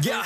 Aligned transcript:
Ya. 0.00 0.22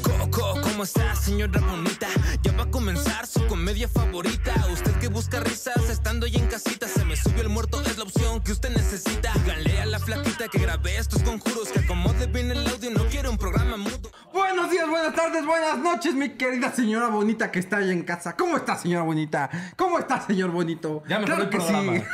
Coco, 0.00 0.58
¿cómo 0.62 0.84
está, 0.84 1.14
señora 1.14 1.60
bonita? 1.60 2.08
Ya 2.42 2.52
va 2.52 2.62
a 2.62 2.70
comenzar 2.70 3.26
su 3.26 3.46
comedia 3.46 3.88
favorita. 3.88 4.54
Usted 4.72 4.92
que 4.98 5.08
busca 5.08 5.40
risas 5.40 5.90
estando 5.90 6.24
ahí 6.24 6.36
en 6.36 6.46
casita. 6.46 6.88
Se 6.88 7.04
me 7.04 7.14
subió 7.14 7.42
el 7.42 7.50
muerto, 7.50 7.82
es 7.82 7.98
la 7.98 8.04
opción 8.04 8.42
que 8.42 8.52
usted 8.52 8.70
necesita. 8.70 9.32
Díganle 9.34 9.82
a 9.82 9.86
la 9.86 9.98
flaquita 9.98 10.48
que 10.48 10.58
grabé 10.60 10.96
estos 10.96 11.22
conjuros. 11.22 11.68
Que 11.68 11.80
acomode 11.80 12.26
bien 12.26 12.50
el 12.50 12.66
audio, 12.66 12.90
no 12.90 13.04
quiero 13.08 13.30
un 13.30 13.36
programa 13.36 13.76
mudo. 13.76 14.10
Buenos 14.32 14.70
días, 14.70 14.88
buenas 14.88 15.14
tardes, 15.14 15.44
buenas 15.44 15.76
noches, 15.76 16.14
mi 16.14 16.30
querida 16.30 16.72
señora 16.72 17.08
bonita 17.08 17.50
que 17.50 17.58
está 17.58 17.78
ahí 17.78 17.90
en 17.90 18.02
casa. 18.04 18.34
¿Cómo 18.34 18.56
está, 18.56 18.78
señora 18.78 19.04
bonita? 19.04 19.50
¿Cómo 19.76 19.98
está, 19.98 20.26
señor 20.26 20.50
bonito? 20.52 21.02
Ya 21.06 21.18
me 21.18 21.26
claro 21.26 21.42
el 21.42 21.50
que 21.50 21.58
programa. 21.58 21.92
sí. 21.96 22.02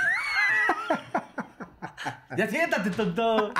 Ya 2.37 2.49
siéntate, 2.49 2.91
tonto. 2.91 3.53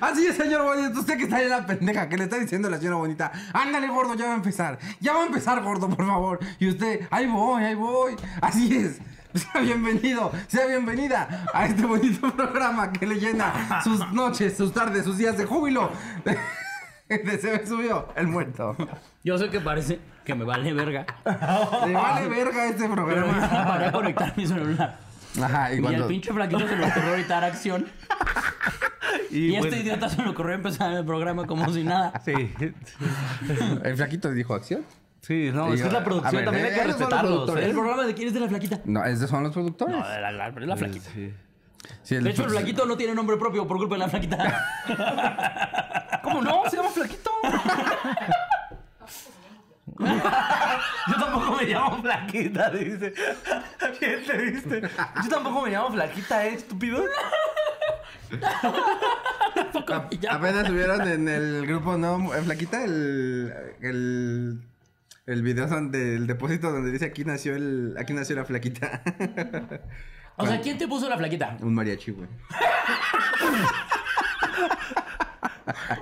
Así 0.00 0.26
es, 0.26 0.36
señor 0.36 0.62
bonito. 0.64 1.00
Usted 1.00 1.16
que 1.16 1.24
está 1.24 1.36
ahí 1.36 1.44
en 1.44 1.50
la 1.50 1.66
pendeja 1.66 2.08
que 2.08 2.16
le 2.16 2.24
está 2.24 2.38
diciendo 2.38 2.68
la 2.68 2.78
señora 2.78 2.96
bonita. 2.96 3.32
Ándale, 3.52 3.88
gordo, 3.88 4.14
ya 4.14 4.26
va 4.26 4.32
a 4.32 4.36
empezar. 4.36 4.78
Ya 5.00 5.12
va 5.12 5.22
a 5.22 5.26
empezar, 5.26 5.62
gordo, 5.62 5.88
por 5.88 6.06
favor. 6.06 6.38
Y 6.58 6.68
usted, 6.68 7.06
ahí 7.10 7.26
voy, 7.26 7.62
ahí 7.64 7.74
voy. 7.74 8.16
Así 8.40 8.76
es. 8.76 9.00
Sea 9.34 9.62
bienvenido, 9.62 10.30
sea 10.46 10.66
bienvenida 10.66 11.46
a 11.54 11.64
este 11.64 11.86
bonito 11.86 12.30
programa 12.36 12.92
que 12.92 13.06
le 13.06 13.14
llena 13.14 13.80
sus 13.82 14.12
noches, 14.12 14.54
sus 14.58 14.74
tardes, 14.74 15.04
sus 15.04 15.16
días 15.16 15.38
de 15.38 15.46
júbilo. 15.46 15.90
De 17.08 17.38
se 17.38 17.58
me 17.58 17.66
subió 17.66 18.08
el 18.16 18.26
muerto. 18.26 18.74
Yo 19.22 19.36
sé 19.36 19.50
que 19.50 19.60
parece 19.60 20.00
que 20.24 20.34
me 20.34 20.44
vale 20.44 20.72
verga. 20.72 21.04
Le 21.86 21.92
vale 21.92 22.26
verga 22.28 22.66
este 22.66 22.88
Pero 22.88 22.94
programa. 22.94 23.50
ya 23.52 23.66
paré 23.66 23.86
a 23.86 23.92
conectar 23.92 24.32
mi 24.36 24.46
celular. 24.46 24.98
Ajá, 25.40 25.70
y 25.72 25.74
Y 25.74 25.76
al 25.78 25.82
cuando. 25.82 26.08
pinche 26.08 26.32
flaquito 26.32 26.68
se 26.68 26.76
le 26.76 26.84
ocurrió 26.86 27.10
ahorita 27.10 27.34
dar 27.34 27.44
acción. 27.44 27.86
Y, 29.30 29.54
este 29.54 29.80
idiota 29.80 30.08
se 30.08 30.22
le 30.22 30.28
ocurrió 30.28 30.54
empezar 30.54 30.92
el 30.92 31.04
programa 31.04 31.46
como 31.46 31.70
si 31.72 31.84
nada. 31.84 32.12
Sí, 32.24 32.32
El 33.82 33.96
flaquito 33.96 34.30
dijo 34.30 34.54
acción. 34.54 34.84
sí, 35.22 35.50
no, 35.52 35.72
es 35.72 35.80
que 35.80 35.86
es 35.86 35.92
la 35.92 36.04
producción, 36.04 36.34
ver, 36.36 36.44
también 36.44 36.66
hay 36.66 36.72
que 36.74 36.84
respetarlos. 36.84 37.56
¿El 37.56 37.72
programa 37.72 38.04
de 38.04 38.14
quién 38.14 38.28
es 38.28 38.34
de 38.34 38.40
la 38.40 38.48
flaquita? 38.48 38.80
No, 38.84 39.04
esos 39.04 39.28
son 39.30 39.42
los 39.42 39.52
productores. 39.52 39.96
No, 39.96 40.06
de 40.08 40.20
la, 40.20 40.32
la- 40.32 40.48
es 40.48 40.56
la 40.66 40.76
flaquita. 40.76 41.10
Sí. 41.14 41.32
Sí, 42.02 42.16
De 42.16 42.30
hecho, 42.30 42.44
el 42.44 42.50
flaquito 42.50 42.86
no 42.86 42.96
tiene 42.96 43.14
nombre 43.14 43.36
propio 43.36 43.66
por 43.66 43.76
culpa 43.78 43.94
de 43.96 43.98
la 44.00 44.08
flaquita. 44.08 44.60
¿Cómo 46.22 46.40
no? 46.42 46.62
Se 46.70 46.76
llama 46.76 46.88
Flaquito. 46.90 47.30
Yo 51.08 51.14
tampoco 51.18 51.56
me 51.56 51.64
llamo 51.64 52.02
Flaquita, 52.02 52.70
dice. 52.70 53.12
¿Quién 53.98 54.24
te 54.24 54.36
viste? 54.36 54.80
Yo 54.80 55.28
tampoco 55.28 55.62
me 55.62 55.70
llamo 55.70 55.92
Flaquita, 55.92 56.46
¿eh, 56.46 56.54
estúpido? 56.54 57.04
Apenas 60.30 60.66
subieron 60.66 61.08
en 61.08 61.28
el 61.28 61.66
grupo, 61.66 61.96
¿no? 61.96 62.34
Eh, 62.34 62.42
Flaquita, 62.42 62.84
el. 62.84 63.52
El. 63.80 64.60
El 65.24 65.42
video 65.42 65.68
donde 65.68 66.16
el 66.16 66.26
depósito 66.26 66.72
donde 66.72 66.90
dice 66.90 67.04
aquí 67.04 67.24
nació 67.24 67.54
el. 67.54 67.94
Aquí 67.96 68.12
nació 68.12 68.34
la 68.36 68.44
flaquita. 68.44 69.02
O 70.36 70.46
sea, 70.46 70.60
¿quién 70.60 70.78
te 70.78 70.88
puso 70.88 71.08
la 71.08 71.16
flaquita? 71.16 71.56
Un 71.60 71.74
mariachi, 71.74 72.10
güey. 72.10 72.28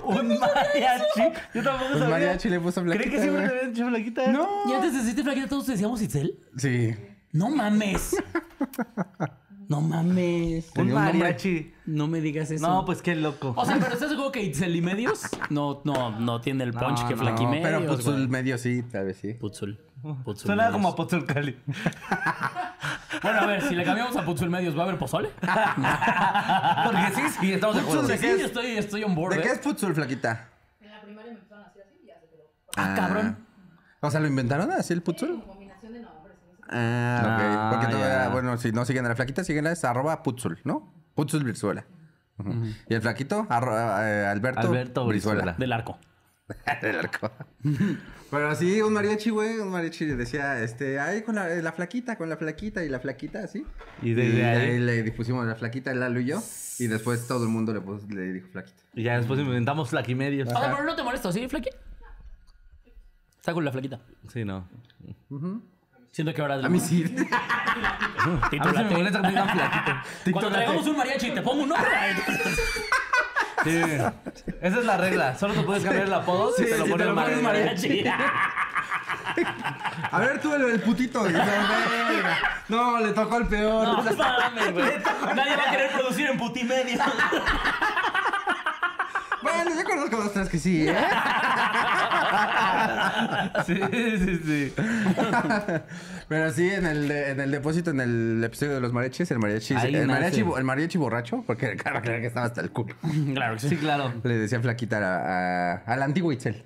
Un 0.03 0.27
mariachi. 0.39 1.39
Yo 1.53 1.63
tampoco 1.63 1.93
Un 1.93 1.99
sabía. 1.99 2.09
mariachi 2.09 2.49
le 2.49 2.59
puso 2.59 2.81
flaquita. 2.83 3.03
¿Creen 3.03 3.11
que 3.15 3.21
siempre 3.21 3.47
te 3.47 3.55
habían 3.55 3.73
dicho 3.73 3.87
Flaquita? 3.87 4.27
No. 4.31 4.47
¿Y 4.67 4.73
antes 4.73 4.93
de 4.93 4.99
decirte 4.99 5.23
flaquita 5.23 5.47
todos 5.47 5.65
te 5.65 5.71
decíamos 5.73 6.01
Itzel? 6.01 6.39
Sí. 6.57 6.95
No 7.31 7.49
mames. 7.49 8.15
No 9.67 9.79
mames. 9.79 10.69
Un 10.75 10.87
un 10.87 10.93
mariachi. 10.93 11.73
No 11.85 12.07
me 12.07 12.19
digas 12.19 12.51
eso. 12.51 12.67
No, 12.67 12.83
pues 12.85 13.01
qué 13.01 13.15
loco. 13.15 13.53
O 13.55 13.65
sea, 13.65 13.77
pero 13.79 13.93
¿estás 13.93 14.09
seguro 14.09 14.31
que 14.31 14.43
Itzel 14.43 14.75
y 14.75 14.81
medios? 14.81 15.21
No, 15.49 15.81
no, 15.85 16.19
no 16.19 16.41
tiene 16.41 16.63
el 16.65 16.73
punch 16.73 17.01
No, 17.03 17.07
que 17.07 17.15
Flaqui 17.15 17.45
No, 17.45 17.51
pero. 17.61 17.85
Putzul 17.87 18.13
güey. 18.15 18.27
medio 18.27 18.57
sí, 18.57 18.83
tal 18.83 19.05
vez 19.05 19.17
sí. 19.17 19.33
Putzul. 19.33 19.79
Putzul 20.25 20.47
Suena 20.47 20.63
medios. 20.63 20.73
como 20.73 20.89
a 20.89 20.95
Pozzol 20.95 21.25
Cali. 21.25 21.57
Bueno, 23.21 23.39
a 23.41 23.45
ver, 23.45 23.61
si 23.61 23.75
le 23.75 23.83
cambiamos 23.83 24.15
a 24.17 24.23
Putzul 24.25 24.49
medios, 24.49 24.75
¿va 24.75 24.81
a 24.81 24.83
haber 24.85 24.97
pozole? 24.97 25.29
Porque 25.41 27.11
sí, 27.15 27.21
sí, 27.39 27.53
estamos 27.53 27.75
de 27.75 27.81
acuerdo. 27.81 28.01
Puzzle, 28.01 28.17
Sí, 28.17 28.21
¿de 28.27 28.35
qué 28.35 28.39
es? 28.41 28.45
estoy, 28.47 28.65
estoy 28.77 29.03
on 29.03 29.15
board. 29.15 29.33
¿De 29.35 29.39
¿eh? 29.39 29.43
qué 29.43 29.49
es 29.51 29.59
Putzul, 29.59 29.93
flaquita? 29.93 30.49
En 30.79 30.91
la 30.91 31.01
primaria 31.01 31.31
me 31.33 31.37
empezaron 31.39 31.63
a 31.63 31.67
decir 31.67 31.81
así 31.85 31.99
y 32.03 32.07
ya 32.07 32.19
se 32.19 32.27
quedó. 32.27 32.43
Ah, 32.77 32.93
cabrón. 32.95 33.37
O 33.99 34.09
sea, 34.11 34.19
¿lo 34.19 34.27
inventaron 34.27 34.71
así 34.71 34.93
el 34.93 35.01
Putzul? 35.03 35.29
Como 35.29 35.47
combinación 35.47 35.93
de 35.93 36.01
nombres. 36.01 36.35
no 36.43 36.55
sé. 36.55 36.61
Ah, 36.69 37.21
Ah, 37.23 37.69
ok. 37.69 37.73
Porque 37.79 37.95
todavía, 37.95 38.29
bueno, 38.29 38.57
si 38.57 38.71
no 38.71 38.85
siguen 38.85 39.05
a 39.05 39.09
la 39.09 39.15
flaquita, 39.15 39.43
síguenla, 39.43 39.71
es 39.71 39.83
arroba 39.85 40.23
Putzul, 40.23 40.59
¿no? 40.63 40.93
Putzul 41.15 41.43
Brizuela. 41.43 41.85
Ujú. 42.39 42.53
Y 42.89 42.93
el 42.95 43.01
flaquito, 43.01 43.45
arroba, 43.49 44.09
eh, 44.09 44.25
Alberto, 44.25 44.61
Alberto 44.61 45.05
Brizuela. 45.05 45.53
Del 45.57 45.71
arco. 45.73 45.99
Del 46.81 46.99
arco. 46.99 47.31
Pero 48.29 48.55
sí, 48.55 48.81
un 48.81 48.93
mariachi, 48.93 49.29
güey, 49.29 49.59
un 49.59 49.69
mariachi 49.69 50.05
decía, 50.05 50.63
este, 50.63 50.99
ay, 50.99 51.21
con 51.21 51.35
la, 51.35 51.47
la 51.49 51.71
flaquita, 51.73 52.15
con 52.17 52.29
la 52.29 52.37
flaquita 52.37 52.83
y 52.83 52.89
la 52.89 52.99
flaquita, 52.99 53.43
así. 53.43 53.65
Y 54.01 54.13
desde 54.13 54.45
ahí- 54.45 54.79
le 54.79 55.03
dipusimos 55.03 55.45
la 55.45 55.55
flaquita, 55.55 55.93
Lalo 55.93 56.19
y 56.21 56.25
yo. 56.27 56.41
Y 56.79 56.87
después 56.87 57.27
todo 57.27 57.43
el 57.43 57.49
mundo 57.49 57.73
le, 57.73 57.81
puso- 57.81 58.07
le 58.09 58.31
dijo 58.33 58.47
flaquita. 58.51 58.81
Y 58.95 59.03
ya 59.03 59.17
después 59.17 59.39
inventamos 59.39 59.89
Flaquimedios. 59.89 60.49
Sea, 60.49 60.71
pero 60.71 60.83
no 60.83 60.95
te 60.95 61.03
molesto, 61.03 61.31
¿sí, 61.31 61.47
Flaqui? 61.47 61.69
Está 63.39 63.53
con 63.53 63.65
la 63.65 63.71
flaquita. 63.71 63.99
Sí, 64.31 64.45
no. 64.45 64.67
Siento 66.11 66.33
que 66.33 66.41
ahora... 66.41 66.55
A 66.65 66.69
mí 66.69 66.79
sí. 66.79 67.03
A 67.03 68.49
mí 68.49 68.59
se 68.75 68.83
me 68.83 68.89
molesta 68.91 69.19
que 69.21 69.27
me 69.27 69.29
digan 69.29 69.49
Flaquito. 69.49 70.31
Cuando 70.31 70.51
traigamos 70.51 70.87
un 70.87 70.97
mariachi 70.97 71.27
y 71.27 71.31
te 71.33 71.41
pongo 71.41 71.63
un 71.63 71.69
nombre... 71.69 71.87
Sí. 73.63 73.81
Esa 74.61 74.79
es 74.79 74.85
la 74.85 74.97
regla. 74.97 75.37
Solo 75.37 75.53
te 75.53 75.61
puedes 75.61 75.83
cambiar 75.83 76.07
el 76.07 76.13
apodo 76.13 76.51
si 76.57 76.65
te 76.65 76.77
lo 76.77 76.85
Si 76.85 76.91
pones 76.91 77.07
te 77.07 77.13
lo 77.13 77.15
pones 77.21 77.41
mariachi. 77.41 78.03
mariachi. 78.03 78.09
A 80.11 80.19
ver, 80.19 80.41
tú 80.41 80.53
el, 80.53 80.61
el 80.71 80.81
putito. 80.81 81.23
No, 82.69 82.99
le 82.99 83.11
tocó 83.13 83.35
al 83.35 83.47
peor. 83.47 83.87
No, 83.87 84.03
mames, 84.03 84.73
güey. 84.73 84.85
Nadie 85.35 85.55
va 85.55 85.63
a 85.67 85.71
querer 85.71 85.91
producir 85.91 86.27
en 86.29 86.37
putimedio. 86.37 86.99
Bueno, 89.41 89.71
yo 89.75 89.83
conozco 89.83 90.17
dos 90.17 90.33
tres 90.33 90.49
que 90.49 90.59
sí, 90.59 90.87
¿eh? 90.87 90.95
Sí, 93.65 93.75
sí, 94.17 94.41
sí. 94.45 94.73
Pero 96.27 96.51
sí, 96.51 96.69
en 96.69 96.85
el, 96.85 97.07
de- 97.07 97.31
en 97.31 97.39
el 97.41 97.51
depósito, 97.51 97.91
en 97.91 97.99
el 98.01 98.43
episodio 98.43 98.73
de 98.75 98.81
los 98.81 98.93
mariachis, 98.93 99.29
el 99.31 99.39
mariachi, 99.39 99.75
Ahí 99.75 99.95
el 99.95 100.07
nace. 100.07 100.19
mariachi, 100.21 100.45
el 100.57 100.63
mariachi 100.63 100.97
borracho, 100.97 101.43
porque 101.45 101.75
claro, 101.75 102.01
claro 102.01 102.19
que 102.21 102.27
estaba 102.27 102.45
hasta 102.45 102.61
el 102.61 102.71
culo. 102.71 102.95
Claro 103.33 103.55
que 103.55 103.59
Sí, 103.69 103.77
claro. 103.77 104.13
Le 104.23 104.37
decía 104.37 104.59
flaquita 104.61 104.97
a, 104.99 105.73
a, 105.73 105.75
al 105.85 106.01
antiguo 106.03 106.31
Itzel. 106.31 106.63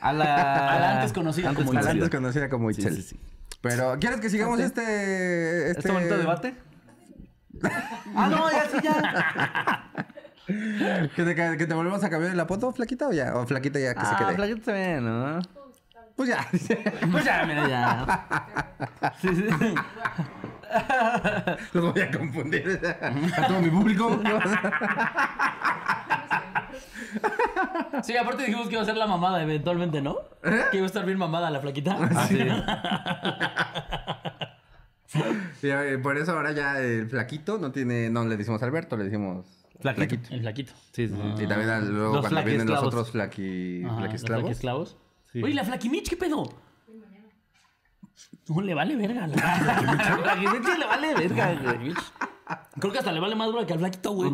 A 0.00 0.12
la... 0.12 0.34
A 0.76 0.78
la 0.80 0.92
antes 0.96 1.12
conocida 1.12 1.52
como 1.54 1.70
A 1.72 1.74
la 1.74 1.80
Itzel. 1.80 1.92
antes 1.96 2.10
conocida 2.10 2.48
como 2.48 2.70
Itzel. 2.70 2.96
sí, 2.96 3.02
sí. 3.02 3.20
Pero, 3.60 3.98
¿quieres 4.00 4.20
que 4.20 4.30
sigamos 4.30 4.58
este, 4.60 4.80
este... 5.70 5.80
¿Este 5.80 5.92
bonito 5.92 6.16
debate? 6.16 6.54
ah, 8.16 8.28
no, 8.30 8.50
ya 8.50 8.64
sí, 8.70 8.78
ya. 8.82 10.06
¿Que 11.16 11.24
te, 11.24 11.34
que 11.56 11.66
te 11.66 11.74
volvemos 11.74 12.02
a 12.04 12.10
cambiar 12.10 12.34
la 12.34 12.46
foto, 12.46 12.70
flaquita, 12.72 13.08
o 13.08 13.12
ya? 13.12 13.34
O 13.36 13.46
flaquita 13.46 13.78
ya 13.78 13.94
que 13.94 14.00
se 14.00 14.06
Ah, 14.14 14.16
quede. 14.18 14.34
Flaquito 14.34 14.58
está 14.58 14.72
bien, 14.72 15.04
¿no? 15.04 15.40
Pues 16.16 16.28
ya. 16.28 16.46
Pues 17.10 17.24
ya, 17.24 17.44
mira, 17.46 17.68
ya. 17.68 19.12
Sí, 19.20 19.28
sí. 19.34 19.44
Los 21.72 21.92
voy 21.92 22.02
a 22.02 22.10
confundir 22.10 22.80
a 23.36 23.46
todo 23.46 23.60
mi 23.60 23.70
público. 23.70 24.20
Sí, 28.02 28.16
aparte 28.16 28.44
dijimos 28.44 28.68
que 28.68 28.74
iba 28.74 28.82
a 28.82 28.86
ser 28.86 28.96
la 28.96 29.06
mamada 29.06 29.42
eventualmente, 29.42 30.00
¿no? 30.00 30.16
Que 30.70 30.76
iba 30.78 30.84
a 30.84 30.86
estar 30.86 31.04
bien 31.04 31.18
mamada 31.18 31.50
la 31.50 31.60
flaquita. 31.60 31.96
Ah, 32.00 32.26
sí. 32.28 32.38
Eh, 35.62 35.98
por 36.02 36.16
eso 36.16 36.32
ahora 36.32 36.52
ya 36.52 36.80
el 36.80 37.08
flaquito 37.08 37.58
no 37.58 37.72
tiene, 37.72 38.08
no 38.10 38.24
le 38.24 38.36
decimos 38.36 38.62
Alberto, 38.62 38.96
le 38.96 39.04
decimos 39.04 39.59
Flaquito. 39.80 40.28
El 40.34 40.40
flaquito. 40.40 40.72
Sí, 40.92 41.08
sí, 41.08 41.14
sí. 41.14 41.44
Y 41.44 41.46
también 41.46 41.70
al- 41.70 41.88
luego 41.88 42.14
Los 42.16 42.20
cuando 42.28 42.44
vienen 42.44 42.66
los 42.68 42.82
otros 42.82 43.10
flaqui, 43.10 43.82
Ajá, 43.84 43.96
flaquiesclavos. 43.98 44.42
¿Los 44.44 44.50
esclavos? 44.52 44.96
Sí. 45.32 45.42
Oye, 45.42 45.54
la 45.54 45.64
flaquimich, 45.64 46.08
¿qué 46.08 46.16
pedo? 46.16 46.44
No 48.48 48.60
le 48.60 48.74
vale 48.74 48.96
verga 48.96 49.26
la 49.26 49.36
Flaquimito 50.22 50.76
le 50.76 50.86
vale 50.86 51.14
verga, 51.14 51.46
güey. 51.52 51.58
Flaquimich. 51.62 51.98
Creo 52.80 52.92
que 52.92 52.98
hasta 52.98 53.12
le 53.12 53.20
vale 53.20 53.34
más 53.36 53.48
verga 53.52 53.66
que 53.66 53.72
al 53.72 53.78
flaquito, 53.78 54.10
güey. 54.12 54.30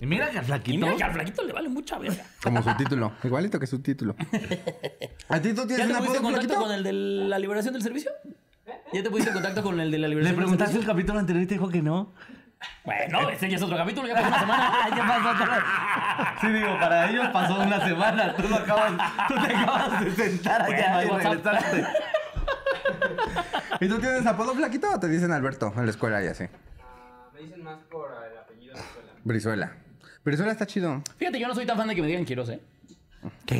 Y 0.00 0.06
mira 0.06 0.28
que 0.30 0.38
al 0.38 0.44
Y 0.44 0.46
flaquito. 0.48 0.78
mira 0.86 0.96
que 0.96 1.04
al 1.04 1.12
flaquito 1.12 1.44
le 1.44 1.52
vale 1.52 1.68
mucha 1.68 1.98
verga. 1.98 2.24
Como 2.42 2.62
su 2.62 2.74
título. 2.76 3.12
Igualito 3.22 3.60
que 3.60 3.66
su 3.66 3.78
título. 3.80 4.16
¿A 5.28 5.40
ti 5.40 5.54
tú 5.54 5.62
¿Ya 5.62 5.66
tienes 5.68 5.86
te 5.88 5.94
pusiste 5.94 6.16
en 6.18 6.22
contacto 6.24 6.48
flaquito? 6.48 6.60
con 6.60 6.72
el 6.72 6.82
de 6.82 6.92
la 6.92 7.38
liberación 7.38 7.72
del 7.74 7.82
servicio? 7.82 8.10
¿Ya 8.92 9.02
te 9.02 9.10
pusiste 9.10 9.30
en 9.30 9.34
contacto 9.34 9.62
con 9.62 9.78
el 9.80 9.90
de 9.90 9.98
la 9.98 10.08
Le 10.08 10.14
liberación 10.14 10.34
del 10.36 10.44
preguntaste 10.44 10.72
el 10.72 10.82
servicio? 10.82 10.92
capítulo 10.94 11.18
anterior 11.20 11.42
y 11.44 11.46
te 11.46 11.54
dijo 11.54 11.68
que 11.68 11.82
no. 11.82 12.12
Bueno, 12.84 13.28
ese 13.30 13.48
ya 13.48 13.56
es 13.56 13.62
otro 13.62 13.76
capítulo, 13.76 14.06
ya 14.08 14.14
pasó 14.14 14.28
una 14.28 14.40
semana. 14.40 14.88
ya 14.96 15.06
pasó 15.06 15.30
otra 15.30 16.36
Sí, 16.40 16.46
digo, 16.48 16.78
para 16.78 17.10
ellos 17.10 17.26
pasó 17.32 17.60
una 17.60 17.86
semana. 17.86 18.34
Tú 18.36 18.48
lo 18.48 18.56
acabas, 18.56 18.92
tú 19.28 19.34
te 19.34 19.56
acabas 19.56 20.04
de 20.04 20.10
sentar 20.12 20.62
allá 20.62 20.94
Bueno, 20.94 21.20
y 21.20 21.24
regresaste. 21.24 21.86
¿Y 23.80 23.88
tú 23.88 23.98
tienes 23.98 24.26
apodo 24.26 24.54
flaquito 24.54 24.88
o 24.92 25.00
te 25.00 25.08
dicen 25.08 25.32
Alberto 25.32 25.72
en 25.76 25.84
la 25.84 25.90
escuela 25.90 26.22
y 26.22 26.28
así? 26.28 26.44
Me 27.32 27.40
dicen 27.40 27.64
más 27.64 27.78
por 27.90 28.10
el 28.30 28.38
apellido 28.38 28.74
de 28.74 28.80
la 28.80 28.86
escuela. 28.86 29.12
Brizuela. 29.24 29.72
Brizuela 30.24 30.52
está 30.52 30.66
chido. 30.66 31.02
Fíjate, 31.18 31.38
yo 31.38 31.48
no 31.48 31.54
soy 31.54 31.66
tan 31.66 31.76
fan 31.76 31.88
de 31.88 31.94
que 31.94 32.02
me 32.02 32.06
digan 32.08 32.24
Quiroz, 32.24 32.48
¿eh? 32.50 32.60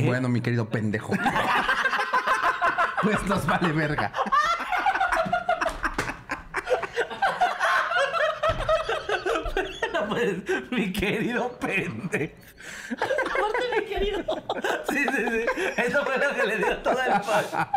Bueno, 0.04 0.28
mi 0.28 0.40
querido 0.40 0.68
pendejo. 0.68 1.12
pues 3.02 3.22
nos 3.26 3.46
vale 3.46 3.72
verga. 3.72 4.12
Pues, 10.08 10.36
mi 10.70 10.92
querido 10.92 11.58
pendejo. 11.58 12.34
Aparte, 12.92 13.80
mi 13.80 13.86
querido. 13.86 14.24
Sí, 14.88 14.98
sí, 15.14 15.24
sí. 15.30 15.46
Eso 15.76 16.04
fue 16.04 16.16
lo 16.18 16.34
que 16.34 16.46
le 16.46 16.56
dio 16.58 16.76
todo 16.78 16.98
el 17.00 17.12
pack. 17.20 17.68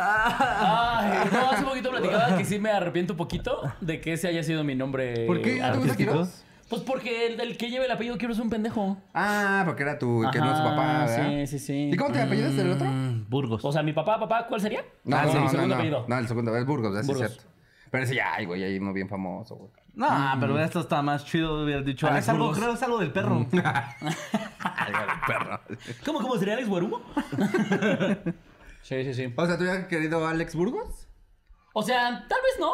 Ay, 0.00 1.28
no, 1.32 1.50
hace 1.50 1.62
poquito 1.64 1.90
platicaba 1.90 2.36
que 2.36 2.44
sí 2.44 2.58
me 2.58 2.70
arrepiento 2.70 3.12
un 3.14 3.16
poquito 3.16 3.62
de 3.80 4.00
que 4.00 4.12
ese 4.14 4.28
haya 4.28 4.42
sido 4.42 4.64
mi 4.64 4.74
nombre. 4.74 5.26
¿Por 5.26 5.40
qué? 5.42 5.58
¿No 5.60 5.72
te 5.72 5.78
gusta 5.78 5.92
artístico. 5.92 6.12
Quiroz? 6.12 6.44
Pues 6.68 6.82
porque 6.82 7.26
el, 7.28 7.40
el 7.40 7.56
que 7.56 7.70
lleva 7.70 7.86
el 7.86 7.90
apellido 7.90 8.18
Quiroz 8.18 8.36
es 8.36 8.42
un 8.42 8.50
pendejo. 8.50 8.98
Ah, 9.14 9.62
porque 9.64 9.82
era 9.84 9.98
tu, 9.98 10.22
que 10.30 10.38
no 10.38 10.50
es 10.52 10.58
tu 10.58 10.64
papá, 10.64 10.98
¿verdad? 11.06 11.28
Sí, 11.30 11.46
sí, 11.46 11.58
sí. 11.58 11.90
¿Y 11.92 11.96
cómo 11.96 12.12
te 12.12 12.20
apellidas 12.20 12.54
del 12.56 12.72
otro? 12.72 12.86
Mm, 12.86 13.24
Burgos. 13.30 13.64
O 13.64 13.72
sea, 13.72 13.82
mi 13.82 13.94
papá, 13.94 14.20
papá, 14.20 14.46
¿cuál 14.48 14.60
sería? 14.60 14.84
No, 15.04 15.16
Ah, 15.16 15.22
no, 15.24 15.32
sí, 15.32 15.38
no, 15.38 15.48
segundo 15.48 15.68
no, 15.68 15.74
apellido. 15.76 16.04
No, 16.06 16.18
el 16.18 16.28
segundo 16.28 16.54
es 16.56 16.66
Burgos, 16.66 16.98
es 16.98 17.06
Burgos. 17.06 17.26
cierto. 17.26 17.44
Pero 17.90 18.04
ese 18.04 18.14
ya, 18.14 18.34
ay, 18.34 18.44
güey, 18.46 18.62
hay 18.64 18.78
uno 18.78 18.92
bien 18.92 19.08
famoso, 19.08 19.56
güey. 19.56 19.70
No, 19.94 20.08
pero 20.38 20.58
esto 20.60 20.80
está 20.80 21.02
más 21.02 21.24
chido. 21.24 21.64
Hubiera 21.64 21.82
dicho. 21.82 22.06
ah, 22.06 22.10
Alex 22.10 22.24
es 22.24 22.28
algo, 22.28 22.52
creo 22.52 22.68
que 22.68 22.74
es 22.74 22.82
algo 22.82 22.98
del 22.98 23.10
perro. 23.12 23.46
perro. 25.26 25.60
¿Cómo, 26.04 26.20
cómo 26.20 26.36
sería 26.36 26.54
Alex 26.54 26.68
Guarumo? 26.68 27.00
sí, 28.82 29.04
sí, 29.04 29.14
sí. 29.14 29.34
O 29.36 29.46
sea, 29.46 29.56
¿tú 29.56 29.62
hubieras 29.64 29.86
querido 29.86 30.26
Alex 30.26 30.54
Burgos? 30.54 31.08
O 31.72 31.82
sea, 31.82 32.26
tal 32.28 32.38
vez 32.42 32.60
no. 32.60 32.72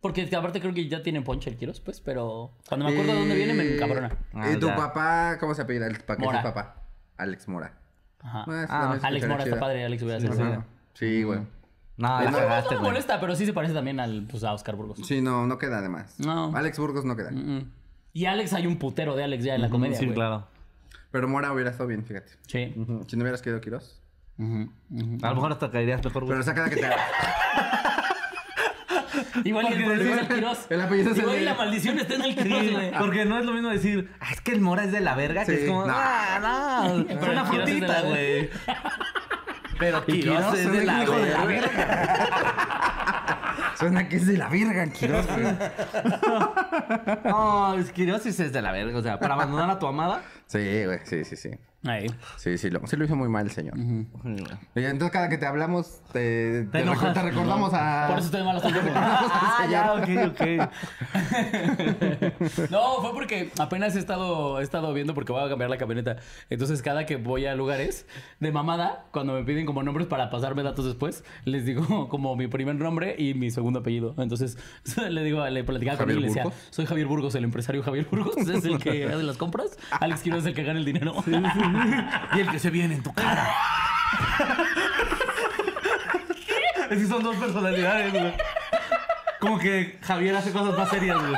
Porque 0.00 0.28
aparte 0.36 0.60
creo 0.60 0.72
que 0.72 0.88
ya 0.88 1.02
tienen 1.02 1.24
ponche 1.24 1.50
el 1.50 1.56
Quiroz, 1.56 1.80
pues, 1.80 2.00
pero 2.00 2.52
cuando 2.68 2.86
me 2.86 2.92
acuerdo 2.92 3.12
de 3.14 3.18
dónde 3.18 3.34
viene 3.34 3.52
me 3.52 3.74
encabrona. 3.74 4.10
Ah, 4.32 4.50
¿Y 4.52 4.56
tu 4.58 4.68
ya. 4.68 4.76
papá, 4.76 5.36
cómo 5.40 5.54
se 5.54 5.62
apellida? 5.62 5.88
¿Para 6.06 6.18
qué 6.18 6.24
es 6.24 6.30
tu 6.30 6.42
papá? 6.42 6.76
Alex 7.16 7.48
Mora. 7.48 7.74
Ajá. 8.20 8.44
Ah, 8.48 8.66
Ah, 8.68 8.98
Alex 9.02 9.26
Mora 9.26 9.44
está 9.44 9.58
padre, 9.58 9.84
Alex 9.84 10.02
hubiera 10.02 10.20
sido. 10.20 10.32
Ajá. 10.32 10.64
Sí, 10.94 11.24
güey. 11.24 11.40
No, 11.98 12.08
No, 12.18 12.24
la 12.24 12.30
No, 12.30 12.38
cagaste, 12.38 12.64
no 12.66 12.70
me 12.70 12.76
güey. 12.78 12.90
molesta, 12.92 13.20
pero 13.20 13.34
sí 13.36 13.44
se 13.44 13.52
parece 13.52 13.74
también 13.74 13.98
al, 14.00 14.22
pues, 14.30 14.42
a 14.44 14.52
Oscar 14.54 14.76
Burgos. 14.76 15.00
Sí, 15.06 15.20
no, 15.20 15.46
no 15.46 15.58
queda 15.58 15.78
además. 15.78 16.14
No. 16.18 16.56
Alex 16.56 16.78
Burgos 16.78 17.04
no 17.04 17.16
queda. 17.16 17.30
Mm. 17.32 17.70
Y 18.14 18.24
Alex, 18.26 18.52
hay 18.54 18.66
un 18.66 18.76
putero 18.78 19.14
de 19.16 19.24
Alex 19.24 19.44
ya 19.44 19.54
en 19.56 19.60
la 19.62 19.68
comedia, 19.68 19.98
Sí, 19.98 20.04
güey. 20.06 20.14
claro. 20.14 20.46
Pero 21.10 21.26
Mora 21.28 21.52
hubiera 21.52 21.70
estado 21.70 21.88
bien, 21.88 22.04
fíjate. 22.04 22.32
Sí. 22.46 22.72
Ujú. 22.76 23.04
Si 23.08 23.16
no 23.16 23.22
hubieras 23.22 23.42
querido 23.42 23.60
Quiroz. 23.60 24.00
A 24.38 24.42
lo 25.28 25.34
mejor 25.34 25.52
hasta 25.52 25.70
caerías 25.70 26.02
mejor, 26.04 26.22
güey. 26.24 26.32
Pero 26.34 26.42
saca 26.44 26.68
que 26.70 26.76
te... 26.76 26.86
Igual 29.44 29.66
y 29.70 29.72
el 29.72 29.84
Porque 29.84 29.94
problema 29.96 30.14
es 30.14 30.20
el 30.22 30.28
decir- 30.28 30.34
Quiroz. 30.36 30.66
el 30.70 30.80
apellido 30.80 31.10
es 31.10 31.16
el 31.16 31.22
Igual 31.22 31.36
y 31.36 31.40
de- 31.40 31.44
la 31.44 31.54
maldición 31.54 31.98
está 31.98 32.14
en 32.14 32.22
el 32.22 32.36
Quiroz, 32.36 32.60
Sí, 32.60 32.70
güey. 32.70 32.92
porque 32.98 33.24
no 33.24 33.38
es 33.38 33.44
lo 33.46 33.52
mismo 33.52 33.68
decir, 33.68 34.10
ah, 34.20 34.32
es 34.32 34.40
que 34.40 34.52
el 34.52 34.60
mora 34.60 34.84
es 34.84 34.92
de 34.92 35.00
la 35.00 35.14
verga, 35.16 35.44
que 35.44 35.62
es 35.64 35.68
como, 35.68 35.86
no. 35.86 35.92
ah, 35.96 36.84
no, 36.88 37.04
Pero 37.06 37.20
es 37.20 37.28
una 37.28 37.42
el 37.42 37.50
Quiroz 37.50 37.68
es 37.68 37.80
de 37.80 37.86
la 37.88 37.94
frutita, 37.94 38.02
verga. 38.02 38.08
güey. 38.08 38.50
Pero 39.78 40.04
Quiroz 40.04 40.54
es 40.58 40.72
de 40.72 40.84
la 40.84 41.02
hijo 41.02 41.18
de 41.18 41.30
la 41.30 41.44
verga. 41.44 42.74
Suena 43.78 44.08
que 44.08 44.16
es 44.16 44.26
de 44.26 44.36
la 44.36 44.48
virga, 44.48 44.86
Quiroz, 44.88 45.26
güey. 45.26 45.44
No, 47.24 47.76
Quiroz 47.94 48.22
sí 48.22 48.30
es 48.30 48.52
de 48.52 48.62
la 48.62 48.72
verga. 48.72 48.98
O 48.98 49.02
sea, 49.02 49.20
para 49.20 49.34
abandonar 49.34 49.70
a 49.70 49.78
tu 49.78 49.86
amada. 49.86 50.22
Sí, 50.46 50.84
güey, 50.84 50.98
sí, 51.04 51.24
sí, 51.24 51.36
sí. 51.36 51.50
Ahí. 51.84 52.06
Sí, 52.36 52.58
sí, 52.58 52.70
lo, 52.70 52.84
sí 52.88 52.96
lo 52.96 53.04
hizo 53.04 53.14
muy 53.14 53.28
mal 53.28 53.46
el 53.46 53.52
señor. 53.52 53.74
Entonces 54.74 55.10
cada 55.12 55.28
que 55.28 55.38
te 55.38 55.46
hablamos, 55.46 56.00
te, 56.12 56.64
te, 56.72 56.80
enojas. 56.80 57.10
recu- 57.10 57.14
te 57.14 57.22
recordamos 57.22 57.70
a... 57.72 58.08
Por 58.10 58.18
eso 58.18 58.30
te 58.32 58.38
al 58.38 58.60
Ah, 58.96 59.66
ya, 59.70 59.92
ok, 59.94 60.08
ok. 60.32 60.40
No, 62.70 63.00
fue 63.00 63.12
porque 63.14 63.50
apenas 63.58 63.94
he 63.96 64.00
estado, 64.00 64.60
he 64.60 64.62
estado 64.64 64.92
viendo 64.92 65.14
porque 65.14 65.32
voy 65.32 65.44
a 65.44 65.48
cambiar 65.48 65.70
la 65.70 65.78
camioneta. 65.78 66.16
Entonces, 66.50 66.82
cada 66.82 67.06
que 67.06 67.16
voy 67.16 67.46
a 67.46 67.54
lugares 67.54 68.06
de 68.40 68.50
mamada, 68.52 69.04
cuando 69.12 69.34
me 69.34 69.44
piden 69.44 69.64
como 69.66 69.82
nombres 69.82 70.08
para 70.08 70.30
pasarme 70.30 70.62
datos 70.64 70.84
después, 70.84 71.24
les 71.44 71.64
digo 71.64 72.08
como 72.08 72.34
mi 72.36 72.48
primer 72.48 72.74
nombre 72.76 73.14
y 73.18 73.34
mi 73.34 73.50
segundo 73.50 73.80
apellido. 73.80 74.14
Entonces, 74.18 74.58
le 75.08 75.22
digo, 75.22 75.46
le 75.48 75.62
platicaba 75.64 75.98
con 75.98 76.10
él 76.10 76.18
y 76.18 76.22
¿Javier 76.28 76.44
le 76.44 76.50
decía, 76.50 76.60
soy 76.70 76.86
Javier 76.86 77.06
Burgos, 77.06 77.34
el 77.36 77.44
empresario 77.44 77.82
Javier 77.84 78.06
Burgos, 78.10 78.36
es 78.36 78.64
el 78.64 78.78
que 78.78 79.04
hace 79.06 79.22
las 79.22 79.36
compras. 79.36 79.78
Alex 79.90 80.22
Quiroz 80.22 80.40
es 80.40 80.46
el 80.46 80.54
que 80.54 80.64
gana 80.64 80.78
el 80.80 80.84
dinero. 80.84 81.14
Y 82.34 82.40
el 82.40 82.50
que 82.50 82.58
se 82.58 82.70
viene 82.70 82.94
en 82.94 83.02
tu 83.02 83.12
cara. 83.12 83.48
Es 86.90 86.98
que 87.00 87.06
son 87.06 87.22
dos 87.22 87.36
personalidades, 87.36 88.10
güey. 88.12 88.34
Como 89.40 89.58
que 89.58 89.98
Javier 90.02 90.34
hace 90.36 90.52
cosas 90.52 90.74
más 90.78 90.88
serias, 90.88 91.18
güey. 91.20 91.34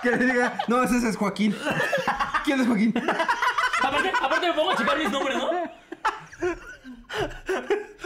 Que 0.00 0.10
le 0.12 0.16
diga, 0.26 0.56
no, 0.68 0.80
ese 0.84 1.08
es 1.08 1.16
Joaquín. 1.16 1.56
¿Quién 2.44 2.60
es 2.60 2.68
Joaquín? 2.68 2.94
aparte, 3.82 4.12
aparte 4.22 4.46
me 4.46 4.52
pongo 4.52 4.70
a 4.70 4.76
checar 4.76 4.96
mis 4.98 5.10
nombres, 5.10 5.36
¿no? 5.38 5.50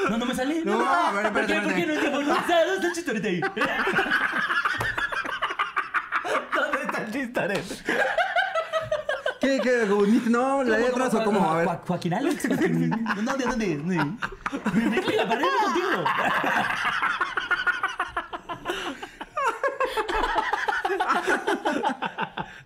No, 0.08 0.16
no 0.18 0.24
me 0.26 0.34
sale. 0.34 0.62
No, 0.64 0.80
a 0.88 1.10
ver, 1.12 1.32
¿Por 1.32 1.46
qué? 1.46 1.52
espérate, 1.54 1.66
¿Por 1.66 1.74
qué 1.74 1.86
no 1.86 1.92
espérate. 1.92 2.24
te 2.24 2.74
está 2.74 2.86
el 2.86 2.92
chistorete 2.94 3.28
ahí? 3.28 3.40
¿Dónde 6.54 6.82
está 6.82 6.98
el 7.02 7.12
chistorete? 7.12 7.62
¿Qué, 9.46 9.60
qué, 9.62 9.84
bonito? 9.84 10.28
No, 10.28 10.64
la 10.64 10.76
letras 10.78 11.14
o 11.14 11.22
cómo, 11.22 11.48
a 11.48 11.58
ver. 11.58 11.66
Jo- 11.68 11.80
Joaquín 11.86 12.14
Alex. 12.14 12.48
Joaquín. 12.48 12.90
¿Dónde, 13.24 13.44
dónde? 13.44 13.76
Me 13.76 13.94
la 15.16 15.28
pared 15.28 15.44
contigo. 15.62 16.04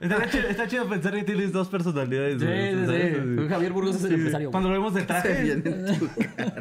Está 0.01 0.31
chido, 0.31 0.49
está 0.49 0.67
chido 0.69 0.89
pensar 0.89 1.13
que 1.13 1.23
tienes 1.25 1.53
dos 1.53 1.69
personalidades, 1.69 2.41
Sí, 2.41 2.47
güey. 2.47 2.75
sí, 2.75 2.87
¿sabes? 2.87 3.17
sí. 3.39 3.49
Javier 3.49 3.73
Burgos 3.73 3.97
es 3.97 4.05
el 4.05 4.15
empresario. 4.15 4.51
Cuando 4.51 4.69
lo 4.71 4.75
vemos 4.77 4.95
de 4.95 5.01
Se 5.01 5.07
traje. 5.07 5.43
viene 5.43 5.63
en 5.71 5.99
tu 5.99 6.09
cara. 6.09 6.53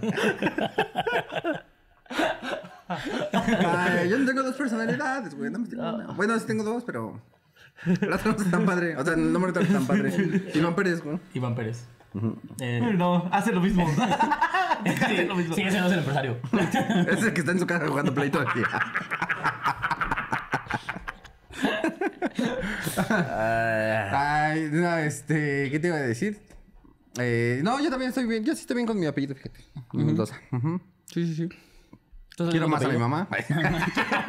Ay, 2.90 4.10
yo 4.10 4.18
no 4.18 4.26
tengo 4.26 4.42
dos 4.44 4.56
personalidades, 4.56 5.36
güey. 5.36 5.52
No 5.52 5.60
me 5.60 5.68
tengo 5.68 5.84
una. 5.96 6.08
Bueno, 6.14 6.38
sí 6.40 6.46
tengo 6.48 6.64
dos, 6.64 6.84
pero. 6.84 7.22
La 7.86 8.16
otra 8.18 8.32
no 8.32 8.38
está 8.38 8.52
tan 8.52 8.66
padre. 8.66 8.96
O 8.98 9.04
sea, 9.06 9.14
el 9.14 9.32
nombre 9.32 9.52
no 9.52 9.60
está 9.62 9.74
tan 9.74 9.86
padre. 9.88 10.14
Iván 10.54 10.76
Pérez, 10.76 11.02
güey. 11.04 11.20
Iván 11.34 11.56
Pérez. 11.56 11.86
Eh, 12.60 12.82
No, 12.98 13.30
hace 13.32 13.52
lo 13.52 13.62
mismo. 13.62 13.88
sí, 15.08 15.26
lo 15.28 15.36
mismo. 15.36 15.56
sí, 15.56 15.62
ese 15.62 15.80
no 15.80 15.86
es 15.88 15.94
el 15.94 16.00
empresario. 16.00 16.38
Es 17.12 17.24
el 17.24 17.34
que 17.34 17.40
está 17.42 17.52
en 17.52 17.60
su 17.60 17.68
casa 17.68 17.88
jugando 17.88 18.12
el 18.22 18.32
día. 18.32 18.46
Ay, 24.12 24.70
no, 24.72 24.98
este, 24.98 25.70
¿qué 25.72 25.80
te 25.80 25.88
iba 25.88 25.98
a 25.98 26.02
decir? 26.02 26.40
Eh, 27.20 27.62
no, 27.64 27.80
yo 27.82 27.90
también 27.90 28.10
estoy 28.10 28.26
bien, 28.28 28.44
yo 28.44 28.54
sí 28.56 28.62
estoy 28.62 28.76
bien 28.76 28.88
con 28.88 29.00
mi 29.00 29.06
apellido, 29.06 29.36
fíjate. 29.36 29.60
Mendoza. 29.94 30.40
Ujú. 30.52 30.80
Sí, 31.06 31.26
sí, 31.28 31.36
sí. 31.36 31.50
Entonces, 32.40 32.54
Quiero 32.54 32.68
¿no 32.68 32.72
más 32.72 32.86
a 32.86 32.88
mi 32.88 32.98
mamá. 32.98 33.28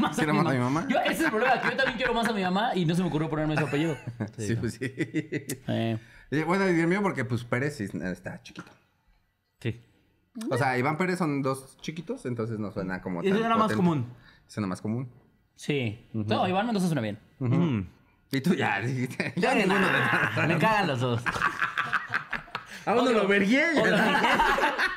Más 0.01 0.17
Quiero 0.17 0.35
más 0.35 0.47
a 0.47 0.51
mi 0.53 0.59
mamá. 0.67 0.85
Yo, 0.89 0.99
ese 1.01 1.13
es 1.13 1.21
el 1.21 1.31
problema, 1.31 1.61
que 1.61 1.69
yo 1.71 1.77
también 1.77 1.97
quiero 1.97 2.13
más 2.15 2.27
a 2.29 2.33
mi 2.33 2.43
mamá 2.43 2.75
y 2.75 2.85
no 2.85 2.95
se 2.97 3.03
me 3.03 3.09
ocurrió 3.09 3.31
ponerme 3.31 3.57
su 3.57 3.65
apellido. 3.65 3.97
Sí, 4.37 4.57
pues 4.57 4.75
sí. 4.75 4.79
Eh, 4.83 5.99
Y 6.33 6.43
Bueno, 6.43 6.69
y 6.69 6.81
el 6.81 6.87
mío 6.89 7.03
porque 7.03 7.25
pues 7.25 7.45
Pérez 7.45 7.81
está 7.81 8.43
chiquito. 8.43 8.71
Sí. 9.61 9.81
O 10.51 10.57
sea, 10.57 10.77
Iván 10.77 10.97
Pérez 10.97 11.19
son 11.19 11.41
dos 11.43 11.77
chiquitos, 11.81 12.27
entonces 12.27 12.59
no 12.59 12.73
suena 12.73 13.01
como 13.01 13.23
Eso 13.23 13.45
era 13.45 13.57
más 13.57 13.73
común. 13.75 14.07
Suena 14.49 14.67
más 14.67 14.81
común. 14.81 15.09
sí. 15.55 16.09
No, 16.13 16.49
Iván 16.49 16.67
Mendoza 16.67 16.87
suena 16.87 17.03
bien. 17.03 17.19
Mm. 17.39 17.81
Y 18.33 18.41
tú 18.41 18.55
ya 18.55 18.81
dijiste. 18.81 19.35
Ya 19.37 19.55
Ya, 19.55 19.55
ninguno 19.55 19.81
nah, 19.81 20.47
me 20.49 20.59
cagan 20.59 20.89
los 20.89 21.01
dos. 21.01 21.23
A 22.87 22.95
uno 22.95 23.13
lo 23.13 23.29
vergué. 23.29 23.63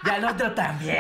Ya 0.06 0.18
el 0.18 0.26
otro 0.26 0.52
también. 0.54 0.98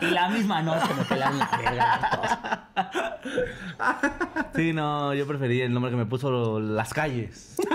Y 0.00 0.06
la 0.06 0.28
misma 0.28 0.62
noche 0.62 0.92
me 0.96 1.04
pelaron 1.04 1.38
la 1.38 1.50
verga. 1.56 2.68
todos. 2.74 4.46
Sí, 4.54 4.72
no, 4.72 5.14
yo 5.14 5.26
preferí 5.26 5.60
el 5.60 5.72
nombre 5.72 5.90
que 5.90 5.96
me 5.96 6.06
puso 6.06 6.60
Las 6.60 6.92
Calles. 6.94 7.56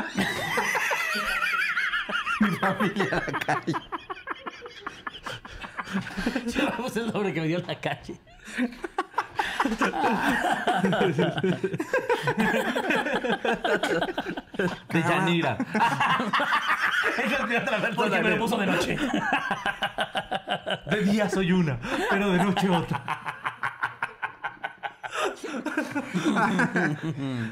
Yo 6.48 6.66
me 6.66 6.72
puse 6.72 7.00
el 7.02 7.08
nombre 7.12 7.34
que 7.34 7.42
me 7.42 7.48
dio 7.48 7.60
la 7.60 7.80
calle. 7.80 8.20
De 14.90 15.02
Yanira. 15.02 15.58
Esa 17.18 17.36
es 17.36 17.96
Porque 17.96 18.22
me 18.22 18.30
lo 18.32 18.40
puso 18.40 18.58
de 18.58 18.66
noche. 18.66 18.98
De 20.90 21.04
día 21.04 21.30
soy 21.30 21.52
una, 21.52 21.80
pero 22.10 22.32
de 22.32 22.44
noche 22.44 22.70
otra. 22.70 23.04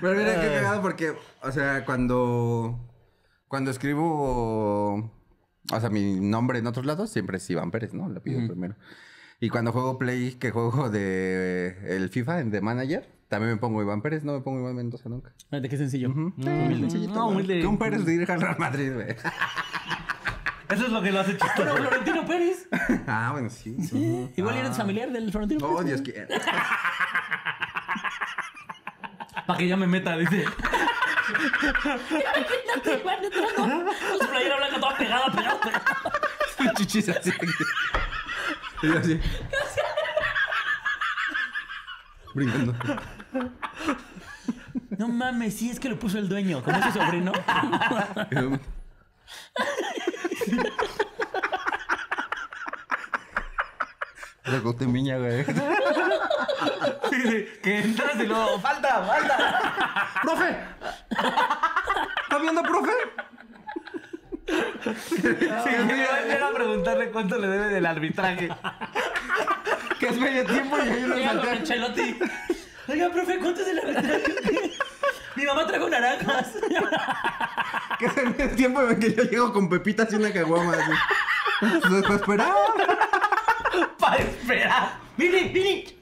Pero 0.01 0.15
mira 0.15 0.41
qué 0.41 0.47
cagado 0.55 0.81
porque, 0.81 1.13
o 1.41 1.51
sea, 1.51 1.85
cuando. 1.85 2.79
Cuando 3.47 3.71
escribo. 3.71 4.95
O 5.71 5.79
sea, 5.79 5.89
mi 5.89 6.19
nombre 6.19 6.59
en 6.59 6.67
otros 6.67 6.85
lados 6.85 7.11
siempre 7.11 7.37
es 7.37 7.49
Iván 7.49 7.71
Pérez, 7.71 7.93
¿no? 7.93 8.09
Lo 8.09 8.21
pido 8.21 8.45
primero. 8.47 8.75
Y 9.39 9.49
cuando 9.49 9.71
juego 9.71 9.97
Play, 9.97 10.33
que 10.33 10.51
juego 10.51 10.89
de 10.89 11.77
el 11.95 12.09
FIFA, 12.09 12.43
de 12.43 12.59
Manager, 12.61 13.09
también 13.29 13.53
me 13.53 13.57
pongo 13.57 13.81
Iván 13.81 14.01
Pérez, 14.01 14.23
no 14.23 14.33
me 14.33 14.41
pongo 14.41 14.59
Iván 14.59 14.75
Mendoza 14.75 15.07
nunca. 15.07 15.31
Fíjate 15.49 15.69
qué 15.69 15.77
sencillo. 15.77 16.13
Sí, 16.37 16.43
sencillito, 16.45 17.13
No, 17.13 17.23
güey. 17.25 17.35
humilde. 17.35 17.61
Que 17.61 17.67
un 17.67 17.77
Pérez 17.77 18.05
dirija 18.05 18.33
al 18.33 18.41
Real 18.41 18.57
Madrid, 18.59 18.93
güey. 18.93 19.07
Eso 20.69 20.85
es 20.85 20.91
lo 20.91 21.01
que 21.01 21.11
lo 21.11 21.21
hace 21.21 21.31
chistoso. 21.37 21.53
Pero 21.55 21.75
Florentino 21.77 22.25
Pérez. 22.25 22.67
ah, 23.07 23.29
bueno, 23.31 23.49
sí. 23.49 23.75
Sí, 23.81 24.29
Igual 24.35 24.57
eres 24.57 24.75
familiar 24.77 25.09
del 25.11 25.31
Florentino 25.31 25.65
Oh, 25.65 25.77
Pérez. 25.77 26.03
Dios 26.03 26.15
quiera. 26.15 26.27
Para 29.47 29.57
que 29.57 29.67
ya 29.67 29.77
me 29.77 29.87
meta, 29.87 30.15
dice. 30.17 30.43
Imagínate, 31.79 33.03
van 33.03 33.23
entrando 33.23 33.55
con 33.55 34.19
su 34.19 34.27
playera 34.29 34.57
blanca 34.57 34.79
toda 34.79 34.97
pegada, 34.97 35.31
pegada, 35.31 35.59
pegada. 35.61 36.73
Chichis 36.75 37.09
así. 37.09 37.31
Y 38.81 38.87
yo 38.87 38.99
así. 38.99 39.19
Brincando. 42.33 42.75
No 44.97 45.07
mames, 45.07 45.55
sí, 45.57 45.69
es 45.69 45.79
que 45.79 45.89
lo 45.89 45.97
puso 45.99 46.17
el 46.17 46.29
dueño. 46.29 46.63
Como 46.63 46.77
ese 46.77 46.91
sobrino. 46.91 47.31
La 54.45 54.61
costemiña, 54.61 55.17
güey. 55.17 55.45
Que 57.61 57.79
entras 57.79 58.15
y 58.15 58.25
luego, 58.25 58.59
falta, 58.59 59.03
falta. 59.03 60.11
¡Profe! 60.21 60.57
¿Está 61.09 62.37
viendo, 62.39 62.61
profe? 62.63 62.91
Sí, 65.37 65.69
yo 65.77 65.95
llega 65.95 66.47
a 66.47 66.53
preguntarle 66.53 67.11
cuánto 67.11 67.37
le 67.37 67.47
debe 67.47 67.67
del 67.67 67.85
arbitraje. 67.85 68.49
Que 69.99 70.07
es 70.07 70.17
medio 70.17 70.45
tiempo 70.45 70.77
y 70.77 70.89
ahí 70.89 71.03
no 71.07 71.15
Llega 71.15 71.39
con. 71.39 71.49
Ancelotti. 71.49 72.19
Oiga, 72.87 73.09
profe, 73.09 73.37
¿cuánto 73.39 73.61
es 73.61 73.67
el 73.67 73.79
arbitraje? 73.79 74.23
Mi 75.35 75.45
mamá 75.45 75.67
trajo 75.67 75.89
naranjas. 75.89 76.53
Que 77.99 78.05
es 78.05 78.17
el 78.17 78.29
medio 78.29 78.55
tiempo 78.55 78.81
en 78.81 78.99
que 78.99 79.13
yo 79.13 79.23
llego 79.23 79.53
con 79.53 79.69
pepitas 79.69 80.11
y 80.11 80.15
una 80.15 80.31
caguama 80.31 80.73
así. 80.73 80.91
Para 82.01 82.15
esperar. 82.15 82.53
Para 83.99 84.17
esperar. 84.17 84.93
¡Vini, 85.17 85.49
Vini! 85.49 85.99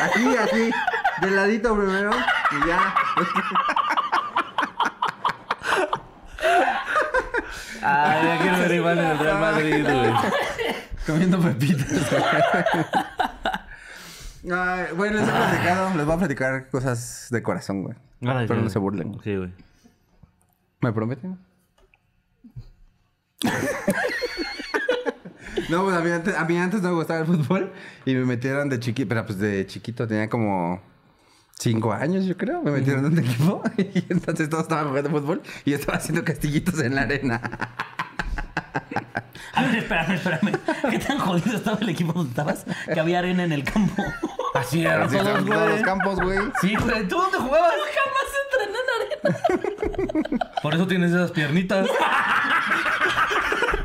Así, 0.00 0.36
así. 0.36 0.70
De 1.20 1.30
ladito 1.30 1.76
primero. 1.76 2.10
Y 2.10 2.68
ya. 2.68 2.94
Ay, 7.82 8.26
ya 8.26 8.38
quiero 8.40 8.58
ver 8.58 8.70
a 8.70 8.74
Iván 8.74 8.98
en 8.98 9.04
el 9.04 9.18
Real 9.18 9.40
Madrid, 9.40 9.84
güey. 9.84 10.12
Ay, 14.50 14.86
bueno, 14.96 15.20
les 15.20 15.28
he 15.28 15.32
platicado. 15.32 15.96
Les 15.96 16.06
voy 16.06 16.14
a 16.14 16.18
platicar 16.18 16.68
cosas 16.68 17.28
de 17.30 17.42
corazón, 17.42 17.82
güey. 17.82 17.96
Pero 18.20 18.60
no 18.60 18.68
se 18.68 18.78
burlen. 18.78 19.18
Sí, 19.22 19.36
güey. 19.36 19.52
¿Me 20.80 20.92
prometen? 20.92 21.38
no, 25.70 25.84
pues 25.84 25.96
a 25.96 26.00
mí, 26.00 26.10
antes, 26.10 26.36
a 26.36 26.44
mí 26.44 26.56
antes 26.58 26.82
no 26.82 26.90
me 26.90 26.94
gustaba 26.96 27.20
el 27.20 27.26
fútbol 27.26 27.72
y 28.04 28.14
me 28.14 28.24
metieron 28.24 28.68
de 28.68 28.80
chiquito, 28.80 29.08
pero 29.08 29.24
pues 29.26 29.38
de 29.38 29.66
chiquito 29.66 30.06
tenía 30.06 30.28
como 30.28 30.80
cinco 31.58 31.92
años, 31.92 32.24
yo 32.26 32.36
creo. 32.36 32.62
Me 32.62 32.70
metieron 32.70 33.06
en 33.06 33.12
un 33.12 33.18
equipo 33.18 33.62
y 33.78 34.04
entonces 34.10 34.48
todos 34.48 34.64
estaban 34.64 34.88
jugando 34.88 35.10
fútbol 35.10 35.42
y 35.64 35.70
yo 35.70 35.76
estaba 35.76 35.98
haciendo 35.98 36.24
castillitos 36.24 36.80
en 36.80 36.94
la 36.94 37.02
arena. 37.02 37.40
A 39.54 39.62
ver, 39.62 39.76
espérame, 39.76 40.12
espérame. 40.14 40.52
¿Qué 40.90 40.98
tan 40.98 41.18
jodido 41.18 41.56
estaba 41.56 41.78
el 41.80 41.88
equipo 41.88 42.12
donde 42.12 42.30
estabas? 42.30 42.64
Que 42.92 42.98
había 43.00 43.20
arena 43.20 43.44
en 43.44 43.52
el 43.52 43.64
campo. 43.64 44.02
Así 44.54 44.84
eran 44.84 45.02
Así 45.02 45.16
todos, 45.16 45.26
estaban 45.26 45.44
todos 45.46 45.60
los 45.60 45.70
güey. 45.70 45.82
campos, 45.82 46.20
güey. 46.20 46.38
Sí, 46.60 46.74
güey. 46.76 47.08
¿Tú 47.08 47.16
dónde 47.16 47.38
jugabas? 47.38 47.72
Jamás 47.94 48.28
entrené 48.52 48.78
en 48.78 50.28
arena. 50.34 50.50
Por 50.62 50.74
eso 50.74 50.86
tienes 50.86 51.10
esas 51.12 51.30
piernitas. 51.30 51.88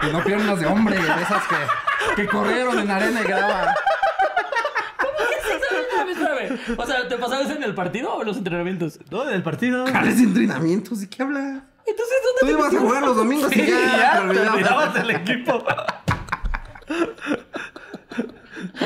Y 0.01 0.12
no 0.12 0.24
piernas 0.24 0.60
de 0.60 0.65
hombre, 0.65 0.96
de 0.98 1.22
esas 1.22 1.43
que, 1.48 2.22
que 2.22 2.27
corrieron 2.27 2.79
en 2.79 2.89
arena 2.89 3.22
y 3.22 3.31
espérame. 6.12 6.60
O 6.77 6.86
sea, 6.86 7.08
¿te 7.08 7.17
pasabas 7.17 7.50
en 7.50 7.63
el 7.63 7.74
partido 7.75 8.13
o 8.13 8.22
en 8.22 8.27
los 8.27 8.38
entrenamientos? 8.38 9.00
No, 9.12 9.27
en 9.27 9.36
el 9.36 9.43
partido. 9.43 9.86
¿Cuáles 9.91 10.19
entrenamientos? 10.19 11.01
¿De 11.01 11.10
qué 11.10 11.24
hablas? 11.24 11.62
Entonces, 11.89 12.17
Tú 12.39 12.46
¿dónde 12.46 12.53
te 12.53 12.60
ibas 12.60 12.74
a 12.74 12.79
jugar 12.79 13.01
los 13.03 13.15
domingos 13.15 13.51
y 13.55 13.60
Sí, 13.62 13.67
ya, 13.67 13.98
ya, 13.98 14.12
te 14.13 14.19
olvidabas. 14.19 14.93
del 14.93 15.10
equipo. 15.12 15.63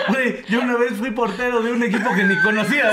Güey, 0.10 0.44
yo 0.48 0.62
una 0.62 0.76
vez 0.78 0.94
fui 0.98 1.12
portero 1.12 1.62
de 1.62 1.72
un 1.72 1.84
equipo 1.84 2.14
que 2.14 2.24
ni 2.24 2.38
conocía. 2.42 2.92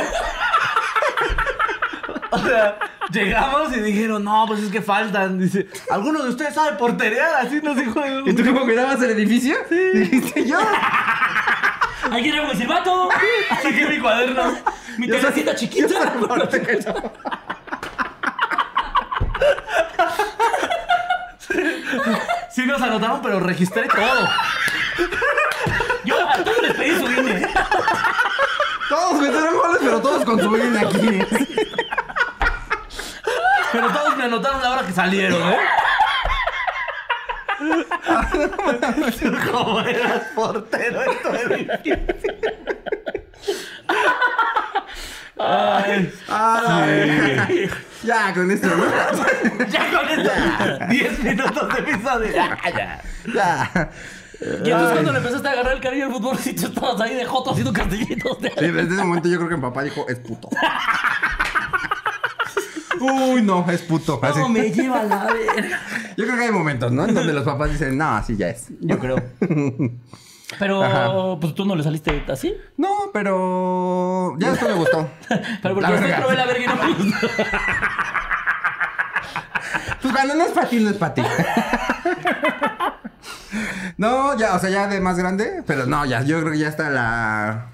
O 2.31 2.39
sea, 2.39 2.79
llegamos 3.11 3.77
y 3.77 3.81
dijeron, 3.81 4.23
no, 4.25 4.45
pues 4.47 4.61
es 4.63 4.71
que 4.71 4.81
faltan. 4.81 5.39
Dice, 5.39 5.69
¿alguno 5.91 6.23
de 6.23 6.31
ustedes 6.31 6.55
sabe 6.55 6.77
porterear? 6.77 7.45
Así 7.47 7.61
nos 7.63 7.77
dijo. 7.77 8.01
¿Y 8.25 8.33
tú 8.35 8.45
cómo 8.45 8.63
cuidabas 8.63 9.03
el 9.03 9.11
edificio? 9.11 9.57
Dijiste 9.71 10.47
yo. 10.47 10.59
Alguien 12.11 12.35
era 12.37 12.47
mi 12.49 12.55
silbato. 12.55 13.09
Saqué 13.63 13.87
mi 13.87 13.99
cuaderno. 13.99 14.57
Mi 14.99 15.07
Yo 15.09 15.15
soy- 15.21 15.23
telecita 15.33 15.53
yo 15.53 15.59
chiquita. 15.59 15.89
soy 15.89 16.27
portero. 16.27 17.13
Sí 22.51 22.67
nos 22.67 22.80
anotaron, 22.91 23.23
pero 23.23 23.41
registré 23.41 23.89
todo. 23.89 24.29
Yo 26.05 26.29
a 26.29 26.37
todos 26.43 26.63
les 26.63 26.75
pedí 26.75 26.97
su 26.97 27.11
INE. 27.11 27.49
Todos 28.89 29.21
metieron 29.21 29.57
goles, 29.57 29.79
pero 29.81 30.01
todos 30.01 30.25
con 30.25 30.41
su 30.41 30.57
INE 30.57 30.79
aquí. 30.81 31.23
Pero 33.73 33.89
todos 33.93 34.17
me 34.17 34.25
anotaron 34.25 34.63
la 34.63 34.71
hora 34.71 34.87
que 34.87 34.93
salieron, 34.93 35.41
¿eh? 35.53 35.59
¿Cómo 39.53 39.81
eras 39.81 40.23
portero 40.35 41.03
en 41.03 41.23
tu 41.23 41.29
edificio? 41.29 41.99
Ay, 45.39 46.13
Ay, 46.29 47.71
Ya, 48.11 48.35
con 48.35 48.51
esto, 48.51 48.67
¿no? 48.67 48.85
ya 49.71 49.91
con 49.93 50.09
esto. 50.09 50.31
10 50.89 51.25
minutos 51.25 51.69
de 51.69 51.79
episodio. 51.79 52.33
Ya, 52.35 52.59
ya. 52.77 53.03
Ya. 53.33 53.91
Y 54.41 54.71
entonces 54.71 54.93
cuando 54.93 55.13
le 55.13 55.19
empezaste 55.19 55.47
a 55.49 55.53
agarrar 55.53 55.75
el 55.75 55.81
cariño 55.81 56.07
al 56.07 56.13
fútbol, 56.13 56.37
si 56.39 56.55
tú 56.55 56.67
estabas 56.67 57.01
ahí 57.01 57.15
de 57.15 57.25
joto 57.25 57.53
haciendo 57.53 57.73
castillitos 57.73 58.41
de 58.41 58.49
Sí, 58.51 58.67
desde 58.67 58.95
ese 58.95 59.05
momento 59.05 59.29
yo 59.29 59.37
creo 59.37 59.49
que 59.51 59.57
mi 59.57 59.63
papá 59.63 59.85
dijo, 59.85 60.09
es 60.09 60.19
puto. 60.19 60.49
Uy, 63.01 63.43
no, 63.43 63.65
es 63.71 63.83
puto. 63.83 64.19
Así. 64.23 64.41
No, 64.41 64.49
me 64.49 64.73
lleva 64.73 65.05
la 65.05 65.33
verga. 65.33 65.81
Yo 66.17 66.25
creo 66.25 66.37
que 66.37 66.45
hay 66.45 66.51
momentos, 66.51 66.91
¿no? 66.91 67.07
En 67.07 67.15
donde 67.15 67.33
los 67.33 67.45
papás 67.45 67.71
dicen, 67.71 67.97
no, 67.97 68.17
así 68.17 68.37
ya 68.37 68.49
es. 68.49 68.67
Yo 68.81 68.99
creo. 68.99 69.23
Pero, 70.59 70.83
Ajá. 70.83 71.13
pues 71.41 71.55
tú 71.55 71.65
no 71.65 71.77
le 71.77 71.83
saliste 71.83 72.25
así. 72.29 72.55
No, 72.77 72.89
pero 73.13 74.37
ya 74.39 74.51
después 74.51 74.73
me 74.73 74.79
gustó. 74.79 75.09
Pero 75.63 75.75
porque 75.75 75.93
después 75.93 76.15
probé 76.15 76.37
la 76.37 76.47
verga 76.47 76.65
y 76.65 76.67
no 76.67 76.77
me 76.77 76.95
gustó. 76.95 77.27
Pues 80.03 80.15
cuando 80.15 80.35
no 80.35 80.45
es 80.45 80.53
para 80.53 80.69
ti, 80.69 80.81
no 80.81 80.91
es 80.91 80.97
para 80.97 81.15
ti. 81.15 81.23
no, 83.99 84.37
ya, 84.39 84.55
o 84.55 84.59
sea, 84.59 84.71
ya 84.71 84.89
de 84.89 85.01
más 85.01 85.19
grande, 85.19 85.63
pero 85.67 85.87
no, 85.87 86.05
ya, 86.07 86.23
yo 86.23 86.41
creo 86.41 86.53
que 86.53 86.59
ya 86.59 86.69
está 86.69 86.91
la. 86.91 87.67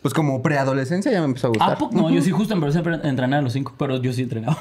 Pues 0.00 0.14
como 0.14 0.42
preadolescencia 0.42 1.10
ya 1.10 1.18
me 1.18 1.26
empezó 1.26 1.48
a 1.48 1.50
gustar. 1.50 1.72
¿A 1.72 1.76
poco? 1.76 1.96
No, 1.96 2.10
yo 2.10 2.22
sí 2.22 2.30
justo 2.30 2.54
empecé 2.54 2.78
a 2.78 3.08
entrenar 3.08 3.40
a 3.40 3.42
los 3.42 3.52
cinco, 3.52 3.74
pero 3.76 4.00
yo 4.00 4.12
sí 4.12 4.22
entrenaba. 4.22 4.56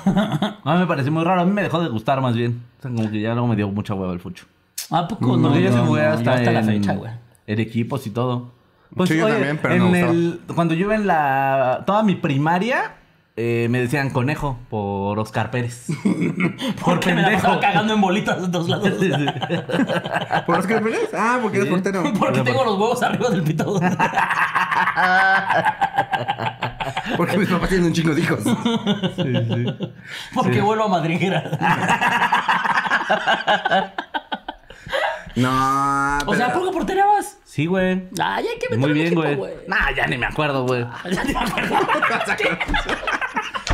A 0.64 0.74
mí 0.74 0.80
me 0.80 0.88
pareció 0.88 1.12
muy 1.12 1.24
raro. 1.24 1.42
A 1.42 1.46
mí 1.46 1.52
me 1.52 1.62
dejó 1.62 1.80
de 1.80 1.90
gustar 1.90 2.20
más 2.22 2.36
bien. 2.36 2.64
O 2.80 2.82
sea, 2.82 2.92
como 2.92 3.10
que 3.12 3.22
ya 3.22 3.34
luego 3.34 3.48
me 3.48 3.56
dio 3.56 3.68
mucha 3.70 3.94
hueva 3.94 4.12
el 4.12 4.20
fucho. 4.20 4.46
¿A 4.90 5.08
poco? 5.08 5.38
No, 5.38 5.50
Porque 5.50 5.64
yo 5.64 5.70
no, 5.70 5.78
se 5.78 5.88
jugué 5.88 6.02
no, 6.02 6.10
hasta, 6.10 6.24
yo 6.24 6.32
hasta 6.32 6.52
la 6.52 6.64
fecha, 6.64 6.94
güey. 6.94 7.12
En 7.48 7.60
equipos 7.60 8.06
y 8.06 8.12
todo. 8.12 8.54
Pues, 8.96 9.10
Sí, 9.10 9.18
yo 9.18 9.28
también, 9.28 9.60
pero 9.62 9.76
no 9.78 9.86
en 9.88 9.92
gustaba. 9.92 10.12
el, 10.12 10.40
Cuando 10.56 10.74
yo 10.76 10.86
iba 10.86 10.96
en 10.96 11.08
la... 11.08 11.84
Toda 11.86 12.04
mi 12.04 12.16
primaria, 12.16 12.94
eh, 13.36 13.68
me 13.70 13.82
decían 13.82 14.10
conejo 14.12 14.58
por 14.70 15.20
Oscar 15.20 15.52
Pérez. 15.52 15.88
por 16.04 16.86
Porque 16.86 17.14
me 17.14 17.22
la 17.22 17.32
pasaba 17.34 17.54
pendejo. 17.56 17.74
cagando 17.74 17.94
en 17.94 18.02
bolitas 18.02 18.42
de 18.42 18.48
todos 18.50 18.70
lados. 18.70 18.90
¿Por 20.46 20.58
Oscar 20.60 20.82
Pérez? 20.82 21.10
Ah, 21.14 21.40
porque 21.42 21.58
eres 21.58 21.70
portero. 21.70 22.04
Porque 22.20 22.42
tengo 22.42 22.64
los 22.64 22.74
huevos 22.80 23.04
arriba 23.04 23.30
del 23.30 23.44
pito. 23.44 23.80
Porque 27.18 27.38
mis 27.38 27.50
papás 27.50 27.70
tienen 27.70 27.88
un 27.88 27.94
chingo 27.94 28.14
de 28.16 28.22
hijos. 28.22 28.40
Porque 30.34 30.62
vuelvo 30.62 30.86
a 30.86 30.88
madriguera. 30.88 31.44
No, 35.38 36.18
O 36.26 36.36
sea, 36.36 36.46
¿a 36.46 36.50
pero- 36.50 36.60
poco 36.62 36.72
portereabas? 36.72 37.38
Sí, 37.46 37.66
güey. 37.68 38.04
Ay, 38.22 38.46
hay 38.48 38.58
que 38.60 38.66
meter 38.76 38.80
Muy 38.80 38.94
bien, 38.94 39.14
güey. 39.16 39.38
Nah, 39.68 39.92
ya 39.96 40.08
ni 40.08 40.18
me 40.18 40.26
acuerdo, 40.26 40.66
güey. 40.66 40.86
Ya 41.12 41.24
ni 41.24 41.34
me 41.34 41.40
acuerdo. 41.40 41.76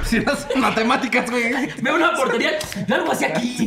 Si 0.04 0.20
las 0.20 0.48
matemáticas, 0.58 1.30
güey. 1.32 1.72
Veo 1.82 1.96
una 1.96 2.14
portería, 2.14 2.52
yo 2.88 2.96
algo 2.96 3.12
hacia 3.14 3.30
aquí. 3.30 3.66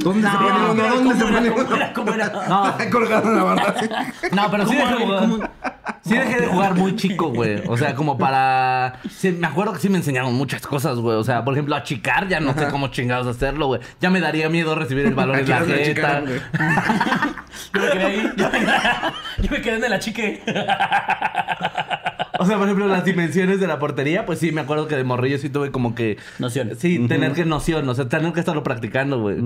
¿Dónde 0.00 0.28
se 0.28 0.36
pone 0.36 0.70
uno? 0.70 0.74
¿Dónde 0.74 1.14
se 1.14 1.20
¿Cómo 1.20 1.32
pone 1.32 1.50
uno? 1.50 1.76
era? 1.76 1.92
¿Cómo 1.92 2.12
era? 2.12 2.26
No, 2.48 2.90
Colgado 2.90 3.28
en 3.30 3.36
la 3.36 3.42
barra. 3.44 3.74
no, 4.32 4.50
pero 4.50 4.66
sí 4.66 4.76
¿Cómo 4.76 5.38
sí 6.06 6.14
dejé 6.14 6.40
de 6.40 6.46
jugar 6.46 6.74
muy 6.74 6.96
chico, 6.96 7.30
güey. 7.30 7.62
O 7.66 7.76
sea, 7.76 7.94
como 7.94 8.18
para... 8.18 9.00
sí, 9.10 9.32
me 9.32 9.46
acuerdo 9.46 9.72
que 9.72 9.80
sí 9.80 9.88
me 9.88 9.98
enseñaron 9.98 10.34
muchas 10.34 10.66
cosas, 10.66 10.98
güey. 10.98 11.16
O 11.16 11.24
sea, 11.24 11.44
por 11.44 11.54
ejemplo, 11.54 11.74
achicar, 11.74 12.28
ya 12.28 12.40
no 12.40 12.54
sé 12.54 12.68
cómo 12.68 12.88
chingados 12.88 13.26
hacerlo, 13.26 13.66
güey. 13.66 13.80
Ya 14.00 14.10
me 14.10 14.20
daría 14.20 14.48
miedo 14.48 14.74
recibir 14.74 15.06
el 15.06 15.14
balón 15.14 15.38
en 15.38 15.48
la 15.48 15.60
jeta. 15.60 16.22
Yo 17.74 17.80
me 17.80 17.90
quedé 17.90 18.04
ahí. 18.04 18.32
Yo 18.36 18.50
me, 18.50 18.60
yo 19.42 19.50
me 19.50 19.60
quedé 19.62 19.84
en 19.84 19.90
la 19.90 19.98
chique. 19.98 20.42
O 22.38 22.44
sea, 22.44 22.56
por 22.56 22.66
ejemplo, 22.66 22.86
las 22.86 23.04
dimensiones 23.04 23.60
de 23.60 23.66
la 23.66 23.78
portería, 23.78 24.26
pues 24.26 24.38
sí, 24.38 24.52
me 24.52 24.60
acuerdo 24.60 24.88
que 24.88 24.96
de 24.96 25.04
morrillo 25.04 25.38
sí 25.38 25.48
tuve 25.48 25.70
como 25.70 25.94
que... 25.94 26.18
Noción. 26.38 26.72
Sí, 26.76 26.98
tener 27.08 27.32
que 27.32 27.44
noción, 27.44 27.88
o 27.88 27.94
sea, 27.94 28.08
tener 28.08 28.32
que 28.32 28.40
estarlo 28.40 28.62
practicando, 28.62 29.20
güey. 29.20 29.36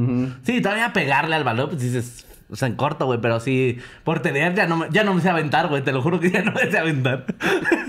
Sí, 0.42 0.60
todavía 0.60 0.92
pegarle 0.92 1.36
al 1.36 1.44
balón, 1.44 1.68
pues 1.70 1.82
dices... 1.82 2.26
O 2.52 2.56
sea, 2.56 2.66
en 2.68 2.74
corto, 2.74 3.06
güey, 3.06 3.20
pero 3.20 3.38
sí, 3.40 3.78
portería 4.04 4.52
ya 4.52 4.66
no, 4.66 4.76
me, 4.76 4.86
ya 4.90 5.04
no 5.04 5.14
me 5.14 5.20
sé 5.22 5.30
aventar, 5.30 5.68
güey, 5.68 5.82
te 5.82 5.92
lo 5.92 6.02
juro 6.02 6.18
que 6.18 6.30
ya 6.30 6.42
no 6.42 6.50
me 6.52 6.70
sé 6.70 6.78
aventar. 6.78 7.24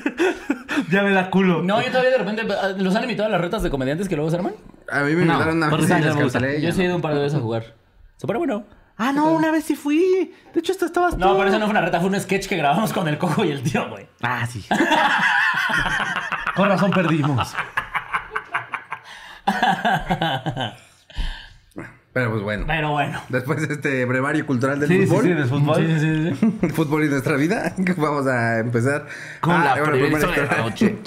ya 0.91 1.01
me 1.03 1.11
da 1.11 1.29
culo. 1.29 1.63
No, 1.63 1.81
yo 1.81 1.87
todavía 1.89 2.11
de 2.11 2.17
repente. 2.19 2.43
¿Los 2.77 2.95
han 2.95 3.03
invitado 3.03 3.27
a 3.27 3.31
las 3.31 3.41
retas 3.41 3.63
de 3.63 3.69
comediantes 3.71 4.07
que 4.07 4.15
luego 4.15 4.29
se 4.29 4.37
arman? 4.37 4.53
A 4.91 4.99
mí 5.01 5.15
me 5.15 5.25
No, 5.25 5.33
invitaron 5.33 5.57
una 5.57 5.69
vez 5.69 5.79
y 5.83 5.87
sí, 5.87 5.93
les 5.93 6.15
me 6.15 6.23
gusta. 6.23 6.39
cancelé. 6.39 6.61
Yo 6.61 6.71
sí 6.71 6.81
he 6.81 6.85
ido 6.85 6.95
un 6.95 7.01
par 7.01 7.13
de 7.15 7.21
veces 7.21 7.37
a 7.39 7.41
jugar. 7.41 7.63
Súper 8.17 8.37
bueno. 8.37 8.65
Ah, 8.97 9.11
no, 9.11 9.31
una 9.31 9.49
vez 9.49 9.63
sí 9.63 9.75
fui. 9.75 10.31
De 10.53 10.59
hecho, 10.59 10.73
hasta 10.73 10.85
estabas 10.85 11.17
No, 11.17 11.31
tú. 11.31 11.37
pero 11.37 11.49
eso 11.49 11.57
no 11.57 11.65
fue 11.65 11.71
una 11.71 11.81
reta, 11.81 11.99
fue 11.99 12.09
un 12.09 12.19
sketch 12.19 12.47
que 12.47 12.55
grabamos 12.57 12.93
con 12.93 13.07
el 13.07 13.17
cojo 13.17 13.43
y 13.43 13.49
el 13.51 13.63
tío, 13.63 13.89
güey. 13.89 14.05
Ah, 14.21 14.45
sí. 14.45 14.63
Con 16.55 16.69
razón 16.69 16.91
perdimos. 16.91 17.51
Pero 22.13 22.31
pues 22.31 22.43
bueno. 22.43 22.65
Pero 22.67 22.91
bueno. 22.91 23.21
Después 23.29 23.67
de 23.67 23.73
este 23.73 24.05
brevario 24.05 24.45
cultural 24.45 24.79
del 24.79 25.07
fútbol. 25.07 25.23
Sí, 25.23 25.29
sí, 25.29 25.33
del 25.33 25.47
fútbol. 25.47 26.71
Fútbol 26.73 27.05
y 27.05 27.09
nuestra 27.09 27.37
vida. 27.37 27.73
Vamos 27.97 28.27
a 28.27 28.59
empezar. 28.59 29.05
Con 29.39 29.53
ah, 29.53 29.75
la, 29.75 29.81
bueno, 29.81 29.91
primera 29.91 30.31
de 30.31 30.47
la 30.47 30.57
noche. 30.57 30.97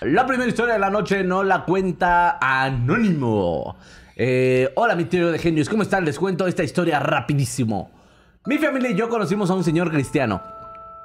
La 0.00 0.26
primera 0.26 0.48
historia 0.48 0.74
de 0.74 0.80
la 0.80 0.90
noche 0.90 1.22
no 1.22 1.44
la 1.44 1.64
cuenta 1.64 2.38
Anónimo. 2.40 3.76
Eh, 4.16 4.70
hola, 4.76 4.94
mi 4.94 5.04
tío 5.04 5.30
de 5.32 5.38
genios, 5.38 5.68
¿cómo 5.68 5.82
están? 5.82 6.04
Les 6.04 6.18
cuento 6.18 6.46
esta 6.46 6.62
historia 6.62 7.00
rapidísimo. 7.00 7.90
Mi 8.44 8.58
familia 8.58 8.90
y 8.90 8.94
yo 8.94 9.08
conocimos 9.08 9.50
a 9.50 9.54
un 9.54 9.64
señor 9.64 9.90
cristiano. 9.90 10.42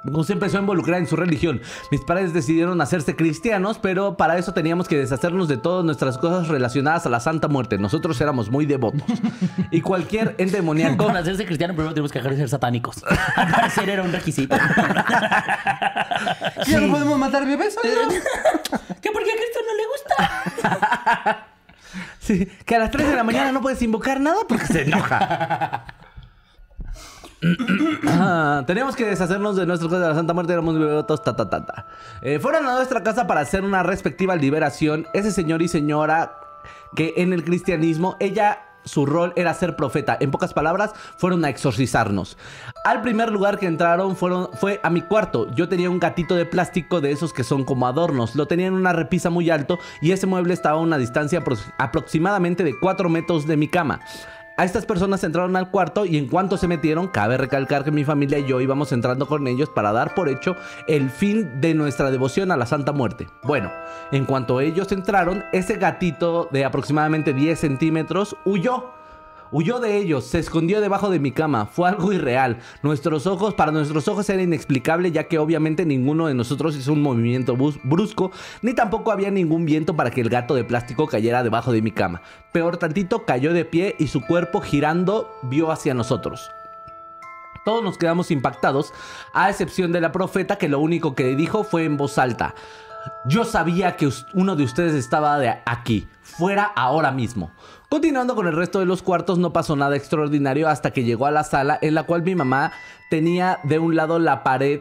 Nos 0.04 0.30
empezó 0.30 0.58
a 0.58 0.60
involucrar 0.60 1.00
en 1.00 1.08
su 1.08 1.16
religión. 1.16 1.60
Mis 1.90 2.00
padres 2.02 2.32
decidieron 2.32 2.80
hacerse 2.80 3.16
cristianos, 3.16 3.78
pero 3.78 4.16
para 4.16 4.38
eso 4.38 4.54
teníamos 4.54 4.86
que 4.86 4.96
deshacernos 4.96 5.48
de 5.48 5.56
todas 5.56 5.84
nuestras 5.84 6.18
cosas 6.18 6.46
relacionadas 6.48 7.04
a 7.06 7.08
la 7.08 7.18
Santa 7.18 7.48
Muerte. 7.48 7.78
Nosotros 7.78 8.20
éramos 8.20 8.48
muy 8.50 8.66
devotos. 8.66 9.02
Y 9.70 9.82
cualquier 9.82 10.34
endemoniaco 10.38 11.04
Con 11.04 11.14
hacerse 11.16 11.44
cristiano 11.44 11.74
primero 11.74 11.92
tenemos 11.92 12.10
que 12.10 12.20
dejar 12.20 12.32
de 12.32 12.38
ser 12.38 12.48
satánicos. 12.48 13.04
Al 13.36 13.50
parecer 13.50 13.90
era 13.90 14.02
un 14.02 14.10
requisito. 14.12 14.56
¿Ya 16.66 16.80
no 16.80 16.90
podemos 16.90 17.18
matar 17.18 17.46
bebés? 17.46 17.76
oiga? 17.82 18.08
¿Qué 19.02 19.10
por 19.10 19.22
qué 19.24 19.32
a 19.32 19.34
Cristo 19.34 19.58
no 19.66 19.74
le 19.76 19.84
gusta? 19.92 20.16
Que 22.64 22.76
a 22.76 22.78
las 22.78 22.90
3 22.90 23.08
de 23.08 23.16
la 23.16 23.24
mañana 23.24 23.52
no 23.52 23.60
puedes 23.60 23.80
invocar 23.82 24.20
nada 24.20 24.38
porque 24.48 24.66
se 24.66 24.82
enoja. 24.82 25.84
Ah, 28.06 28.64
teníamos 28.66 28.96
que 28.96 29.04
deshacernos 29.06 29.54
de 29.56 29.64
nuestras 29.64 29.88
cosas 29.88 30.02
de 30.02 30.08
la 30.08 30.14
Santa 30.14 30.34
Muerte, 30.34 30.52
éramos 30.52 30.74
devotos, 30.74 31.22
ta, 31.22 31.36
ta, 31.36 31.48
ta, 31.48 31.64
ta. 31.64 31.86
Eh, 32.20 32.38
fueron 32.40 32.66
a 32.66 32.74
nuestra 32.74 33.02
casa 33.02 33.26
para 33.26 33.40
hacer 33.40 33.62
una 33.62 33.82
respectiva 33.82 34.34
liberación. 34.34 35.06
Ese 35.12 35.30
señor 35.30 35.62
y 35.62 35.68
señora 35.68 36.32
que 36.96 37.14
en 37.18 37.32
el 37.32 37.44
cristianismo, 37.44 38.16
ella, 38.18 38.58
su 38.88 39.06
rol 39.06 39.32
era 39.36 39.54
ser 39.54 39.76
profeta. 39.76 40.16
En 40.20 40.30
pocas 40.30 40.52
palabras, 40.54 40.92
fueron 41.16 41.44
a 41.44 41.48
exorcizarnos. 41.50 42.36
Al 42.84 43.02
primer 43.02 43.30
lugar 43.30 43.58
que 43.58 43.66
entraron 43.66 44.16
fue 44.16 44.80
a 44.82 44.90
mi 44.90 45.02
cuarto. 45.02 45.48
Yo 45.54 45.68
tenía 45.68 45.90
un 45.90 46.00
gatito 46.00 46.34
de 46.34 46.46
plástico 46.46 47.00
de 47.00 47.12
esos 47.12 47.32
que 47.32 47.44
son 47.44 47.64
como 47.64 47.86
adornos. 47.86 48.34
Lo 48.34 48.46
tenía 48.46 48.66
en 48.66 48.74
una 48.74 48.92
repisa 48.92 49.30
muy 49.30 49.50
alto 49.50 49.78
y 50.00 50.12
ese 50.12 50.26
mueble 50.26 50.54
estaba 50.54 50.78
a 50.78 50.82
una 50.82 50.98
distancia 50.98 51.40
apro- 51.44 51.58
aproximadamente 51.78 52.64
de 52.64 52.74
4 52.78 53.08
metros 53.08 53.46
de 53.46 53.56
mi 53.56 53.68
cama. 53.68 54.00
A 54.58 54.64
estas 54.64 54.86
personas 54.86 55.22
entraron 55.22 55.54
al 55.54 55.70
cuarto 55.70 56.04
y 56.04 56.16
en 56.16 56.26
cuanto 56.26 56.56
se 56.56 56.66
metieron, 56.66 57.06
cabe 57.06 57.36
recalcar 57.36 57.84
que 57.84 57.92
mi 57.92 58.02
familia 58.02 58.40
y 58.40 58.44
yo 58.44 58.60
íbamos 58.60 58.90
entrando 58.90 59.28
con 59.28 59.46
ellos 59.46 59.70
para 59.72 59.92
dar 59.92 60.16
por 60.16 60.28
hecho 60.28 60.56
el 60.88 61.10
fin 61.10 61.60
de 61.60 61.74
nuestra 61.74 62.10
devoción 62.10 62.50
a 62.50 62.56
la 62.56 62.66
Santa 62.66 62.90
Muerte. 62.90 63.28
Bueno, 63.44 63.70
en 64.10 64.24
cuanto 64.24 64.60
ellos 64.60 64.90
entraron, 64.90 65.44
ese 65.52 65.76
gatito 65.76 66.48
de 66.50 66.64
aproximadamente 66.64 67.34
10 67.34 67.56
centímetros 67.56 68.36
huyó. 68.44 68.97
Huyó 69.50 69.80
de 69.80 69.96
ellos, 69.96 70.24
se 70.24 70.38
escondió 70.38 70.80
debajo 70.80 71.08
de 71.08 71.20
mi 71.20 71.32
cama. 71.32 71.66
Fue 71.66 71.88
algo 71.88 72.12
irreal. 72.12 72.58
Nuestros 72.82 73.26
ojos, 73.26 73.54
para 73.54 73.72
nuestros 73.72 74.06
ojos 74.06 74.28
era 74.28 74.42
inexplicable, 74.42 75.10
ya 75.10 75.24
que 75.24 75.38
obviamente 75.38 75.86
ninguno 75.86 76.26
de 76.26 76.34
nosotros 76.34 76.76
hizo 76.76 76.92
un 76.92 77.02
movimiento 77.02 77.56
brusco, 77.56 78.30
ni 78.60 78.74
tampoco 78.74 79.10
había 79.10 79.30
ningún 79.30 79.64
viento 79.64 79.96
para 79.96 80.10
que 80.10 80.20
el 80.20 80.28
gato 80.28 80.54
de 80.54 80.64
plástico 80.64 81.06
cayera 81.06 81.42
debajo 81.42 81.72
de 81.72 81.82
mi 81.82 81.92
cama. 81.92 82.20
Peor 82.52 82.76
tantito, 82.76 83.24
cayó 83.24 83.54
de 83.54 83.64
pie 83.64 83.96
y 83.98 84.08
su 84.08 84.20
cuerpo 84.20 84.60
girando 84.60 85.30
vio 85.42 85.70
hacia 85.70 85.94
nosotros. 85.94 86.50
Todos 87.64 87.82
nos 87.82 87.98
quedamos 87.98 88.30
impactados, 88.30 88.92
a 89.34 89.50
excepción 89.50 89.92
de 89.92 90.00
la 90.00 90.12
profeta 90.12 90.56
que 90.56 90.68
lo 90.68 90.80
único 90.80 91.14
que 91.14 91.36
dijo 91.36 91.64
fue 91.64 91.84
en 91.84 91.96
voz 91.96 92.18
alta. 92.18 92.54
Yo 93.26 93.44
sabía 93.44 93.96
que 93.96 94.08
uno 94.34 94.56
de 94.56 94.64
ustedes 94.64 94.94
estaba 94.94 95.38
aquí, 95.64 96.08
fuera 96.22 96.64
ahora 96.64 97.10
mismo. 97.10 97.52
Continuando 97.88 98.34
con 98.34 98.46
el 98.46 98.54
resto 98.54 98.80
de 98.80 98.84
los 98.84 99.02
cuartos, 99.02 99.38
no 99.38 99.52
pasó 99.52 99.74
nada 99.74 99.96
extraordinario 99.96 100.68
hasta 100.68 100.90
que 100.90 101.04
llegó 101.04 101.24
a 101.24 101.30
la 101.30 101.42
sala 101.42 101.78
en 101.80 101.94
la 101.94 102.02
cual 102.02 102.22
mi 102.22 102.34
mamá 102.34 102.72
tenía 103.08 103.60
de 103.64 103.78
un 103.78 103.96
lado 103.96 104.18
la 104.18 104.42
pared. 104.42 104.80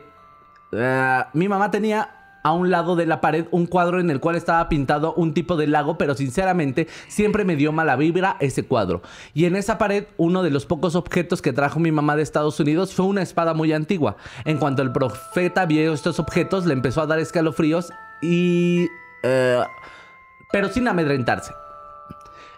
eh, 0.73 1.23
mi 1.33 1.47
mamá 1.47 1.71
tenía 1.71 2.09
a 2.43 2.51
un 2.51 2.69
lado 2.69 2.95
de 2.95 3.05
la 3.05 3.21
pared 3.21 3.45
un 3.51 3.65
cuadro 3.65 3.99
en 3.99 4.09
el 4.09 4.19
cual 4.19 4.35
estaba 4.35 4.67
pintado 4.67 5.13
un 5.13 5.33
tipo 5.33 5.55
de 5.55 5.67
lago, 5.67 5.97
pero 5.97 6.15
sinceramente 6.15 6.87
siempre 7.07 7.45
me 7.45 7.55
dio 7.55 7.71
mala 7.71 7.95
vibra 7.95 8.35
ese 8.41 8.63
cuadro. 8.65 9.01
Y 9.33 9.45
en 9.45 9.55
esa 9.55 9.77
pared, 9.77 10.07
uno 10.17 10.43
de 10.43 10.49
los 10.49 10.65
pocos 10.65 10.95
objetos 10.95 11.41
que 11.41 11.53
trajo 11.53 11.79
mi 11.79 11.91
mamá 11.91 12.17
de 12.17 12.23
Estados 12.23 12.59
Unidos 12.59 12.93
fue 12.93 13.05
una 13.05 13.21
espada 13.21 13.53
muy 13.53 13.71
antigua. 13.71 14.17
En 14.43 14.57
cuanto 14.57 14.81
el 14.81 14.91
profeta 14.91 15.65
vio 15.65 15.93
estos 15.93 16.19
objetos, 16.19 16.65
le 16.65 16.73
empezó 16.73 17.01
a 17.01 17.07
dar 17.07 17.19
escalofríos 17.19 17.91
y... 18.21 18.87
eh, 19.23 19.63
pero 20.51 20.69
sin 20.69 20.87
amedrentarse. 20.87 21.53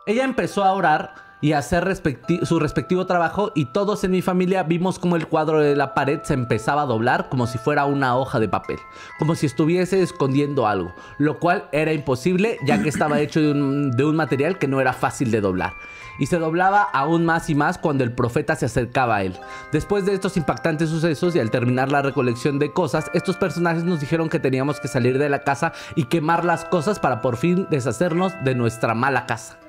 Ella 0.09 0.23
empezó 0.23 0.63
a 0.63 0.73
orar 0.73 1.13
y 1.39 1.51
a 1.53 1.59
hacer 1.59 1.85
respecti- 1.85 2.43
su 2.43 2.59
respectivo 2.59 3.05
trabajo 3.05 3.51
y 3.53 3.65
todos 3.65 4.03
en 4.03 4.09
mi 4.09 4.23
familia 4.23 4.63
vimos 4.63 4.97
como 4.97 5.15
el 5.15 5.27
cuadro 5.27 5.59
de 5.59 5.75
la 5.75 5.93
pared 5.93 6.21
se 6.23 6.33
empezaba 6.33 6.81
a 6.81 6.85
doblar 6.87 7.29
como 7.29 7.45
si 7.45 7.59
fuera 7.59 7.85
una 7.85 8.17
hoja 8.17 8.39
de 8.39 8.49
papel, 8.49 8.79
como 9.19 9.35
si 9.35 9.45
estuviese 9.45 10.01
escondiendo 10.01 10.65
algo, 10.65 10.95
lo 11.19 11.37
cual 11.37 11.65
era 11.71 11.93
imposible 11.93 12.57
ya 12.65 12.81
que 12.81 12.89
estaba 12.89 13.19
hecho 13.21 13.39
de 13.39 13.51
un, 13.51 13.91
de 13.91 14.03
un 14.03 14.15
material 14.15 14.57
que 14.57 14.67
no 14.67 14.81
era 14.81 14.93
fácil 14.93 15.29
de 15.29 15.41
doblar. 15.41 15.73
Y 16.17 16.25
se 16.25 16.39
doblaba 16.39 16.81
aún 16.81 17.23
más 17.23 17.47
y 17.51 17.53
más 17.55 17.77
cuando 17.77 18.03
el 18.03 18.11
profeta 18.11 18.55
se 18.55 18.65
acercaba 18.65 19.17
a 19.17 19.23
él. 19.23 19.37
Después 19.71 20.07
de 20.07 20.15
estos 20.15 20.37
impactantes 20.37 20.89
sucesos 20.89 21.35
y 21.35 21.39
al 21.39 21.51
terminar 21.51 21.91
la 21.91 22.01
recolección 22.01 22.57
de 22.57 22.73
cosas, 22.73 23.11
estos 23.13 23.37
personajes 23.37 23.83
nos 23.83 23.99
dijeron 23.99 24.27
que 24.27 24.39
teníamos 24.39 24.79
que 24.79 24.87
salir 24.87 25.19
de 25.19 25.29
la 25.29 25.43
casa 25.43 25.71
y 25.95 26.05
quemar 26.05 26.45
las 26.45 26.65
cosas 26.65 26.97
para 26.99 27.21
por 27.21 27.37
fin 27.37 27.67
deshacernos 27.69 28.33
de 28.43 28.55
nuestra 28.55 28.95
mala 28.95 29.27
casa. 29.27 29.59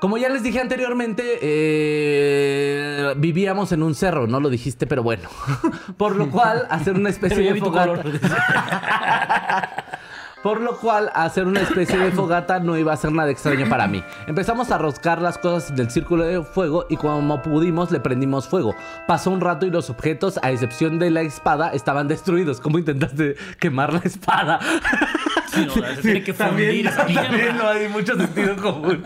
Como 0.00 0.16
ya 0.16 0.30
les 0.30 0.42
dije 0.42 0.58
anteriormente, 0.60 1.38
eh, 1.42 3.14
vivíamos 3.18 3.70
en 3.72 3.82
un 3.82 3.94
cerro, 3.94 4.26
no 4.26 4.40
lo 4.40 4.48
dijiste, 4.48 4.86
pero 4.86 5.02
bueno. 5.02 5.28
Por 5.98 6.16
lo 6.16 6.30
cual, 6.30 6.66
hacer 6.70 6.94
una 6.94 7.10
especie 7.10 7.52
de 7.52 7.60
fogata. 7.60 8.02
Por 10.42 10.62
lo 10.62 10.78
cual, 10.78 11.10
hacer 11.14 11.46
una 11.46 11.60
especie 11.60 11.98
de 11.98 12.12
fogata 12.12 12.60
no 12.60 12.78
iba 12.78 12.94
a 12.94 12.96
ser 12.96 13.12
nada 13.12 13.30
extraño 13.30 13.68
para 13.68 13.86
mí. 13.86 14.02
Empezamos 14.26 14.70
a 14.70 14.78
roscar 14.78 15.20
las 15.20 15.36
cosas 15.36 15.76
del 15.76 15.90
círculo 15.90 16.24
de 16.24 16.42
fuego 16.42 16.86
y 16.88 16.96
como 16.96 17.42
pudimos 17.42 17.90
le 17.90 18.00
prendimos 18.00 18.48
fuego. 18.48 18.74
Pasó 19.06 19.30
un 19.30 19.42
rato 19.42 19.66
y 19.66 19.70
los 19.70 19.90
objetos, 19.90 20.40
a 20.42 20.50
excepción 20.50 20.98
de 20.98 21.10
la 21.10 21.20
espada, 21.20 21.72
estaban 21.74 22.08
destruidos. 22.08 22.58
¿Cómo 22.58 22.78
intentaste 22.78 23.36
quemar 23.58 23.92
la 23.92 24.00
espada? 24.00 24.60
Sí, 25.52 25.66
no, 25.66 25.74
se 25.74 26.02
tiene 26.02 26.22
que 26.22 26.34
fundir 26.34 26.86
esa 26.86 26.96
también 26.98 27.32
mierda. 27.32 27.52
no 27.52 27.68
hay 27.68 27.88
mucho 27.88 28.16
sentido 28.16 28.56
común. 28.56 29.02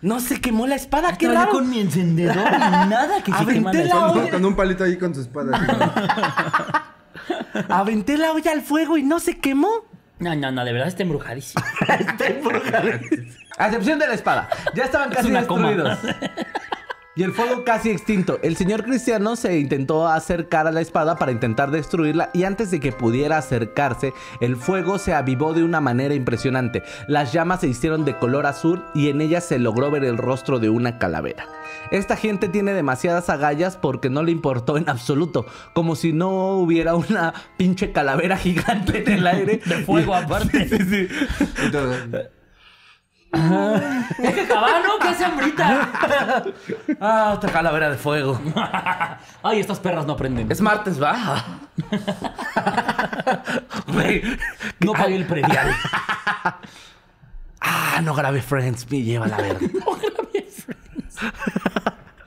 No 0.00 0.20
se 0.20 0.40
quemó 0.40 0.66
la 0.66 0.76
espada, 0.76 1.16
qué 1.18 1.28
raro. 1.28 1.50
con 1.50 1.68
mi 1.68 1.80
encendedor 1.80 2.36
y 2.36 2.88
nada 2.88 3.22
que 3.22 3.32
se 3.32 3.44
la 3.44 3.52
espada. 3.52 4.12
olla. 4.12 4.30
Con 4.30 4.44
un 4.44 4.56
palito 4.56 4.84
ahí 4.84 4.96
con 4.96 5.14
su 5.14 5.22
espada. 5.22 6.84
Aventé 7.68 8.16
la 8.16 8.32
olla 8.32 8.52
al 8.52 8.62
fuego 8.62 8.96
y 8.96 9.02
no 9.02 9.18
se 9.20 9.38
quemó. 9.38 9.68
No, 10.18 10.34
no, 10.34 10.52
no, 10.52 10.64
de 10.64 10.72
verdad 10.72 10.88
está 10.88 11.02
embrujadísimo. 11.02 11.64
A 13.58 13.66
excepción 13.66 13.98
de 13.98 14.06
la 14.06 14.14
espada. 14.14 14.48
Ya 14.74 14.84
estaban 14.84 15.10
casi 15.10 15.30
coma. 15.46 15.70
destruidos. 15.70 15.98
Y 17.16 17.24
el 17.24 17.32
fuego 17.32 17.64
casi 17.64 17.90
extinto. 17.90 18.38
El 18.42 18.56
señor 18.56 18.84
cristiano 18.84 19.34
se 19.34 19.58
intentó 19.58 20.06
acercar 20.06 20.68
a 20.68 20.70
la 20.70 20.80
espada 20.80 21.16
para 21.16 21.32
intentar 21.32 21.72
destruirla 21.72 22.30
y 22.32 22.44
antes 22.44 22.70
de 22.70 22.78
que 22.78 22.92
pudiera 22.92 23.36
acercarse, 23.36 24.12
el 24.40 24.54
fuego 24.54 24.96
se 24.98 25.12
avivó 25.12 25.52
de 25.52 25.64
una 25.64 25.80
manera 25.80 26.14
impresionante. 26.14 26.84
Las 27.08 27.32
llamas 27.32 27.60
se 27.60 27.66
hicieron 27.66 28.04
de 28.04 28.16
color 28.16 28.46
azul 28.46 28.84
y 28.94 29.08
en 29.08 29.20
ellas 29.20 29.44
se 29.44 29.58
logró 29.58 29.90
ver 29.90 30.04
el 30.04 30.18
rostro 30.18 30.60
de 30.60 30.70
una 30.70 30.98
calavera. 30.98 31.48
Esta 31.90 32.16
gente 32.16 32.48
tiene 32.48 32.74
demasiadas 32.74 33.28
agallas 33.28 33.76
porque 33.76 34.08
no 34.08 34.22
le 34.22 34.30
importó 34.30 34.76
en 34.76 34.88
absoluto, 34.88 35.46
como 35.74 35.96
si 35.96 36.12
no 36.12 36.58
hubiera 36.58 36.94
una 36.94 37.34
pinche 37.56 37.90
calavera 37.90 38.36
gigante 38.36 39.02
en 39.02 39.18
el 39.18 39.26
aire. 39.26 39.60
De 39.66 39.84
fuego 39.84 40.14
aparte. 40.14 40.68
Sí, 40.70 40.78
sí. 40.88 41.08
Entonces, 41.64 42.28
Es 43.32 44.34
que 44.34 44.46
cabano, 44.48 44.98
¿qué 45.00 45.08
hace 45.08 45.24
hambrita? 45.24 45.88
Ah, 47.00 47.32
otra 47.36 47.52
calavera 47.52 47.90
de 47.90 47.96
fuego. 47.96 48.40
Ay, 49.42 49.60
estas 49.60 49.78
perras 49.78 50.04
no 50.06 50.14
aprenden. 50.14 50.50
Es 50.50 50.60
martes, 50.60 51.00
va. 51.00 51.44
Güey. 53.86 54.22
No 54.80 54.92
pagué 54.92 55.16
el 55.16 55.26
predial. 55.26 55.74
Ah, 57.62 58.00
no 58.02 58.14
grabé 58.14 58.40
Friends, 58.40 58.90
me 58.90 59.02
lleva 59.02 59.26
la 59.26 59.36
verga. 59.36 59.60
No 59.60 59.92
grabé 59.92 60.48
Friends. 60.50 61.18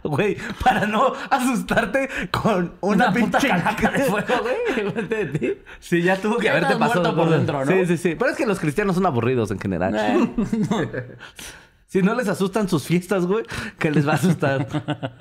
Güey, 0.03 0.37
para 0.63 0.85
no 0.85 1.13
asustarte 1.29 2.09
con 2.31 2.73
una, 2.81 3.09
Una 3.09 3.13
puta 3.13 3.39
pinche 3.39 3.47
calaca 3.47 3.91
de 3.91 3.99
fuego, 4.03 4.33
güey. 4.41 5.57
Sí, 5.79 6.01
ya 6.01 6.17
tuvo 6.17 6.37
que 6.37 6.45
Ya 6.45 6.51
haberte 6.51 6.73
estás 6.73 6.89
pasado 6.89 7.15
por 7.15 7.29
dentro, 7.29 7.65
¿no? 7.65 7.71
Sí, 7.71 7.85
sí, 7.85 7.97
sí. 7.97 8.15
Pero 8.17 8.31
es 8.31 8.37
que 8.37 8.45
los 8.45 8.59
cristianos 8.59 8.95
son 8.95 9.05
aburridos 9.05 9.51
en 9.51 9.59
general. 9.59 9.95
Eh, 9.95 11.15
Si 11.93 12.01
no 12.01 12.15
les 12.15 12.27
asustan 12.27 12.67
sus 12.67 12.87
fiestas, 12.87 13.27
güey, 13.27 13.45
¿qué 13.77 13.91
les 13.91 14.07
va 14.07 14.13
a 14.13 14.15
asustar? 14.15 14.65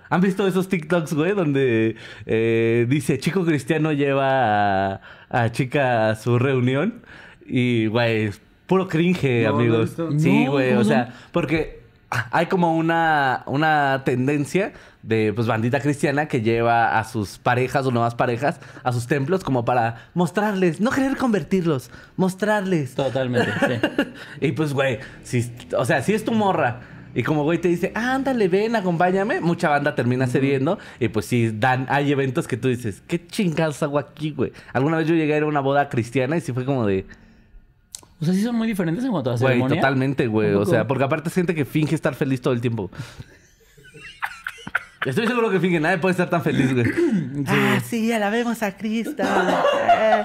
¿Han 0.09 0.23
visto 0.23 0.47
esos 0.47 0.71
TikToks, 0.71 1.13
güey, 1.13 1.33
donde 1.35 1.97
eh, 2.25 2.87
dice 2.89 3.19
chico 3.19 3.45
cristiano 3.45 3.93
lleva 3.93 4.95
a, 4.95 5.01
a 5.29 5.53
chica 5.53 6.09
a 6.09 6.15
su 6.17 6.39
reunión? 6.39 7.03
Y, 7.45 7.89
güey, 7.89 8.31
puro 8.67 8.89
cringe, 8.89 9.45
No, 9.45 9.53
no 9.53 9.61
he 9.61 9.65
amigos. 9.65 9.97
sí, 10.17 10.47
No, 10.47 10.53
güey, 10.53 10.71
¿cómo 10.71 10.81
o 10.81 10.85
sea, 10.85 11.13
porque 11.31 11.82
hay 12.31 12.47
como 12.47 12.77
una, 12.77 13.43
una 13.47 14.03
tendencia 14.05 14.73
de 15.03 15.33
pues 15.35 15.47
bandita 15.47 15.81
cristiana 15.81 16.29
que 16.29 16.43
lleva 16.43 16.99
a 16.99 17.05
sus 17.05 17.39
parejas 17.39 17.87
o 17.87 17.91
nuevas 17.91 18.15
parejas 18.15 18.61
a 18.85 18.93
sus 18.93 19.07
templos 19.07 19.43
como 19.43 19.65
para 19.65 20.11
mostrarles, 20.15 20.81
no 20.81 20.91
querer 20.91 21.17
convertirlos, 21.17 21.91
mostrarles. 22.17 22.95
Totalmente, 22.95 23.51
sí. 23.67 24.13
Y 24.41 24.53
pues, 24.53 24.73
güey, 24.73 24.99
si, 25.23 25.53
o 25.77 25.85
sea, 25.85 26.03
si 26.03 26.15
es 26.15 26.25
tu 26.25 26.33
morra 26.33 26.81
y 27.15 27.23
como 27.23 27.45
güey 27.45 27.59
te 27.59 27.69
dice, 27.69 27.93
ándale, 27.95 28.49
ven, 28.49 28.75
acompáñame, 28.75 29.41
mucha 29.41 29.69
banda 29.69 29.95
termina 29.95 30.27
cediendo. 30.27 30.79
Y 30.99 31.09
pues 31.09 31.27
sí, 31.27 31.51
dan, 31.53 31.87
hay 31.91 32.11
eventos 32.11 32.49
que 32.49 32.57
tú 32.57 32.69
dices, 32.69 33.03
¿qué 33.07 33.27
chingados 33.27 33.83
hago 33.83 33.99
aquí, 33.99 34.31
güey? 34.31 34.53
Alguna 34.73 34.97
vez 34.97 35.09
yo 35.09 35.15
llegué 35.15 35.35
a 35.35 35.37
ir 35.39 35.43
a 35.43 35.47
una 35.47 35.61
boda 35.61 35.89
cristiana 35.89 36.37
y 36.37 36.41
sí 36.41 36.53
fue 36.53 36.65
como 36.65 36.87
de, 36.87 37.07
O 38.23 38.25
sea, 38.25 38.33
sí 38.35 38.43
son 38.43 38.55
muy 38.57 38.69
diferentes 38.69 39.05
en 39.05 39.11
cuanto 39.11 39.31
a 39.31 39.37
güey, 39.37 39.49
ceremonia. 39.49 39.81
totalmente, 39.81 40.27
güey. 40.29 40.55
¿Un 40.55 40.63
O 40.63 40.65
sea, 40.65 40.87
porque 40.87 41.05
aparte 41.05 41.29
es 41.29 41.35
gente 41.35 41.55
que 41.55 41.65
finge 41.65 41.95
estar 41.95 42.15
feliz 42.15 42.41
todo 42.41 42.55
el 42.55 42.61
tiempo. 42.61 42.91
Estoy 45.05 45.27
seguro 45.27 45.51
que 45.51 45.59
finge, 45.59 45.81
nadie 45.81 45.99
puede 45.99 46.13
estar 46.13 46.31
tan 46.31 46.43
feliz, 46.43 46.73
güey. 46.73 46.87
Ah, 47.49 47.81
sí, 47.85 48.13
alabemos 48.13 48.63
a 48.63 48.77
Cristo. 48.77 49.23
Eh, 49.25 50.25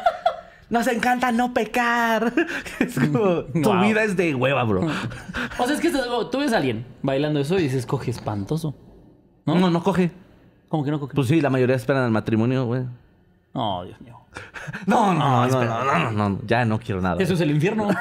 Nos 0.70 0.86
encanta 0.88 1.32
no 1.32 1.52
pecar. 1.54 2.32
Es 2.80 3.00
como, 3.00 3.44
tu 3.46 3.62
Wow. 3.64 3.82
vida 3.82 4.04
es 4.04 4.16
de 4.16 4.36
hueva, 4.36 4.64
bro. 4.66 4.86
O 5.58 5.66
sea, 5.66 5.76
es 5.76 5.82
que 5.82 5.88
estás- 5.88 6.06
tú 6.30 6.38
ves 6.40 6.54
a 6.54 6.58
alguien 6.58 6.86
bailando 7.02 7.40
eso 7.40 7.58
y 7.58 7.64
dices, 7.64 7.86
coge 7.88 8.12
espantoso. 8.12 8.76
No, 9.46 9.56
no, 9.56 9.72
no 9.72 9.82
coge. 9.82 10.12
¿Cómo 10.68 10.84
que 10.84 10.92
no 10.92 11.00
coge? 11.00 11.16
Pues 11.16 11.28
sí, 11.30 11.42
la 11.42 11.50
mayoría 11.50 11.76
esperan 11.76 12.04
el 12.06 12.12
matrimonio, 12.12 12.66
güey. 12.66 12.84
No, 13.56 13.84
Dios 13.86 14.00
mío. 14.02 14.17
No, 14.86 15.14
no, 15.14 15.48
no, 15.48 15.64
no, 15.64 15.84
no, 15.86 16.12
no, 16.12 16.30
no, 16.30 16.40
ya 16.46 16.66
no 16.66 16.80
quiero 16.80 17.02
nada. 17.02 17.22
Eso 17.22 17.34
es 17.34 17.42
el 17.42 17.52
infierno. 17.52 17.88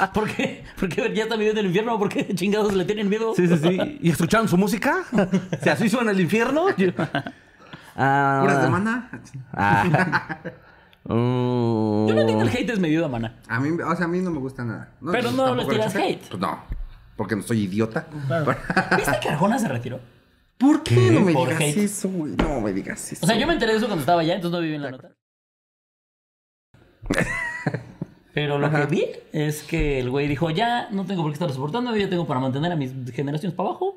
¿Por 0.14 0.28
qué? 0.30 0.64
¿Por 0.78 0.88
qué 0.88 1.12
ya 1.14 1.24
está 1.24 1.36
viviendo 1.36 1.60
el 1.60 1.66
infierno? 1.66 1.98
¿Por 1.98 2.08
qué 2.08 2.34
chingados 2.34 2.74
le 2.74 2.84
tienen 2.84 3.08
miedo? 3.08 3.34
Sí, 3.34 3.46
sí, 3.46 3.56
sí. 3.58 3.98
¿Y 4.02 4.10
escucharon 4.10 4.48
su 4.48 4.56
música? 4.56 5.02
¿Si 5.62 5.68
así 5.68 5.88
suena 5.88 6.12
el 6.12 6.20
infierno? 6.20 6.66
Ah, 7.96 8.38
¿Puras 8.42 8.62
de 8.62 8.68
mana? 8.68 9.10
ah. 9.52 10.38
Mm. 11.04 12.08
Yo 12.08 12.14
no 12.14 12.20
entiendo 12.20 12.44
el 12.44 12.50
hate 12.50 12.70
es 12.70 12.78
medio 12.78 13.02
de 13.02 13.08
mana. 13.08 13.34
A 13.48 13.58
mí, 13.58 13.70
o 13.70 13.96
sea, 13.96 14.04
a 14.04 14.08
mí 14.08 14.20
no 14.20 14.30
me 14.30 14.38
gusta 14.38 14.64
nada. 14.64 14.90
No, 15.00 15.12
Pero 15.12 15.30
no 15.32 15.54
les 15.54 15.68
tiras 15.68 15.94
hate. 15.96 16.28
Pues 16.28 16.40
no, 16.40 16.58
porque 17.16 17.36
no 17.36 17.42
soy 17.42 17.62
idiota. 17.62 18.06
¿Viste 18.96 19.18
que 19.20 19.28
Arjona 19.30 19.58
se 19.58 19.68
retiró? 19.68 20.00
¿Por 20.60 20.82
qué 20.82 21.10
no 21.10 21.20
me 21.22 21.32
Por 21.32 21.48
digas 21.48 21.62
hate. 21.62 21.78
eso, 21.78 22.08
güey? 22.10 22.32
No 22.36 22.60
me 22.60 22.72
digas 22.74 23.12
eso. 23.12 23.24
O 23.24 23.26
sea, 23.26 23.36
yo 23.38 23.46
me 23.46 23.54
enteré 23.54 23.72
de 23.72 23.78
eso 23.78 23.86
cuando 23.86 24.02
estaba 24.02 24.20
allá, 24.20 24.34
entonces 24.34 24.52
no 24.56 24.62
viví 24.62 24.74
en 24.74 24.82
la 24.82 24.90
nota. 24.90 25.16
Pero 28.32 28.58
lo 28.58 28.70
que 28.70 28.86
vi 28.86 29.06
es 29.32 29.62
que 29.64 29.98
el 29.98 30.10
güey 30.10 30.28
dijo, 30.28 30.50
ya 30.50 30.88
no 30.90 31.04
tengo 31.04 31.22
por 31.22 31.32
qué 31.32 31.34
estar 31.34 31.50
soportando, 31.52 31.96
ya 31.96 32.08
tengo 32.08 32.26
para 32.26 32.38
mantener 32.40 32.70
a 32.72 32.76
mis 32.76 32.92
generaciones 33.12 33.56
para 33.56 33.70
abajo. 33.70 33.96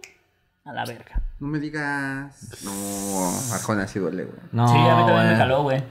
A 0.65 0.71
la 0.71 0.85
verga. 0.85 1.21
No 1.41 1.49
me 1.49 1.59
digas. 1.59 2.61
No, 2.63 2.71
Arjona 3.53 3.85
sí 3.85 3.99
duele, 3.99 4.23
güey. 4.23 4.37
No, 4.53 4.65
sí, 4.69 4.75
a 4.77 4.95
mí 4.95 5.05
también 5.05 5.17
me 5.17 5.23
güey. 5.25 5.37
caló, 5.37 5.63
güey. 5.63 5.83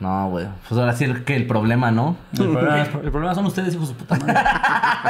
No, 0.00 0.28
güey. 0.30 0.48
Pues 0.68 0.80
ahora 0.80 0.92
sí 0.92 1.04
el- 1.04 1.22
que 1.22 1.36
el 1.36 1.46
problema, 1.46 1.92
¿no? 1.92 2.16
El 2.32 2.50
problema, 2.50 2.78
el 2.82 3.10
problema 3.12 3.32
son 3.36 3.46
ustedes, 3.46 3.72
hijos 3.74 3.90
de 3.90 3.94
su 3.94 3.98
puta 4.00 4.16
madre. 4.16 4.34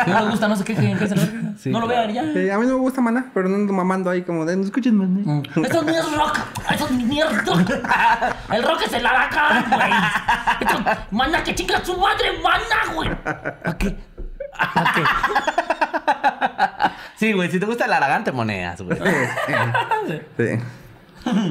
Si 0.05 0.11
no 0.11 0.21
les 0.21 0.31
gusta, 0.31 0.49
no 0.49 0.57
se 0.57 0.65
quejen, 0.65 0.99
que 0.99 1.07
se 1.09 1.17
lo 1.17 1.23
Sí, 1.57 1.71
No 1.71 1.81
lo 1.81 1.87
claro. 1.87 2.13
vean 2.13 2.35
ya. 2.35 2.41
Eh, 2.41 2.53
a 2.53 2.59
mí 2.59 2.67
no 2.67 2.75
me 2.75 2.81
gusta 2.81 3.01
Maná, 3.01 3.31
pero 3.33 3.49
no 3.49 3.55
ando 3.55 3.73
mamando 3.73 4.11
ahí 4.11 4.23
como 4.25 4.45
de 4.45 4.57
no 4.59 4.65
escuchen 4.65 4.95
Maná. 4.95 5.43
Esto 5.63 5.83
no 5.83 5.89
es 5.91 6.15
rock. 6.17 6.39
Esto 6.71 6.85
es 6.85 6.91
mierda. 6.93 8.37
El 8.53 8.63
rock 8.63 8.83
es 8.85 8.93
el 8.93 9.07
aracán, 9.07 9.65
güey. 9.73 9.91
Esto, 10.61 10.85
manda 11.13 11.43
que 11.43 11.55
chinga 11.55 11.83
su 11.83 11.97
madre, 11.97 12.27
manda, 12.43 12.95
güey. 12.95 13.09
¿A 13.65 13.75
qué? 13.79 13.97
¿A 14.59 14.93
qué? 14.95 15.03
Sí, 17.17 17.33
güey. 17.33 17.51
Si 17.51 17.61
te 17.61 17.67
gusta 17.67 17.85
el 17.85 17.93
aragán, 17.93 18.25
te 18.25 18.33
moneas, 18.33 18.81
güey. 18.83 18.99
Sí. 20.37 20.59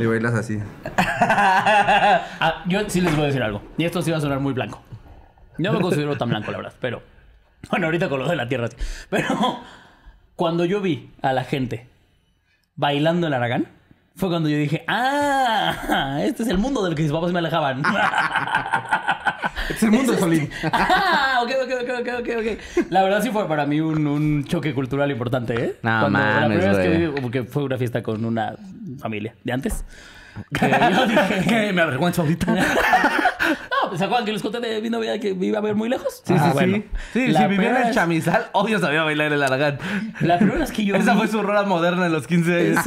Y 0.02 0.06
bailas 0.06 0.34
así. 0.34 0.60
Ah, 0.98 2.64
yo 2.68 2.90
sí 2.90 3.00
les 3.00 3.16
voy 3.16 3.24
a 3.24 3.28
decir 3.28 3.42
algo. 3.42 3.62
Y 3.78 3.86
esto 3.86 4.02
sí 4.02 4.12
va 4.12 4.18
a 4.18 4.22
sonar 4.22 4.40
muy 4.42 4.52
blanco. 4.54 4.82
No 5.58 5.72
me 5.72 5.80
considero 5.80 6.18
tan 6.18 6.30
blanco, 6.30 6.52
la 6.52 6.58
verdad, 6.58 6.74
pero. 6.82 7.02
Bueno, 7.70 7.86
ahorita 7.86 8.10
con 8.10 8.20
lo 8.20 8.28
de 8.28 8.36
la 8.36 8.50
tierra 8.50 8.68
sí. 8.68 8.76
Pero 9.10 9.62
cuando 10.36 10.66
yo 10.66 10.82
vi 10.82 11.12
a 11.22 11.32
la 11.32 11.44
gente 11.44 11.88
bailando 12.76 13.28
el 13.28 13.34
Aragán, 13.34 13.68
fue 14.16 14.30
cuando 14.30 14.50
yo 14.50 14.58
dije, 14.58 14.84
ah, 14.88 16.20
este 16.22 16.44
es 16.44 16.50
el 16.50 16.58
mundo 16.58 16.84
del 16.84 16.96
que 16.96 17.04
mis 17.04 17.12
papás 17.12 17.32
me 17.32 17.40
alejaban. 17.40 17.82
Es 19.69 19.84
el 19.84 19.91
mundo 19.91 20.13
de 20.13 20.19
Solín. 20.19 20.50
Ah, 20.74 21.39
ok, 21.43 21.52
ok, 21.63 21.71
ok, 21.84 21.89
ok, 22.00 22.10
ok, 22.19 22.30
ok. 22.39 22.86
La 22.91 23.04
verdad 23.04 23.21
sí 23.21 23.30
fue 23.30 23.47
para 23.47 23.65
mí 23.65 23.80
un, 23.80 24.06
un 24.08 24.43
choque 24.45 24.74
cultural 24.74 25.10
importante, 25.12 25.54
¿eh? 25.54 25.76
No 25.82 26.00
Cuando 26.02 26.19
la 26.19 26.26
mames, 26.26 26.58
primera 26.60 26.78
vez 26.78 26.88
que 26.89 26.97
vi, 27.12 27.21
porque 27.21 27.43
fue 27.43 27.63
una 27.63 27.78
fiesta 27.78 28.02
con 28.04 28.24
una 28.26 28.56
familia 29.00 29.36
de 29.43 29.52
antes. 29.54 29.84
Que 30.54 30.69
yo 30.93 31.08
dije, 31.08 31.45
¿Qué? 31.47 31.74
Me 31.74 31.82
avergüenzo 31.82 32.21
ahorita. 32.21 32.56
No, 33.52 33.89
pues, 33.89 34.00
¿se 34.00 34.06
acuerdan 34.06 34.26
que 34.26 34.32
les 34.34 34.41
conté 34.41 34.60
de 34.62 34.80
mi 34.82 34.89
novia 34.89 35.19
que 35.19 35.30
iba 35.30 35.58
a 35.58 35.62
ver 35.62 35.76
muy 35.76 35.89
lejos? 35.89 36.21
Sí, 36.24 36.34
Ah, 36.38 36.45
sí, 36.47 36.54
bueno. 36.54 36.78
sí. 36.78 36.86
Sí, 37.13 37.28
La 37.30 37.41
si 37.41 37.47
vivía 37.47 37.69
en 37.69 37.76
vez- 37.88 37.95
chamizal, 37.95 38.45
obvio 38.54 38.80
sabía 38.80 39.02
bailar 39.04 39.34
el 39.34 39.41
aragán. 39.43 39.80
La 40.21 40.38
primera 40.38 40.60
vez 40.60 40.71
que 40.71 40.86
yo 40.86 40.95
Esa 40.95 41.13
vi- 41.13 41.19
fue 41.19 41.28
su 41.28 41.41
rola 41.41 41.63
moderna 41.63 42.06
en 42.06 42.12
los 42.13 42.28
15 42.28 42.56
años. 42.56 42.86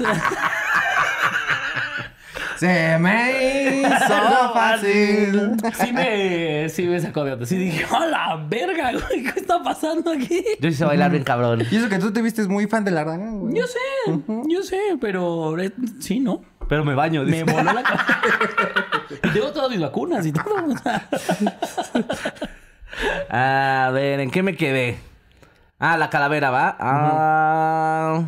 Se 2.56 2.98
me 2.98 3.80
hizo 3.82 3.98
fácil. 4.54 5.52
Sí 5.74 5.92
me, 5.92 6.68
sí 6.68 6.86
me 6.86 7.00
sacó 7.00 7.24
de 7.24 7.32
onda. 7.32 7.46
Sí 7.46 7.56
dije, 7.56 7.84
¡a 7.94 8.06
la 8.06 8.36
verga, 8.48 8.92
güey! 8.92 9.22
¿Qué 9.24 9.40
está 9.40 9.62
pasando 9.62 10.12
aquí? 10.12 10.44
Yo 10.60 10.68
hice 10.68 10.84
bailar 10.84 11.10
bien 11.10 11.24
cabrón. 11.24 11.62
Y 11.70 11.76
eso 11.76 11.88
que 11.88 11.98
tú 11.98 12.12
te 12.12 12.22
vistes 12.22 12.48
muy 12.48 12.66
fan 12.66 12.84
de 12.84 12.90
la 12.92 13.04
rana, 13.04 13.30
güey. 13.32 13.54
Yo 13.56 13.66
sé, 13.66 13.78
yo 14.48 14.62
sé, 14.62 14.78
pero 15.00 15.58
eh, 15.58 15.72
sí, 16.00 16.20
¿no? 16.20 16.42
Pero 16.68 16.84
me 16.84 16.94
baño, 16.94 17.22
Me 17.24 17.42
dice. 17.42 17.44
voló 17.44 17.72
la 17.72 17.82
cabeza. 17.82 18.20
Y 19.22 19.28
tengo 19.30 19.52
todas 19.52 19.70
mis 19.70 19.80
vacunas 19.80 20.24
y 20.26 20.32
todo. 20.32 20.44
A 23.30 23.90
ver, 23.92 24.20
¿en 24.20 24.30
qué 24.30 24.42
me 24.42 24.56
quedé? 24.56 24.98
Ah, 25.78 25.96
la 25.98 26.08
calavera, 26.08 26.50
¿va? 26.50 26.76
Ah. 26.78 28.22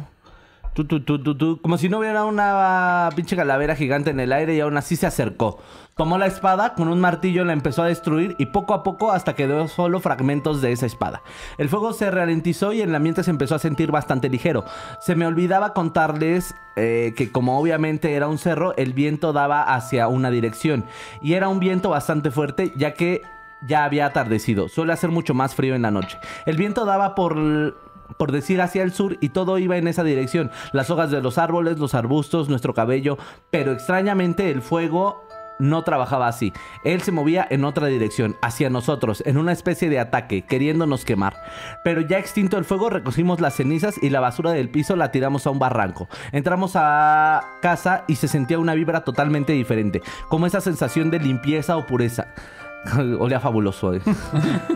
Como 1.62 1.78
si 1.78 1.88
no 1.88 1.98
hubiera 1.98 2.24
una 2.24 3.08
pinche 3.16 3.36
calavera 3.36 3.74
gigante 3.74 4.10
en 4.10 4.20
el 4.20 4.32
aire 4.32 4.54
y 4.54 4.60
aún 4.60 4.76
así 4.76 4.96
se 4.96 5.06
acercó. 5.06 5.58
Tomó 5.96 6.18
la 6.18 6.26
espada, 6.26 6.74
con 6.74 6.88
un 6.88 7.00
martillo 7.00 7.44
la 7.46 7.54
empezó 7.54 7.82
a 7.82 7.86
destruir 7.86 8.36
y 8.38 8.46
poco 8.46 8.74
a 8.74 8.82
poco 8.82 9.12
hasta 9.12 9.34
quedó 9.34 9.66
solo 9.66 9.98
fragmentos 10.00 10.60
de 10.60 10.72
esa 10.72 10.84
espada. 10.84 11.22
El 11.56 11.70
fuego 11.70 11.94
se 11.94 12.10
ralentizó 12.10 12.74
y 12.74 12.82
el 12.82 12.94
ambiente 12.94 13.22
se 13.22 13.30
empezó 13.30 13.54
a 13.54 13.58
sentir 13.58 13.90
bastante 13.90 14.28
ligero. 14.28 14.66
Se 15.00 15.16
me 15.16 15.26
olvidaba 15.26 15.72
contarles 15.72 16.54
eh, 16.76 17.14
que 17.16 17.32
como 17.32 17.58
obviamente 17.58 18.12
era 18.12 18.28
un 18.28 18.36
cerro, 18.36 18.76
el 18.76 18.92
viento 18.92 19.32
daba 19.32 19.62
hacia 19.62 20.08
una 20.08 20.30
dirección. 20.30 20.84
Y 21.22 21.32
era 21.32 21.48
un 21.48 21.60
viento 21.60 21.88
bastante 21.88 22.30
fuerte 22.30 22.74
ya 22.76 22.92
que 22.92 23.22
ya 23.62 23.84
había 23.84 24.04
atardecido. 24.04 24.68
Suele 24.68 24.92
hacer 24.92 25.10
mucho 25.10 25.32
más 25.32 25.54
frío 25.54 25.74
en 25.74 25.82
la 25.82 25.90
noche. 25.90 26.18
El 26.44 26.58
viento 26.58 26.84
daba 26.84 27.14
por 27.14 27.36
por 28.18 28.32
decir 28.32 28.60
hacia 28.60 28.82
el 28.82 28.92
sur 28.92 29.18
y 29.20 29.30
todo 29.30 29.58
iba 29.58 29.76
en 29.76 29.88
esa 29.88 30.04
dirección. 30.04 30.50
Las 30.72 30.90
hojas 30.90 31.10
de 31.10 31.20
los 31.20 31.38
árboles, 31.38 31.78
los 31.78 31.94
arbustos, 31.94 32.48
nuestro 32.48 32.74
cabello, 32.74 33.18
pero 33.50 33.72
extrañamente 33.72 34.50
el 34.50 34.62
fuego 34.62 35.26
no 35.58 35.84
trabajaba 35.84 36.28
así. 36.28 36.52
Él 36.84 37.02
se 37.02 37.12
movía 37.12 37.46
en 37.48 37.64
otra 37.64 37.86
dirección, 37.86 38.36
hacia 38.42 38.70
nosotros, 38.70 39.22
en 39.26 39.38
una 39.38 39.52
especie 39.52 39.88
de 39.88 39.98
ataque, 39.98 40.42
queriéndonos 40.42 41.04
quemar. 41.04 41.36
Pero 41.84 42.00
ya 42.00 42.18
extinto 42.18 42.58
el 42.58 42.64
fuego, 42.64 42.90
recogimos 42.90 43.40
las 43.40 43.54
cenizas 43.54 43.96
y 44.02 44.10
la 44.10 44.20
basura 44.20 44.52
del 44.52 44.70
piso 44.70 44.96
la 44.96 45.10
tiramos 45.10 45.46
a 45.46 45.50
un 45.50 45.58
barranco. 45.58 46.08
Entramos 46.32 46.72
a 46.74 47.42
casa 47.62 48.04
y 48.06 48.16
se 48.16 48.28
sentía 48.28 48.58
una 48.58 48.74
vibra 48.74 49.04
totalmente 49.04 49.52
diferente, 49.52 50.02
como 50.28 50.46
esa 50.46 50.60
sensación 50.60 51.10
de 51.10 51.20
limpieza 51.20 51.76
o 51.76 51.86
pureza. 51.86 52.34
Olía 53.18 53.40
fabuloso. 53.40 53.92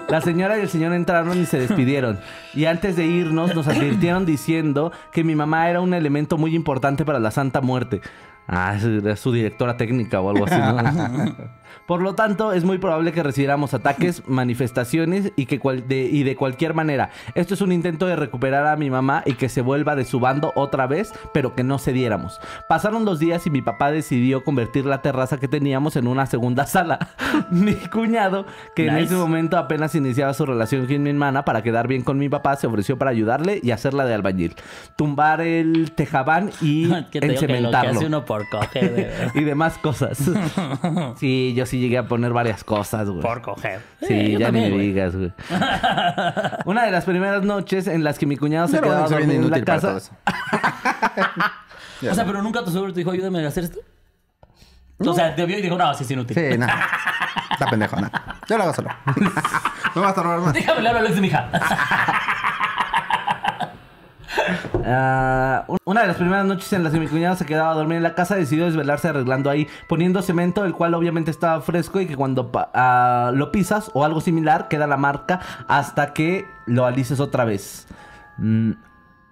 La 0.08 0.20
señora 0.20 0.58
y 0.58 0.62
el 0.62 0.68
señor 0.68 0.92
entraron 0.92 1.40
y 1.40 1.46
se 1.46 1.58
despidieron. 1.58 2.18
Y 2.54 2.64
antes 2.64 2.96
de 2.96 3.06
irnos 3.06 3.54
nos 3.54 3.68
advirtieron 3.68 4.26
diciendo 4.26 4.92
que 5.12 5.24
mi 5.24 5.34
mamá 5.34 5.68
era 5.70 5.80
un 5.80 5.94
elemento 5.94 6.38
muy 6.38 6.54
importante 6.54 7.04
para 7.04 7.18
la 7.18 7.30
Santa 7.30 7.60
Muerte. 7.60 8.00
Ah, 8.48 8.76
era 8.82 9.16
su 9.16 9.32
directora 9.32 9.76
técnica 9.76 10.20
o 10.20 10.30
algo 10.30 10.46
así, 10.46 10.56
¿no? 10.56 11.36
Por 11.90 12.02
lo 12.02 12.14
tanto, 12.14 12.52
es 12.52 12.62
muy 12.62 12.78
probable 12.78 13.10
que 13.10 13.20
recibiéramos 13.24 13.74
ataques, 13.74 14.22
manifestaciones 14.28 15.32
y, 15.34 15.46
que 15.46 15.58
cual- 15.58 15.88
de, 15.88 16.02
y 16.04 16.22
de 16.22 16.36
cualquier 16.36 16.72
manera. 16.72 17.10
Esto 17.34 17.54
es 17.54 17.60
un 17.62 17.72
intento 17.72 18.06
de 18.06 18.14
recuperar 18.14 18.64
a 18.68 18.76
mi 18.76 18.90
mamá 18.90 19.24
y 19.26 19.32
que 19.34 19.48
se 19.48 19.60
vuelva 19.60 19.96
de 19.96 20.04
su 20.04 20.20
bando 20.20 20.52
otra 20.54 20.86
vez, 20.86 21.12
pero 21.34 21.56
que 21.56 21.64
no 21.64 21.80
cediéramos. 21.80 22.38
Pasaron 22.68 23.04
los 23.04 23.18
días 23.18 23.44
y 23.48 23.50
mi 23.50 23.60
papá 23.60 23.90
decidió 23.90 24.44
convertir 24.44 24.86
la 24.86 25.02
terraza 25.02 25.38
que 25.40 25.48
teníamos 25.48 25.96
en 25.96 26.06
una 26.06 26.26
segunda 26.26 26.64
sala. 26.64 27.08
mi 27.50 27.74
cuñado, 27.74 28.46
que 28.76 28.86
en 28.86 28.96
ese 28.98 29.16
momento 29.16 29.58
apenas 29.58 29.92
iniciaba 29.96 30.32
su 30.32 30.46
relación 30.46 30.86
con 30.86 31.02
mi 31.02 31.10
hermana 31.10 31.44
para 31.44 31.64
quedar 31.64 31.88
bien 31.88 32.02
con 32.02 32.18
mi 32.18 32.28
papá, 32.28 32.54
se 32.54 32.68
ofreció 32.68 32.98
para 32.98 33.10
ayudarle 33.10 33.58
y 33.64 33.72
hacerla 33.72 34.04
de 34.04 34.14
albañil. 34.14 34.54
Tumbar 34.94 35.40
el 35.40 35.90
tejabán 35.90 36.50
y 36.62 36.88
Que 37.10 37.18
que 37.18 37.20
lo 37.20 37.26
que 37.26 37.32
encementarlo 37.32 37.90
hace 37.98 38.06
uno 38.06 38.24
por 38.24 38.48
coger. 38.48 38.94
de- 38.94 39.40
y 39.40 39.42
demás 39.42 39.76
cosas. 39.78 40.18
Sí, 41.16 41.52
yo 41.56 41.66
sí 41.66 41.79
llegué 41.80 41.98
a 41.98 42.06
poner 42.06 42.32
varias 42.32 42.62
cosas, 42.64 43.08
güey. 43.08 43.20
por 43.22 43.42
coger. 43.42 43.80
Sí, 44.00 44.12
Eh, 44.14 44.32
yo 44.32 44.38
ya 44.38 44.46
ni 44.50 44.60
también, 44.60 44.64
me 44.70 44.74
güey. 44.74 44.86
digas, 44.88 45.16
güey. 45.16 45.32
Una 46.66 46.84
de 46.84 46.90
las 46.92 47.04
primeras 47.04 47.42
noches 47.42 47.86
en 47.88 48.04
las 48.04 48.18
que 48.18 48.26
mi 48.26 48.36
cuñado 48.36 48.68
se 48.68 48.76
lo 48.76 48.82
quedaba 48.82 49.08
dormido 49.08 49.42
en 49.44 49.50
la 49.50 49.62
casa. 49.64 49.98
O 52.10 52.14
sea, 52.14 52.24
pero 52.24 52.40
nunca 52.42 52.64
tu 52.64 52.70
suegro 52.70 52.94
te 52.94 53.00
dijo, 53.00 53.10
ayúdame 53.10 53.44
a 53.44 53.48
hacer 53.48 53.64
esto. 53.64 53.78
O 55.00 55.12
sea, 55.12 55.34
te 55.34 55.44
vio 55.44 55.58
y 55.58 55.62
dijo, 55.62 55.76
no, 55.76 55.92
sí 55.92 56.04
es 56.04 56.10
inútil. 56.10 56.34
Sí, 56.34 56.56
nada. 56.56 56.72
Está 57.52 57.66
pendejo, 57.66 57.96
nada. 57.96 58.38
Yo 58.48 58.56
lo 58.56 58.62
hago 58.64 58.72
solo. 58.72 58.88
No 59.94 60.00
vas 60.00 60.16
a 60.16 60.22
robar 60.22 60.40
más. 60.40 60.54
Déjame 60.54 60.78
hablar 60.78 60.96
a 60.96 60.98
Alex 61.00 61.14
de 61.16 61.20
mi 61.20 61.26
hija. 61.26 61.50
Ah, 64.84 65.64
un- 65.68 65.78
una 65.84 66.02
de 66.02 66.06
las 66.06 66.16
primeras 66.16 66.44
noches 66.46 66.72
en 66.72 66.82
las 66.84 66.92
que 66.92 67.00
mi 67.00 67.06
cuñado 67.08 67.36
se 67.36 67.44
quedaba 67.46 67.70
a 67.72 67.74
dormir 67.74 67.96
en 67.98 68.02
la 68.02 68.14
casa 68.14 68.34
decidió 68.36 68.64
desvelarse 68.66 69.08
arreglando 69.08 69.50
ahí, 69.50 69.68
poniendo 69.88 70.22
cemento, 70.22 70.64
el 70.64 70.72
cual 70.72 70.94
obviamente 70.94 71.30
estaba 71.30 71.60
fresco 71.60 72.00
y 72.00 72.06
que 72.06 72.16
cuando 72.16 72.50
ah, 72.54 73.30
lo 73.34 73.52
pisas 73.52 73.90
o 73.94 74.04
algo 74.04 74.20
similar 74.20 74.68
queda 74.68 74.86
la 74.86 74.96
marca 74.96 75.40
hasta 75.68 76.12
que 76.14 76.46
lo 76.66 76.86
alices 76.86 77.20
otra 77.20 77.44
vez. 77.44 77.86
Mm, 78.38 78.72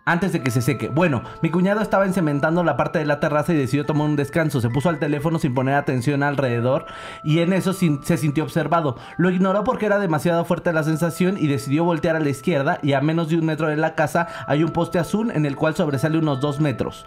antes 0.09 0.33
de 0.33 0.42
que 0.42 0.51
se 0.51 0.62
seque. 0.62 0.88
Bueno, 0.88 1.23
mi 1.42 1.51
cuñado 1.51 1.83
estaba 1.83 2.07
encementando 2.07 2.64
la 2.64 2.77
parte 2.77 2.99
de 2.99 3.05
la 3.05 3.21
terraza 3.21 3.53
y 3.53 3.57
decidió 3.57 3.85
tomar 3.85 4.09
un 4.09 4.16
descanso. 4.16 4.61
Se 4.61 4.71
puso 4.71 4.88
al 4.88 4.99
teléfono 4.99 5.38
sin 5.38 5.55
poner 5.55 5.75
atención 5.75 6.23
alrededor 6.23 6.87
y 7.23 7.40
en 7.40 7.53
eso 7.53 7.75
se 7.75 8.16
sintió 8.16 8.44
observado. 8.44 8.97
Lo 9.18 9.31
ignoró 9.31 9.64
porque 9.64 9.87
era 9.87 9.99
demasiado 9.99 10.47
fuerte 10.47 10.73
la 10.73 10.83
sensación 10.83 11.37
y 11.38 11.47
decidió 11.47 11.85
voltear 11.85 12.16
a 12.16 12.21
la 12.21 12.31
izquierda 12.31 12.79
y 12.83 12.94
a 12.94 13.03
menos 13.03 13.29
de 13.29 13.37
un 13.37 13.44
metro 13.44 13.68
de 13.68 13.77
la 13.77 13.94
casa 13.94 14.29
hay 14.47 14.64
un 14.64 14.71
poste 14.71 14.99
azul 14.99 15.31
en 15.31 15.44
el 15.44 15.57
cual 15.57 15.75
sobresale 15.75 16.18
unos 16.18 16.40
dos 16.40 16.59
metros. 16.59 17.05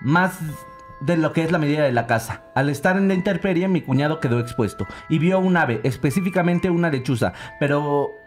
Más 0.00 0.38
de 1.00 1.16
lo 1.16 1.32
que 1.32 1.42
es 1.44 1.52
la 1.52 1.58
medida 1.58 1.84
de 1.84 1.92
la 1.92 2.06
casa. 2.06 2.42
Al 2.54 2.68
estar 2.68 2.96
en 2.96 3.08
la 3.08 3.14
intemperie, 3.14 3.68
mi 3.68 3.82
cuñado 3.82 4.20
quedó 4.20 4.38
expuesto 4.38 4.86
y 5.08 5.18
vio 5.18 5.38
un 5.38 5.56
ave, 5.56 5.80
específicamente 5.84 6.70
una 6.70 6.90
lechuza, 6.90 7.32
pero 7.58 8.19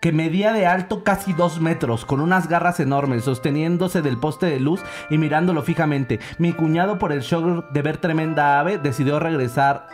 que 0.00 0.12
medía 0.12 0.52
de 0.52 0.66
alto 0.66 1.02
casi 1.04 1.32
dos 1.32 1.60
metros, 1.60 2.04
con 2.04 2.20
unas 2.20 2.48
garras 2.48 2.80
enormes, 2.80 3.24
sosteniéndose 3.24 4.02
del 4.02 4.18
poste 4.18 4.46
de 4.46 4.60
luz 4.60 4.80
y 5.10 5.18
mirándolo 5.18 5.62
fijamente. 5.62 6.20
Mi 6.38 6.52
cuñado, 6.52 6.98
por 6.98 7.12
el 7.12 7.20
shock 7.20 7.70
de 7.70 7.82
ver 7.82 7.98
tremenda 7.98 8.60
ave, 8.60 8.78
decidió 8.78 9.18
regresar 9.18 9.88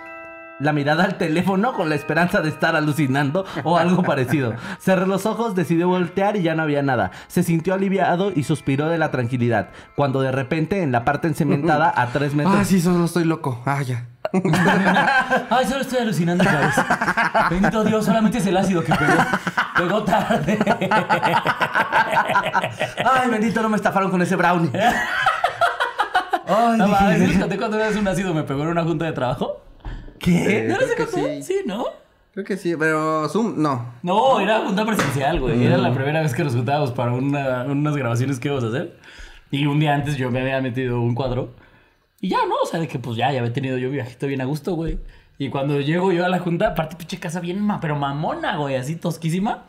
la 0.60 0.72
mirada 0.72 1.04
al 1.04 1.18
teléfono 1.18 1.72
con 1.72 1.88
la 1.88 1.94
esperanza 1.94 2.40
de 2.40 2.48
estar 2.48 2.76
alucinando 2.76 3.44
o 3.64 3.76
algo 3.76 4.02
parecido. 4.04 4.54
Cerró 4.78 5.06
los 5.06 5.26
ojos, 5.26 5.54
decidió 5.54 5.88
voltear 5.88 6.36
y 6.36 6.42
ya 6.42 6.54
no 6.54 6.62
había 6.62 6.82
nada. 6.82 7.10
Se 7.26 7.42
sintió 7.42 7.74
aliviado 7.74 8.32
y 8.34 8.44
suspiró 8.44 8.88
de 8.88 8.98
la 8.98 9.10
tranquilidad, 9.10 9.70
cuando 9.96 10.20
de 10.20 10.32
repente 10.32 10.82
en 10.82 10.92
la 10.92 11.04
parte 11.04 11.28
encementada 11.28 11.92
a 11.94 12.08
tres 12.08 12.34
metros... 12.34 12.54
Ah, 12.56 12.64
sí, 12.64 12.80
solo 12.80 13.04
estoy 13.04 13.24
loco. 13.24 13.62
Ah, 13.64 13.82
ya. 13.82 14.06
Ay, 15.50 15.66
solo 15.66 15.80
estoy 15.82 15.98
alucinando 15.98 16.42
otra 16.44 16.60
vez. 16.60 16.74
Bendito 17.50 17.84
Dios, 17.84 18.04
solamente 18.04 18.38
es 18.38 18.46
el 18.46 18.56
ácido 18.56 18.82
que 18.82 18.92
pegó. 18.94 19.12
Pegó 19.76 20.02
tarde. 20.04 20.58
Ay, 23.04 23.30
bendito, 23.30 23.62
no 23.62 23.68
me 23.68 23.76
estafaron 23.76 24.10
con 24.10 24.20
ese 24.22 24.36
brownie. 24.36 24.70
Ay, 26.46 26.78
No 26.78 26.86
dije, 26.86 27.00
mames, 27.00 27.18
¿sí 27.20 27.26
les 27.26 27.38
conté 27.38 27.56
cuando 27.56 27.76
una 27.76 27.86
vez 27.86 27.96
un 27.96 28.08
ácido 28.08 28.34
me 28.34 28.42
pegó 28.42 28.62
en 28.62 28.68
una 28.68 28.82
junta 28.84 29.04
de 29.06 29.12
trabajo? 29.12 29.62
¿Qué? 30.18 30.66
¿No 30.68 30.76
creo 30.76 30.88
que 30.96 31.04
contado? 31.04 31.26
sí. 31.26 31.42
Sí, 31.42 31.60
¿no? 31.66 31.84
Creo 32.32 32.44
que 32.44 32.56
sí, 32.56 32.74
pero 32.76 33.28
Zoom, 33.28 33.54
no. 33.62 33.94
No, 34.02 34.40
era 34.40 34.58
junta 34.60 34.84
presencial, 34.84 35.38
güey. 35.40 35.64
Era 35.66 35.76
la 35.78 35.92
primera 35.92 36.20
vez 36.20 36.34
que 36.34 36.42
nos 36.42 36.54
juntábamos 36.54 36.90
para 36.90 37.12
una- 37.12 37.62
unas 37.64 37.96
grabaciones 37.96 38.40
que 38.40 38.48
íbamos 38.48 38.64
a 38.64 38.68
hacer. 38.68 38.98
Y 39.50 39.66
un 39.66 39.78
día 39.78 39.94
antes 39.94 40.16
yo 40.16 40.30
me 40.32 40.40
había 40.40 40.60
metido 40.60 41.00
un 41.00 41.14
cuadro. 41.14 41.50
Y 42.24 42.28
ya, 42.28 42.38
¿no? 42.48 42.54
O 42.62 42.66
sea, 42.66 42.80
de 42.80 42.88
que 42.88 42.98
pues 42.98 43.18
ya, 43.18 43.30
ya 43.32 43.40
había 43.40 43.52
tenido 43.52 43.76
yo 43.76 43.90
viajito 43.90 44.26
bien 44.26 44.40
a 44.40 44.46
gusto, 44.46 44.74
güey. 44.74 44.98
Y 45.36 45.50
cuando 45.50 45.78
llego 45.78 46.10
yo 46.10 46.24
a 46.24 46.30
la 46.30 46.38
junta, 46.38 46.68
aparte 46.68 46.96
pinche 46.96 47.20
casa 47.20 47.38
bien, 47.38 47.60
ma, 47.60 47.80
pero 47.80 47.96
mamona, 47.96 48.56
güey, 48.56 48.76
así 48.76 48.96
tosquísima. 48.96 49.66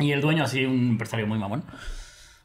Y 0.00 0.10
el 0.10 0.20
dueño 0.20 0.42
así, 0.42 0.64
un 0.64 0.88
empresario 0.88 1.28
muy 1.28 1.38
mamón. 1.38 1.62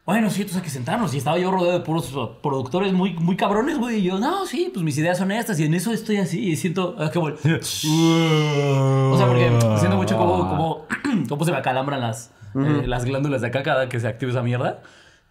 Bueno, 0.06 0.30
sí, 0.30 0.42
entonces 0.42 0.58
hay 0.58 0.64
que 0.64 0.70
sentarnos. 0.70 1.12
Y 1.16 1.18
estaba 1.18 1.40
yo 1.40 1.50
rodeado 1.50 1.80
de 1.80 1.84
puros 1.84 2.14
productores 2.44 2.94
muy, 2.94 3.16
muy 3.16 3.36
cabrones, 3.36 3.80
güey. 3.80 3.98
Y 3.98 4.04
yo, 4.04 4.20
no, 4.20 4.46
sí, 4.46 4.70
pues 4.72 4.86
mis 4.86 4.96
ideas 5.00 5.18
son 5.18 5.32
estas. 5.32 5.60
Y 5.60 5.64
en 5.64 5.74
eso 5.74 5.92
estoy 5.92 6.18
así 6.18 6.48
y 6.48 6.56
siento 6.56 6.96
ah, 7.00 7.10
O 7.16 9.18
sea, 9.18 9.26
porque 9.26 9.50
siento 9.80 9.98
mucho 9.98 10.18
como, 10.18 10.48
como, 10.48 10.88
como 11.28 11.46
se 11.46 11.52
me 11.52 11.58
acalambran 11.58 12.00
las, 12.00 12.30
eh, 12.54 12.84
las 12.86 13.06
glándulas 13.06 13.42
de 13.42 13.48
acá 13.48 13.64
cada 13.64 13.90
que 13.90 14.00
se 14.00 14.08
activa 14.08 14.32
esa 14.32 14.44
mierda. 14.44 14.84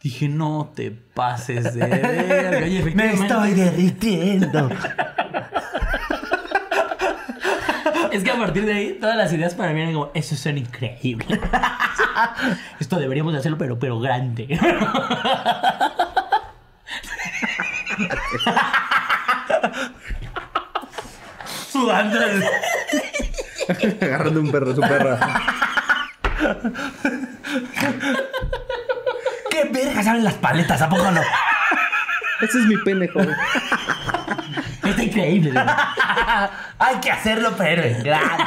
Dije, 0.04 0.28
no 0.28 0.70
te 0.76 0.90
pases 0.90 1.72
de 1.72 1.86
verga. 1.86 2.66
Y 2.66 2.82
Me 2.94 3.14
estoy 3.14 3.52
derritiendo. 3.54 4.68
Es 8.12 8.22
que 8.22 8.30
a 8.30 8.36
partir 8.36 8.66
de 8.66 8.74
ahí, 8.74 8.98
todas 9.00 9.16
las 9.16 9.32
ideas 9.32 9.54
para 9.54 9.72
mí 9.72 9.80
eran 9.80 9.94
como, 9.94 10.10
eso 10.12 10.36
son 10.36 10.58
increíbles. 10.58 11.40
Esto 12.80 12.98
deberíamos 12.98 13.32
de 13.32 13.38
hacerlo, 13.38 13.56
pero, 13.56 13.78
pero 13.78 13.98
grande. 13.98 14.60
Sudando. 21.72 22.18
Agarrando 24.02 24.40
un 24.40 24.52
perro, 24.52 24.74
su 24.74 24.82
perra. 24.82 25.18
¿Qué 29.54 29.68
verga 29.70 30.02
saben 30.02 30.24
las 30.24 30.34
paletas? 30.34 30.82
¿A 30.82 30.88
poco 30.88 31.08
no? 31.12 31.20
Ese 32.40 32.58
es 32.58 32.66
mi 32.66 32.76
pene, 32.78 33.06
joven. 33.06 33.30
Está 34.84 35.02
increíble. 35.04 35.52
güey. 35.52 35.64
Hay 36.80 36.96
que 36.96 37.12
hacerlo, 37.12 37.54
pero 37.56 37.82
en 37.84 38.02
grande. 38.02 38.44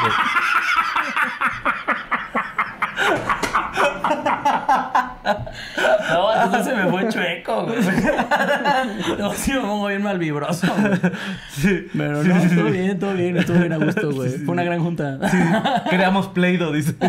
No, 6.09 6.33
entonces 6.43 6.65
se 6.65 6.75
me 6.75 6.89
fue 6.89 7.07
chueco, 7.09 7.65
güey. 7.65 7.79
No, 9.17 9.33
sí 9.33 9.53
me 9.53 9.59
pongo 9.61 9.87
bien 9.87 10.03
mal 10.03 10.17
vibroso, 10.19 10.67
güey. 10.77 10.99
Pero 11.97 12.23
no, 12.23 12.49
todo 12.55 12.65
bien, 12.71 12.99
todo 12.99 13.13
bien. 13.13 13.37
Estuvo 13.37 13.59
bien 13.59 13.73
a 13.73 13.77
gusto, 13.77 14.11
güey. 14.11 14.29
Fue 14.39 14.53
una 14.53 14.63
gran 14.63 14.79
junta. 14.83 15.17
Creamos 15.89 16.27
Play-Doh, 16.29 16.71
dice. 16.73 16.93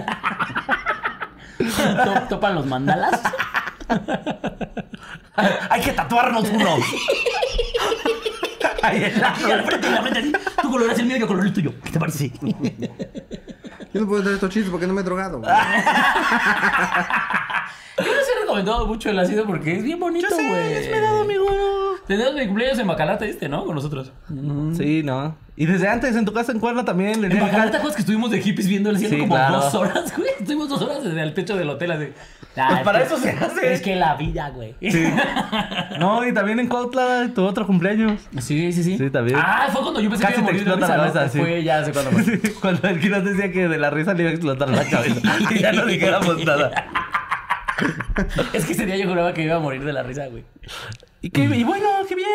To- 1.58 2.20
¿Topan 2.28 2.54
los 2.54 2.66
mandalas? 2.66 3.20
Hay 5.70 5.80
que 5.82 5.92
tatuarnos 5.92 6.48
uno. 6.50 6.76
Ahí 8.82 9.04
en 9.04 9.20
la- 9.20 9.34
Y 9.46 9.50
al 9.50 9.64
frente, 9.64 9.88
y 9.88 9.92
al 9.94 10.02
frente, 10.08 10.36
así. 10.38 10.46
Tú 10.62 10.70
coloras 10.70 10.98
el 10.98 11.06
mío, 11.06 11.16
yo 11.16 11.26
coloro 11.26 11.46
el 11.46 11.52
tuyo. 11.52 11.72
¿Qué 11.84 11.90
te 11.90 11.98
parece? 11.98 12.30
Yo 13.94 14.02
no 14.02 14.06
puedo 14.06 14.20
hacer 14.20 14.34
estos 14.34 14.50
chistes 14.50 14.70
porque 14.70 14.86
no 14.86 14.92
me 14.92 15.00
he 15.00 15.04
drogado. 15.04 15.38
güey. 15.40 15.50
Yo 17.96 18.04
les 18.04 18.28
he 18.28 18.40
recomendado 18.42 18.86
mucho 18.86 19.08
el 19.08 19.18
ácido 19.18 19.46
porque 19.46 19.76
es 19.76 19.82
bien 19.82 19.98
bonito, 19.98 20.28
güey. 20.34 20.92
amigo. 21.20 21.46
Tenías 22.08 22.32
mi 22.34 22.46
cumpleaños 22.46 22.78
en 22.78 22.86
Bacalar, 22.86 23.18
te 23.18 23.26
diste, 23.26 23.48
¿no? 23.48 23.64
Con 23.66 23.74
nosotros. 23.74 24.12
Sí, 24.76 25.02
¿no? 25.04 25.36
Y 25.56 25.66
desde 25.66 25.88
antes 25.88 26.16
en 26.16 26.24
tu 26.24 26.32
casa 26.32 26.52
en 26.52 26.58
Cuerna 26.60 26.84
también. 26.84 27.22
En 27.24 27.30
¿te 27.30 27.38
acuerdas 27.38 27.94
que 27.94 28.00
estuvimos 28.00 28.30
de 28.30 28.40
hippies 28.40 28.66
viendo 28.68 28.90
el 28.90 28.98
cielo 28.98 29.14
Sí, 29.14 29.20
como 29.20 29.34
claro. 29.34 29.56
dos 29.56 29.74
horas, 29.74 30.16
güey? 30.16 30.30
Estuvimos 30.38 30.68
dos 30.68 30.80
horas 30.82 31.02
desde 31.04 31.20
el 31.22 31.34
techo 31.34 31.56
del 31.56 31.68
hotel 31.68 31.90
así. 31.92 32.06
Ah, 32.56 32.68
Pues 32.68 32.78
es 32.78 32.84
para 32.84 32.98
que- 33.00 33.04
eso 33.04 33.16
se 33.18 33.30
hace. 33.30 33.72
Es 33.74 33.82
que 33.82 33.96
la 33.96 34.14
vida, 34.16 34.50
güey. 34.50 34.74
No, 35.98 36.26
y 36.26 36.32
también 36.32 36.60
en 36.60 36.68
Cuautla, 36.68 37.28
tu 37.34 37.44
otro 37.44 37.66
cumpleaños. 37.66 38.22
Sí, 38.38 38.72
sí, 38.72 38.82
sí. 38.82 38.96
Sí, 38.98 39.10
también. 39.10 39.38
Ah, 39.42 39.68
fue 39.72 39.82
cuando 39.82 40.00
yo 40.00 40.08
pensé 40.08 40.24
Casi 40.24 40.34
que 40.36 40.40
iba 40.40 40.46
a 40.48 40.52
te 40.52 40.52
morir 40.54 40.64
de 40.64 40.70
la 40.70 40.76
risa, 40.86 40.96
¿no? 40.96 41.02
cabeza, 41.12 41.28
sí. 41.28 41.38
Fue 41.40 41.62
ya 41.64 41.78
hace 41.80 41.92
cuando 41.92 42.10
fue. 42.12 42.22
Sí, 42.24 42.38
Cuando 42.60 42.88
el 42.88 43.00
Quiroz 43.00 43.24
decía 43.24 43.52
que 43.52 43.68
de 43.68 43.78
la 43.78 43.90
risa 43.90 44.14
le 44.14 44.22
iba 44.22 44.30
a 44.30 44.34
explotar 44.34 44.70
la 44.70 44.84
cabeza. 44.84 45.20
y 45.50 45.58
ya 45.58 45.72
no 45.72 45.84
dijéramos 45.84 46.44
nada. 46.44 46.70
Es 48.52 48.64
que 48.64 48.72
ese 48.72 48.86
día 48.86 48.96
yo 48.96 49.08
juraba 49.08 49.32
que 49.34 49.42
iba 49.42 49.56
a 49.56 49.60
morir 49.60 49.84
de 49.84 49.92
la 49.92 50.02
risa, 50.02 50.26
güey. 50.28 50.44
Y, 51.20 51.30
qué, 51.30 51.44
y 51.44 51.64
bueno, 51.64 51.86
qué 52.08 52.14
bien. 52.14 52.28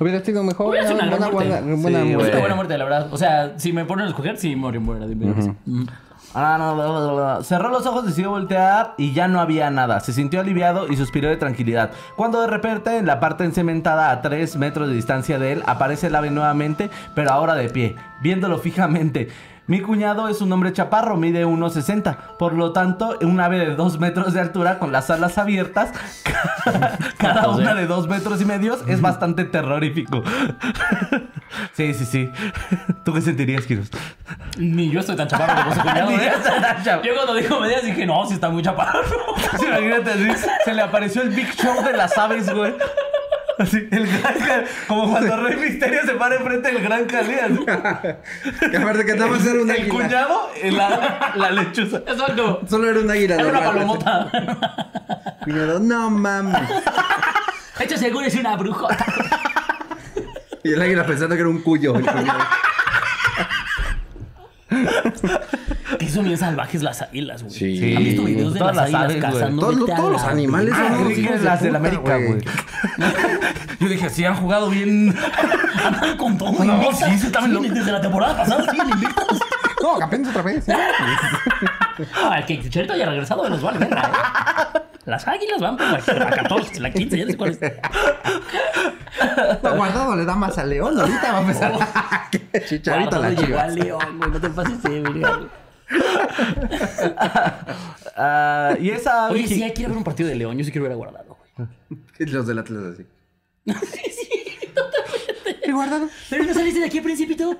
Hubiera 0.00 0.24
sido 0.24 0.42
mejor. 0.44 0.68
Hubiera 0.68 0.86
sido 0.86 1.00
una 1.00 1.10
buena, 1.10 1.16
gran 1.18 1.32
muerte. 1.32 1.62
buena, 1.62 2.02
buena 2.02 2.24
Sí. 2.24 2.30
Qué 2.30 2.38
buena 2.38 2.54
muerte, 2.54 2.78
la 2.78 2.84
verdad. 2.84 3.12
O 3.12 3.16
sea, 3.16 3.58
si 3.58 3.72
me 3.72 3.84
ponen 3.84 4.06
a 4.06 4.08
escoger, 4.08 4.38
sí 4.38 4.54
morir, 4.54 4.80
de 4.80 5.34
risa. 5.34 5.54
Mm. 5.66 5.86
Ah, 6.34 6.56
no, 6.58 6.76
no, 6.76 6.86
no, 6.86 7.00
no, 7.00 7.34
no. 7.34 7.42
Cerró 7.42 7.70
los 7.70 7.86
ojos, 7.86 8.04
decidió 8.04 8.30
voltear 8.30 8.94
y 8.98 9.12
ya 9.12 9.28
no 9.28 9.40
había 9.40 9.70
nada. 9.70 10.00
Se 10.00 10.12
sintió 10.12 10.40
aliviado 10.40 10.86
y 10.88 10.96
suspiró 10.96 11.28
de 11.28 11.36
tranquilidad. 11.36 11.90
Cuando 12.16 12.40
de 12.40 12.48
repente, 12.48 12.96
en 12.98 13.06
la 13.06 13.18
parte 13.18 13.44
encementada 13.44 14.10
a 14.10 14.20
3 14.20 14.56
metros 14.56 14.88
de 14.88 14.94
distancia 14.94 15.38
de 15.38 15.52
él, 15.52 15.62
aparece 15.66 16.08
el 16.08 16.14
ave 16.14 16.30
nuevamente, 16.30 16.90
pero 17.14 17.30
ahora 17.30 17.54
de 17.54 17.70
pie, 17.70 17.96
viéndolo 18.20 18.58
fijamente. 18.58 19.28
Mi 19.68 19.82
cuñado 19.82 20.28
es 20.28 20.40
un 20.40 20.50
hombre 20.50 20.72
chaparro, 20.72 21.18
mide 21.18 21.44
1,60. 21.44 22.38
Por 22.38 22.54
lo 22.54 22.72
tanto, 22.72 23.18
un 23.20 23.38
ave 23.38 23.58
de 23.58 23.74
2 23.76 24.00
metros 24.00 24.32
de 24.32 24.40
altura 24.40 24.78
con 24.78 24.92
las 24.92 25.10
alas 25.10 25.36
abiertas, 25.36 25.92
cada 27.18 27.50
una 27.50 27.74
de 27.74 27.86
2 27.86 28.08
metros 28.08 28.40
y 28.40 28.46
medio, 28.46 28.78
es 28.86 29.02
bastante 29.02 29.44
terrorífico. 29.44 30.22
sí, 31.74 31.92
sí, 31.92 32.06
sí. 32.06 32.30
¿Tú 33.04 33.12
qué 33.12 33.20
sentirías, 33.20 33.66
Kiros? 33.66 33.90
Ni 34.56 34.88
yo 34.88 35.00
estoy 35.00 35.16
tan 35.16 35.28
chaparro 35.28 35.62
como 35.62 35.74
su 35.74 35.80
cuñado, 35.82 36.10
¿eh? 36.18 36.32
yo 37.04 37.14
cuando 37.14 37.34
dijo 37.34 37.60
medidas 37.60 37.84
dije, 37.84 38.06
no, 38.06 38.24
si 38.24 38.34
está 38.34 38.48
muy 38.48 38.62
chaparro. 38.62 39.02
Sí, 39.58 39.66
imagínate, 39.66 40.34
se 40.64 40.72
le 40.72 40.80
apareció 40.80 41.20
el 41.20 41.28
Big 41.28 41.52
Show 41.54 41.84
de 41.84 41.92
las 41.92 42.16
aves, 42.16 42.50
güey. 42.54 42.72
Así, 43.58 43.88
el 43.90 44.06
gran 44.06 44.38
Cali- 44.38 44.66
como 44.86 45.10
cuando 45.10 45.36
Rey 45.36 45.56
Misterio 45.56 46.00
se 46.06 46.12
para 46.12 46.36
enfrente 46.36 46.72
del 46.72 46.82
gran 46.82 47.04
Cali. 47.06 47.34
Que 48.70 48.76
aparte 48.76 49.04
que 49.04 49.14
más 49.16 49.44
era 49.46 49.60
un 49.62 49.70
El 49.70 49.76
águila. 49.80 49.94
cuñado, 49.94 50.50
y 50.62 50.70
la, 50.70 51.32
la 51.34 51.50
lechuza. 51.50 51.98
Exacto. 51.98 52.60
Solo 52.68 52.88
era 52.90 53.00
un 53.00 53.10
águila. 53.10 53.34
Era 53.34 53.46
una 53.48 53.60
palomota. 53.60 54.30
Cuñado, 55.44 55.80
no 55.80 56.10
mames. 56.10 56.56
De 57.78 57.84
hecho, 57.84 57.96
seguro 57.96 58.26
es 58.26 58.34
una 58.36 58.56
brujota. 58.56 59.04
Y 60.64 60.72
el 60.72 60.82
águila 60.82 61.06
pensando 61.06 61.34
que 61.36 61.40
era 61.40 61.48
un 61.48 61.62
cuyo. 61.62 61.94
el 61.94 62.04
cuñado. 62.04 62.40
Que 65.98 66.08
son 66.08 66.24
bien 66.24 66.36
salvajes 66.36 66.82
las 66.82 67.00
águilas, 67.02 67.42
güey. 67.42 67.54
Sí. 67.54 67.94
¿Han 67.96 68.04
visto 68.04 68.24
videos 68.24 68.52
de 68.54 68.58
Todas 68.60 68.76
las 68.76 68.90
las 68.92 69.02
águilas 69.02 69.24
aves, 69.26 69.38
cazando? 69.40 69.60
Todos, 69.62 69.76
los- 69.76 69.96
todos 69.96 70.12
los 70.12 70.22
animales 70.24 70.74
Ah, 70.76 70.88
son 70.90 71.08
que 71.08 71.14
hijos 71.20 71.40
de 71.62 71.70
la 71.70 71.78
América, 71.78 72.16
güey. 72.18 72.40
Yo 73.80 73.88
dije, 73.88 74.08
sí, 74.10 74.24
han 74.24 74.36
jugado 74.36 74.68
bien. 74.70 75.14
Andan 75.84 76.16
con 76.16 76.38
todo. 76.38 76.52
No, 76.64 76.74
invictas. 76.74 77.10
sí, 77.10 77.18
sí, 77.18 77.32
también 77.32 77.54
lo- 77.54 77.60
Desde 77.74 77.92
la 77.92 78.00
temporada 78.00 78.36
pasada 78.36 78.64
siguen 78.70 78.90
invictas. 78.90 79.26
No, 79.80 79.94
apenas 80.02 80.30
otra 80.30 80.42
vez. 80.42 80.68
¿eh? 80.68 80.76
Ah, 82.16 82.38
el 82.40 82.46
que 82.46 82.60
Chicharito 82.60 82.94
haya 82.94 83.06
regresado 83.06 83.44
de 83.44 83.50
los 83.50 83.62
vale 83.62 83.78
verga, 83.78 84.10
¿eh? 84.74 84.78
Las 85.04 85.28
águilas 85.28 85.60
van 85.60 85.76
por 85.76 85.86
la, 85.86 86.00
la 86.18 86.30
14, 86.30 86.80
la 86.80 86.90
15, 86.90 87.16
ya 87.16 87.24
no 87.24 87.30
sé 87.30 87.36
cuál 87.36 87.50
es. 87.50 87.60
No, 89.62 89.76
guardado 89.76 90.16
le 90.16 90.24
da 90.24 90.34
más 90.34 90.58
a 90.58 90.64
León. 90.64 90.98
Ahorita 90.98 91.30
va 91.32 91.38
a 91.38 91.40
empezar. 91.42 91.72
Chicharito 92.68 93.16
a 93.16 93.18
la 93.20 93.36
chiva. 93.36 93.62
al 93.62 93.74
León, 93.76 94.18
güey. 94.18 94.30
No 94.32 94.40
te 94.40 94.50
pases 94.50 94.82
de 94.82 95.00
verga. 95.00 95.40
Ah, 98.16 98.74
y 98.80 98.90
esa 98.90 99.28
Oye, 99.30 99.46
sí, 99.46 99.54
gi- 99.56 99.62
hay 99.62 99.72
que 99.72 99.82
ir 99.82 99.86
a 99.86 99.88
ver 99.90 99.98
un 99.98 100.04
partido 100.04 100.28
de 100.28 100.34
León. 100.34 100.58
Yo 100.58 100.64
sí 100.64 100.72
quiero 100.72 100.84
ver 100.84 100.92
a 100.92 100.96
Guardado. 100.96 101.27
Los 102.18 102.46
del 102.46 102.58
Atlas 102.58 102.94
así. 102.94 103.06
Sí, 103.92 104.10
sí, 104.10 104.66
totalmente. 104.74 105.68
¿Y 105.68 105.72
guardado? 105.72 106.08
Pero 106.30 106.44
no 106.44 106.54
saliste 106.54 106.80
de 106.80 106.86
aquí, 106.86 107.00
Principito. 107.00 107.56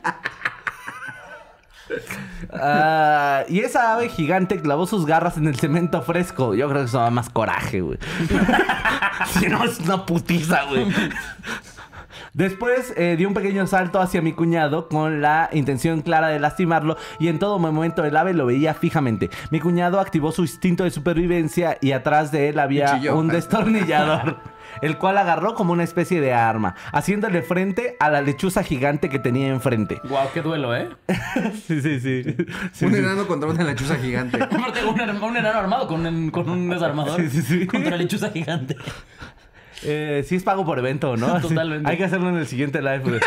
Ah, 2.50 3.44
y 3.48 3.60
esa 3.60 3.94
ave 3.94 4.08
gigante 4.08 4.60
clavó 4.60 4.86
sus 4.86 5.06
garras 5.06 5.36
en 5.36 5.46
el 5.46 5.56
cemento 5.56 6.02
fresco. 6.02 6.54
Yo 6.54 6.68
creo 6.68 6.82
que 6.82 6.88
eso 6.88 6.98
da 6.98 7.10
más 7.10 7.30
coraje, 7.30 7.80
güey. 7.80 7.98
si 9.38 9.46
no, 9.48 9.64
es 9.64 9.78
una 9.80 10.04
putiza, 10.06 10.64
güey. 10.64 10.86
Después 12.38 12.94
eh, 12.96 13.16
dio 13.18 13.26
un 13.26 13.34
pequeño 13.34 13.66
salto 13.66 14.00
hacia 14.00 14.22
mi 14.22 14.32
cuñado 14.32 14.88
con 14.88 15.20
la 15.20 15.50
intención 15.52 16.02
clara 16.02 16.28
de 16.28 16.38
lastimarlo 16.38 16.96
y 17.18 17.26
en 17.26 17.40
todo 17.40 17.58
momento 17.58 18.04
el 18.04 18.16
ave 18.16 18.32
lo 18.32 18.46
veía 18.46 18.74
fijamente. 18.74 19.28
Mi 19.50 19.58
cuñado 19.58 19.98
activó 19.98 20.30
su 20.30 20.42
instinto 20.42 20.84
de 20.84 20.92
supervivencia 20.92 21.78
y 21.80 21.90
atrás 21.90 22.30
de 22.30 22.50
él 22.50 22.60
había 22.60 22.92
Cuchillo. 22.92 23.16
un 23.16 23.26
destornillador, 23.26 24.36
el 24.82 24.98
cual 24.98 25.18
agarró 25.18 25.54
como 25.54 25.72
una 25.72 25.82
especie 25.82 26.20
de 26.20 26.32
arma, 26.32 26.76
haciéndole 26.92 27.42
frente 27.42 27.96
a 27.98 28.08
la 28.08 28.22
lechuza 28.22 28.62
gigante 28.62 29.08
que 29.08 29.18
tenía 29.18 29.48
enfrente. 29.48 30.00
Guau, 30.04 30.28
qué 30.32 30.40
duelo, 30.40 30.76
¿eh? 30.76 30.90
Sí, 31.66 31.82
sí, 31.82 31.98
sí. 31.98 32.22
Sí, 32.70 32.84
un 32.84 32.92
sí. 32.92 32.98
enano 33.00 33.26
contra 33.26 33.50
una 33.50 33.64
lechuza 33.64 33.96
gigante. 33.96 34.36
Aparte, 34.40 34.84
un, 34.84 35.00
enano 35.00 35.58
armado 35.58 35.88
con 35.88 36.06
un, 36.06 36.30
con 36.30 36.48
un 36.48 36.68
desarmador. 36.68 37.20
Sí, 37.20 37.30
sí, 37.30 37.42
sí. 37.42 37.66
Contra 37.66 37.90
la 37.90 37.96
lechuza 37.96 38.30
gigante. 38.30 38.76
Eh, 39.84 40.24
sí 40.26 40.34
es 40.36 40.42
pago 40.42 40.64
por 40.64 40.78
evento, 40.78 41.16
¿no? 41.16 41.40
Totalmente. 41.40 41.88
Hay 41.90 41.96
que 41.96 42.04
hacerlo 42.04 42.28
en 42.30 42.36
el 42.38 42.46
siguiente 42.46 42.80
live. 42.82 42.98
güey. 43.00 43.20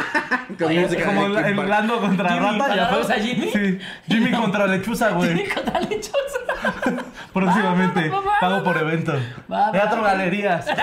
Con 0.58 0.68
Oye, 0.68 0.82
música 0.82 1.06
Como 1.06 1.26
el. 1.26 1.70
Lando 1.70 2.00
contra 2.02 2.30
Jimmy, 2.34 2.46
Rata. 2.60 2.68
ya 2.68 2.74
¿agarramos 2.84 3.08
sabes. 3.08 3.24
a 3.24 3.26
Jimmy? 3.26 3.50
Sí. 3.52 3.80
Jimmy 4.08 4.32
contra 4.32 4.68
Lechuza, 4.68 5.10
güey. 5.12 5.48
Contra 5.50 5.80
la 5.80 5.88
lechuza. 5.88 6.18
Próximamente. 7.34 8.10
Va, 8.10 8.20
va, 8.20 8.26
va, 8.26 8.40
Pago 8.40 8.58
va, 8.58 8.64
por 8.64 8.78
evento. 8.78 9.14
Va, 9.52 9.68
va, 9.68 9.72
Teatro 9.72 10.02
va. 10.02 10.12
Galerías. 10.12 10.66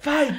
Fight. 0.00 0.38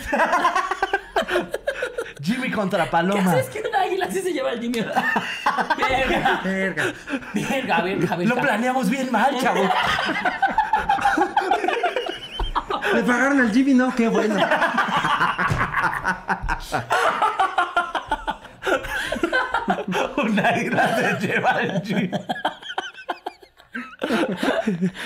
Jimmy 2.21 2.51
contra 2.51 2.83
¿Qué 2.85 2.89
Paloma. 2.91 3.31
haces 3.33 3.47
que 3.49 3.59
un 3.67 3.75
águila 3.75 4.05
así 4.05 4.21
se 4.21 4.33
lleva 4.33 4.49
al 4.51 4.59
Jimmy? 4.59 4.79
Verga. 4.81 6.41
Verga. 6.43 6.93
Verga, 7.33 7.81
verga, 7.81 8.15
verga. 8.15 8.35
Lo 8.35 8.35
planeamos 8.41 8.89
bien 8.89 9.11
mal, 9.11 9.37
chavo. 9.39 9.69
Le 12.93 13.03
pagaron 13.03 13.39
al 13.39 13.51
Jimmy, 13.51 13.73
no, 13.73 13.93
qué 13.95 14.07
bueno. 14.07 14.35
Un 20.17 20.39
águila 20.39 20.95
se 21.19 21.27
lleva 21.27 21.51
al 21.51 21.81
Jimmy. 21.83 22.11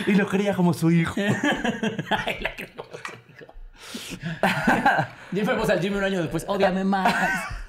y 0.08 0.12
lo 0.14 0.28
quería 0.28 0.54
como 0.56 0.74
su 0.74 0.92
hijo. 0.92 1.14
Ay, 2.26 2.38
la 2.42 2.56
que. 2.56 2.73
Ya 5.34 5.46
fuimos 5.46 5.70
al 5.70 5.80
Jimmy 5.80 5.98
un 5.98 6.04
año 6.04 6.22
después. 6.22 6.46
Ódiame 6.48 6.84
más. 6.84 7.14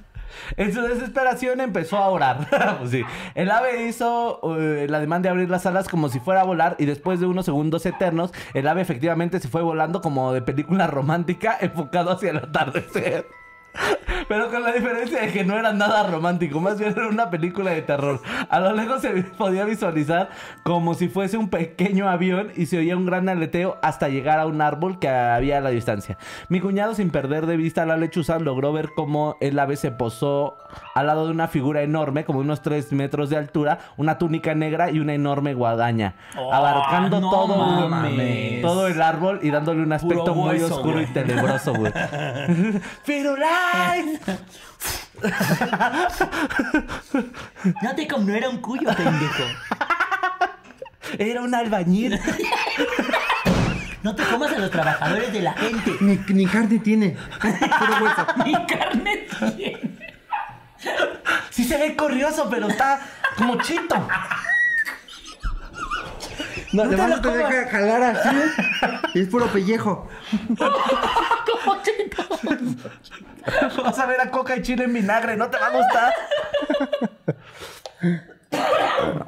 En 0.59 0.75
su 0.75 0.83
desesperación 0.83 1.61
empezó 1.61 1.97
a 1.97 2.09
orar. 2.09 2.47
Pues 2.79 2.91
sí. 2.91 3.03
El 3.35 3.51
ave 3.51 3.87
hizo 3.87 4.41
eh, 4.59 4.87
la 4.89 5.01
demanda 5.01 5.29
de 5.29 5.31
abrir 5.31 5.49
las 5.49 5.65
alas 5.65 5.89
como 5.89 6.09
si 6.11 6.21
fuera 6.21 6.43
a 6.43 6.45
volar 6.45 6.77
y 6.79 6.85
después 6.85 7.19
de 7.19 7.27
unos 7.27 7.47
segundos 7.47 7.87
eternos, 7.87 8.33
el 8.53 8.69
ave 8.69 8.83
efectivamente 8.83 9.41
se 9.41 9.49
fue 9.49 9.63
volando 9.63 10.03
como 10.03 10.33
de 10.33 10.43
película 10.43 10.87
romántica 10.89 11.57
enfocado 11.61 12.13
hacia 12.13 12.31
el 12.31 12.37
atardecer. 12.37 13.27
Pero 14.29 14.51
con 14.51 14.63
la 14.63 14.73
diferencia 14.73 15.21
de 15.21 15.33
que 15.33 15.45
no 15.45 15.59
era 15.59 15.73
nada 15.73 16.05
romántico, 16.09 16.61
más 16.61 16.79
bien 16.79 16.93
era 16.97 17.09
una 17.09 17.31
película 17.31 17.71
de 17.73 17.83
terror. 17.83 18.21
A 18.49 18.61
lo 18.61 18.73
lejos 18.73 19.01
se 19.03 19.11
podía 19.11 19.65
visualizar 19.65 20.31
como 20.63 20.95
si 20.95 21.09
fuese 21.09 21.37
un 21.37 21.49
pequeño 21.49 22.09
avión 22.09 22.51
y 22.57 22.67
se 22.67 22.79
oía 22.79 22.97
un 22.97 23.07
gran 23.07 23.29
aleteo 23.29 23.79
hasta 23.83 24.09
llegar 24.09 24.39
a 24.41 24.47
un 24.47 24.61
árbol 24.61 24.99
que 24.99 25.09
había 25.09 25.59
a 25.59 25.61
la 25.61 25.71
distancia. 25.71 26.19
Mi 26.49 26.61
cuñado, 26.61 26.95
sin 26.95 27.11
perder 27.11 27.47
de 27.47 27.57
vista 27.57 27.83
a 27.83 27.87
la 27.87 27.97
lechuza, 27.97 28.39
logró 28.39 28.73
ver 28.73 28.91
cómo 28.95 29.37
el 29.41 29.59
ave 29.59 29.77
se 29.77 29.91
posó 29.91 30.57
al 30.95 31.07
lado 31.07 31.27
de 31.27 31.33
una 31.33 31.49
figura 31.49 31.83
enorme, 31.83 32.25
como 32.25 32.41
unos 32.41 32.63
3 32.63 32.93
metros 32.93 33.31
de 33.31 33.37
altura, 33.37 33.79
una 33.97 34.19
túnica 34.19 34.55
negra 34.55 34.91
y 34.91 34.99
una 35.01 35.15
enorme 35.15 35.55
guadaña, 35.55 36.15
Oh, 36.37 36.53
abarcando 36.53 37.21
no 37.21 37.31
todo, 37.31 37.89
mames. 37.89 38.63
todo 38.63 38.87
el 38.89 39.01
árbol 39.01 39.41
y 39.43 39.51
dándole 39.51 39.83
un 39.83 39.93
aspecto 39.93 40.25
Puro 40.25 40.35
muy 40.35 40.51
hueso, 40.57 40.75
oscuro 40.77 41.01
y 41.01 41.07
tenebroso, 41.07 41.75
güey. 41.75 41.93
No 47.83 47.95
te 47.95 48.07
como 48.09 48.25
no 48.25 48.35
era 48.35 48.49
un 48.49 48.59
cuyo, 48.59 48.89
pendejo. 48.95 49.45
Era 51.19 51.43
un 51.43 51.55
albañil. 51.55 52.21
No 54.03 54.15
te 54.15 54.23
comas 54.25 54.53
a 54.53 54.59
los 54.59 54.71
trabajadores 54.71 55.33
de 55.33 55.41
la 55.41 55.53
gente. 55.55 55.97
Ni, 56.01 56.19
ni 56.29 56.47
carne 56.47 56.79
tiene. 56.79 57.17
Hueso. 57.43 58.27
Mi 58.45 58.53
carne 58.67 59.27
tiene. 59.39 59.81
Sí 61.51 61.65
se 61.65 61.79
ve 61.79 61.97
curioso, 61.97 62.49
pero 62.51 62.69
está 62.69 63.01
como 63.37 63.57
chito. 63.63 64.07
No, 66.75 66.85
No 66.85 66.91
te 66.91 66.97
te 66.97 67.03
vas 67.03 67.11
lo 67.11 67.17
a 67.17 67.23
tener 67.23 67.47
que 67.49 67.71
jalar 67.71 68.03
así. 68.03 68.37
Y 69.15 69.21
es 69.21 69.29
puro 69.29 69.47
pellejo. 69.47 70.09
Vas 73.83 73.99
a 73.99 74.07
ver 74.07 74.21
a 74.21 74.31
coca 74.31 74.57
y 74.57 74.63
chile 74.63 74.85
en 74.85 74.93
vinagre, 74.93 75.37
no 75.37 75.49
te 75.49 75.59
va 75.59 75.67
a 75.67 75.71
gustar. 75.71 76.13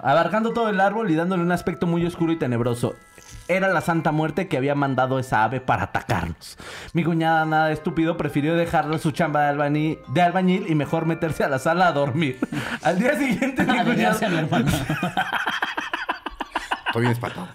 Abarcando 0.02 0.52
todo 0.52 0.68
el 0.70 0.80
árbol 0.80 1.10
y 1.10 1.14
dándole 1.14 1.42
un 1.42 1.52
aspecto 1.52 1.86
muy 1.86 2.04
oscuro 2.04 2.32
y 2.32 2.38
tenebroso. 2.38 2.94
Era 3.48 3.68
la 3.68 3.80
Santa 3.80 4.10
Muerte 4.10 4.48
que 4.48 4.56
había 4.56 4.74
mandado 4.74 5.20
esa 5.20 5.44
ave 5.44 5.60
para 5.60 5.84
atacarnos. 5.84 6.58
Mi 6.94 7.04
cuñada, 7.04 7.44
nada 7.46 7.66
de 7.68 7.74
estúpido, 7.74 8.16
prefirió 8.16 8.56
dejarle 8.56 8.98
su 8.98 9.12
chamba 9.12 9.42
de, 9.42 9.48
albañil, 9.50 9.98
de 10.08 10.22
albañil 10.22 10.66
y 10.68 10.74
mejor 10.74 11.06
meterse 11.06 11.44
a 11.44 11.48
la 11.48 11.60
sala 11.60 11.86
a 11.88 11.92
dormir. 11.92 12.40
Al 12.82 12.98
día 12.98 13.16
siguiente, 13.16 13.62
mi 13.62 13.70
A 13.78 13.84
cuñado... 13.84 13.90
dedicarse 13.90 14.26
a 14.26 14.28
mi 14.30 14.38
hermana. 14.38 14.72
Estoy 16.96 17.02
bien 17.02 17.12
espantado. 17.12 17.48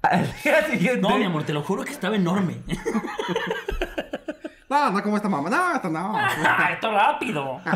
Al 0.00 0.32
día 0.42 0.66
siguiente... 0.66 1.02
No, 1.02 1.18
mi 1.18 1.24
amor, 1.24 1.44
te 1.44 1.52
lo 1.52 1.62
juro 1.62 1.84
que 1.84 1.92
estaba 1.92 2.16
enorme. 2.16 2.62
No, 4.70 4.90
no 4.90 5.02
como 5.02 5.18
esta 5.18 5.28
mamá. 5.28 5.50
No, 5.50 5.74
esta 5.74 5.90
no. 5.90 6.14
¡Ah, 6.16 6.70
esto 6.72 6.90
rápido! 6.90 7.60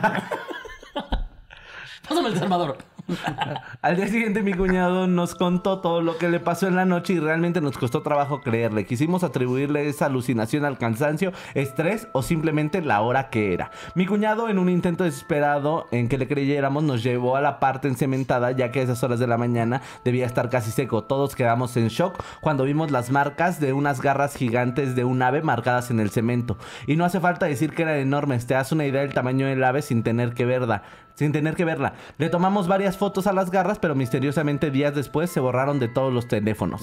Pásame 2.09 2.31
el 2.31 2.39
Salvador. 2.39 2.79
Al 3.83 3.97
día 3.97 4.09
siguiente 4.09 4.43
mi 4.43 4.53
cuñado 4.55 5.07
nos 5.07 5.35
contó 5.35 5.81
todo 5.81 6.03
lo 6.03 6.19
que 6.19 6.29
le 6.29 6.41
pasó 6.41 6.67
en 6.67 6.77
la 6.77 6.85
noche 6.85 7.15
y 7.15 7.21
realmente 7.21 7.61
nos 7.61 7.79
costó 7.79 8.03
trabajo 8.03 8.41
creerle. 8.41 8.85
Quisimos 8.85 9.23
atribuirle 9.23 9.89
esa 9.89 10.07
alucinación 10.07 10.65
al 10.65 10.79
cansancio, 10.79 11.33
estrés 11.55 12.09
o 12.13 12.23
simplemente 12.23 12.83
la 12.83 13.01
hora 13.01 13.31
que 13.31 13.53
era. 13.53 13.71
Mi 13.95 14.07
cuñado 14.07 14.49
en 14.49 14.59
un 14.59 14.69
intento 14.69 15.05
desesperado 15.05 15.87
en 15.93 16.09
que 16.09 16.19
le 16.19 16.27
creyéramos 16.27 16.83
nos 16.83 17.03
llevó 17.03 17.37
a 17.37 17.41
la 17.41 17.61
parte 17.61 17.89
encementada 17.89 18.51
ya 18.53 18.73
que 18.73 18.81
a 18.81 18.83
esas 18.83 19.03
horas 19.05 19.19
de 19.19 19.27
la 19.27 19.39
mañana 19.39 19.83
debía 20.05 20.27
estar 20.27 20.51
casi 20.51 20.71
seco. 20.71 21.05
Todos 21.05 21.37
quedamos 21.37 21.77
en 21.77 21.89
shock 21.89 22.23
cuando 22.41 22.65
vimos 22.65 22.91
las 22.91 23.11
marcas 23.11 23.61
de 23.61 23.73
unas 23.73 24.01
garras 24.01 24.35
gigantes 24.35 24.97
de 24.97 25.05
un 25.05 25.23
ave 25.23 25.43
marcadas 25.43 25.91
en 25.91 26.01
el 26.01 26.11
cemento. 26.11 26.57
Y 26.87 26.97
no 26.97 27.05
hace 27.05 27.21
falta 27.21 27.47
decir 27.47 27.73
que 27.73 27.83
eran 27.83 27.97
enormes, 27.97 28.47
te 28.47 28.55
das 28.55 28.73
una 28.73 28.87
idea 28.87 29.03
del 29.03 29.15
tamaño 29.15 29.47
del 29.47 29.63
ave 29.63 29.83
sin 29.83 30.03
tener 30.03 30.35
que 30.35 30.45
verla 30.45 30.83
sin 31.17 31.33
tener 31.33 31.57
que 31.57 31.65
verla. 31.65 31.95
Le 32.19 32.29
tomamos 32.29 32.69
varias 32.69 32.97
fotos 32.97 33.27
a 33.27 33.33
las 33.33 33.51
garras, 33.51 33.81
pero 33.81 33.97
misteriosamente 33.97 34.71
días 34.71 34.95
después 34.95 35.31
se 35.31 35.41
borraron 35.41 35.81
de 35.81 35.89
todos 35.89 36.13
los 36.13 36.29
teléfonos. 36.29 36.83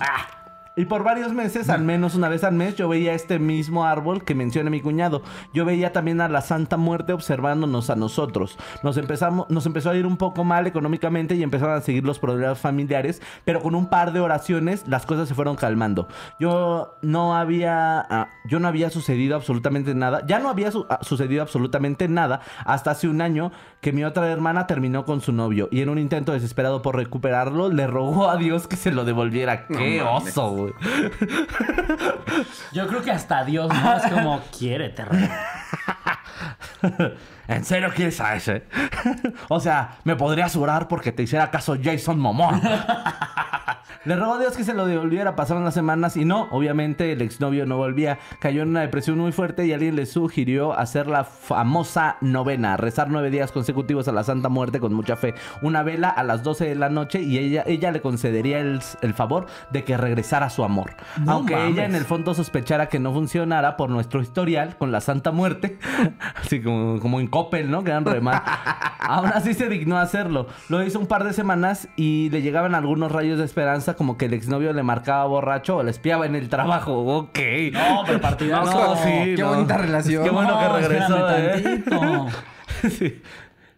Ah. 0.00 0.39
Y 0.80 0.86
por 0.86 1.04
varios 1.04 1.34
meses, 1.34 1.68
al 1.68 1.82
menos 1.82 2.14
una 2.14 2.30
vez 2.30 2.42
al 2.42 2.54
mes, 2.54 2.74
yo 2.74 2.88
veía 2.88 3.12
este 3.12 3.38
mismo 3.38 3.84
árbol 3.84 4.24
que 4.24 4.34
menciona 4.34 4.70
mi 4.70 4.80
cuñado. 4.80 5.20
Yo 5.52 5.66
veía 5.66 5.92
también 5.92 6.22
a 6.22 6.28
la 6.30 6.40
Santa 6.40 6.78
Muerte 6.78 7.12
observándonos 7.12 7.90
a 7.90 7.96
nosotros. 7.96 8.56
Nos, 8.82 8.96
empezamos, 8.96 9.50
nos 9.50 9.66
empezó 9.66 9.90
a 9.90 9.96
ir 9.96 10.06
un 10.06 10.16
poco 10.16 10.42
mal 10.42 10.66
económicamente 10.66 11.34
y 11.34 11.42
empezaron 11.42 11.76
a 11.76 11.82
seguir 11.82 12.04
los 12.04 12.18
problemas 12.18 12.58
familiares, 12.58 13.20
pero 13.44 13.60
con 13.60 13.74
un 13.74 13.88
par 13.90 14.12
de 14.14 14.20
oraciones 14.20 14.88
las 14.88 15.04
cosas 15.04 15.28
se 15.28 15.34
fueron 15.34 15.56
calmando. 15.56 16.08
Yo 16.38 16.94
no 17.02 17.36
había, 17.36 18.00
ah, 18.00 18.28
yo 18.46 18.58
no 18.58 18.66
había 18.66 18.88
sucedido 18.88 19.36
absolutamente 19.36 19.94
nada. 19.94 20.24
Ya 20.26 20.38
no 20.38 20.48
había 20.48 20.70
su- 20.70 20.86
ah, 20.88 21.00
sucedido 21.02 21.42
absolutamente 21.42 22.08
nada 22.08 22.40
hasta 22.64 22.92
hace 22.92 23.06
un 23.06 23.20
año 23.20 23.52
que 23.82 23.92
mi 23.92 24.02
otra 24.04 24.30
hermana 24.30 24.66
terminó 24.66 25.04
con 25.04 25.20
su 25.20 25.32
novio 25.32 25.68
y 25.70 25.82
en 25.82 25.90
un 25.90 25.98
intento 25.98 26.32
desesperado 26.32 26.80
por 26.80 26.96
recuperarlo 26.96 27.68
le 27.68 27.86
rogó 27.86 28.30
a 28.30 28.38
Dios 28.38 28.66
que 28.66 28.76
se 28.76 28.92
lo 28.92 29.04
devolviera. 29.04 29.66
¡Qué 29.66 30.00
oso, 30.00 30.50
güey! 30.52 30.69
Yo 32.72 32.86
creo 32.86 33.02
que 33.02 33.10
hasta 33.10 33.44
Dios, 33.44 33.68
¿no? 33.68 33.96
Es 33.96 34.12
como, 34.12 34.42
quiérete, 34.56 35.04
rey. 35.04 35.28
¿En 37.50 37.64
serio 37.64 37.90
quieres 37.94 38.20
a 38.20 38.36
ese? 38.36 38.62
o 39.48 39.58
sea, 39.58 39.98
me 40.04 40.14
podría 40.14 40.46
asegurar 40.46 40.86
porque 40.86 41.10
te 41.10 41.24
hiciera 41.24 41.50
caso 41.50 41.76
Jason 41.82 42.18
Momón. 42.18 42.60
Le 44.04 44.16
rogó 44.16 44.34
a 44.34 44.38
Dios 44.38 44.56
que 44.56 44.64
se 44.64 44.72
lo 44.72 44.86
devolviera. 44.86 45.36
Pasaron 45.36 45.62
las 45.62 45.74
semanas 45.74 46.16
y 46.16 46.24
no, 46.24 46.48
obviamente 46.52 47.12
el 47.12 47.20
exnovio 47.20 47.66
no 47.66 47.76
volvía. 47.76 48.18
Cayó 48.38 48.62
en 48.62 48.70
una 48.70 48.80
depresión 48.80 49.18
muy 49.18 49.30
fuerte 49.30 49.66
y 49.66 49.74
alguien 49.74 49.94
le 49.94 50.06
sugirió 50.06 50.72
hacer 50.72 51.06
la 51.06 51.24
famosa 51.24 52.16
novena, 52.22 52.78
rezar 52.78 53.10
nueve 53.10 53.28
días 53.28 53.52
consecutivos 53.52 54.08
a 54.08 54.12
la 54.12 54.24
Santa 54.24 54.48
Muerte 54.48 54.80
con 54.80 54.94
mucha 54.94 55.16
fe. 55.16 55.34
Una 55.60 55.82
vela 55.82 56.08
a 56.08 56.22
las 56.22 56.42
12 56.42 56.68
de 56.70 56.74
la 56.76 56.88
noche 56.88 57.20
y 57.20 57.36
ella, 57.36 57.62
ella 57.66 57.92
le 57.92 58.00
concedería 58.00 58.60
el, 58.60 58.80
el 59.02 59.12
favor 59.12 59.46
de 59.70 59.84
que 59.84 59.98
regresara 59.98 60.48
su 60.48 60.64
amor. 60.64 60.94
No 61.22 61.32
Aunque 61.32 61.66
ella 61.66 61.84
en 61.84 61.94
el 61.94 62.06
fondo 62.06 62.32
sospechara 62.32 62.88
que 62.88 63.00
no 63.00 63.12
funcionara 63.12 63.76
por 63.76 63.90
nuestro 63.90 64.22
historial 64.22 64.78
con 64.78 64.92
la 64.92 65.02
Santa 65.02 65.30
Muerte, 65.30 65.78
así 66.42 66.62
como, 66.62 67.00
como 67.00 67.20
en 67.20 67.26
Coppel, 67.44 67.70
¿no? 67.70 67.84
Quedan 67.84 68.04
re 68.04 68.20
mal. 68.20 68.42
Aún 69.00 69.26
así 69.34 69.54
se 69.54 69.68
dignó 69.68 69.96
a 69.98 70.02
hacerlo. 70.02 70.46
Lo 70.68 70.82
hizo 70.84 70.98
un 70.98 71.06
par 71.06 71.24
de 71.24 71.32
semanas 71.32 71.88
y 71.96 72.30
le 72.30 72.42
llegaban 72.42 72.74
algunos 72.74 73.10
rayos 73.10 73.38
de 73.38 73.44
esperanza, 73.44 73.94
como 73.94 74.16
que 74.18 74.26
el 74.26 74.34
exnovio 74.34 74.72
le 74.72 74.82
marcaba 74.82 75.24
borracho 75.26 75.78
o 75.78 75.82
le 75.82 75.90
espiaba 75.90 76.26
en 76.26 76.34
el 76.36 76.48
trabajo. 76.48 77.00
Ok. 77.20 77.38
No, 77.72 78.02
pero 78.06 78.20
partidazo. 78.20 78.72
No, 78.72 78.96
sí, 78.96 79.34
Qué 79.36 79.42
no. 79.42 79.48
bonita 79.54 79.76
relación. 79.78 80.22
Qué 80.24 80.30
bueno 80.30 80.58
que 80.58 80.68
regresó. 80.68 81.30
¿eh? 81.30 81.82
tantito. 81.84 82.26
Sí. 82.90 83.20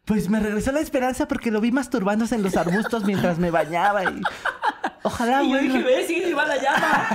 Pues 0.04 0.28
me 0.28 0.40
regresó 0.40 0.72
la 0.72 0.80
esperanza 0.80 1.26
porque 1.28 1.50
lo 1.50 1.60
vi 1.60 1.72
masturbándose 1.72 2.34
en 2.34 2.42
los 2.42 2.56
arbustos 2.56 3.04
mientras 3.04 3.38
me 3.38 3.50
bañaba 3.50 4.04
y... 4.04 4.20
Ojalá, 5.04 5.42
Y 5.42 5.46
yo 5.50 5.56
güey. 5.58 5.68
dije, 5.68 5.82
ve, 5.82 6.04
sí, 6.06 6.32
va 6.32 6.46
la 6.46 6.56
llama. 6.56 7.08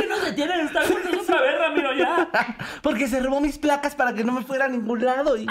¿Qué 0.00 0.06
no 0.06 0.16
se 0.18 0.32
tiene 0.32 0.56
de 0.56 0.62
estar 0.64 0.84
juntos 0.86 1.14
otra 1.22 1.40
vez, 1.42 1.58
Ramiro, 1.58 1.92
ya? 1.94 2.28
Porque 2.82 3.08
se 3.08 3.20
robó 3.20 3.40
mis 3.40 3.58
placas 3.58 3.94
para 3.94 4.12
que 4.14 4.24
no 4.24 4.32
me 4.32 4.42
fuera 4.42 4.66
a 4.66 4.68
ningún 4.68 5.04
lado 5.04 5.36
y... 5.36 5.46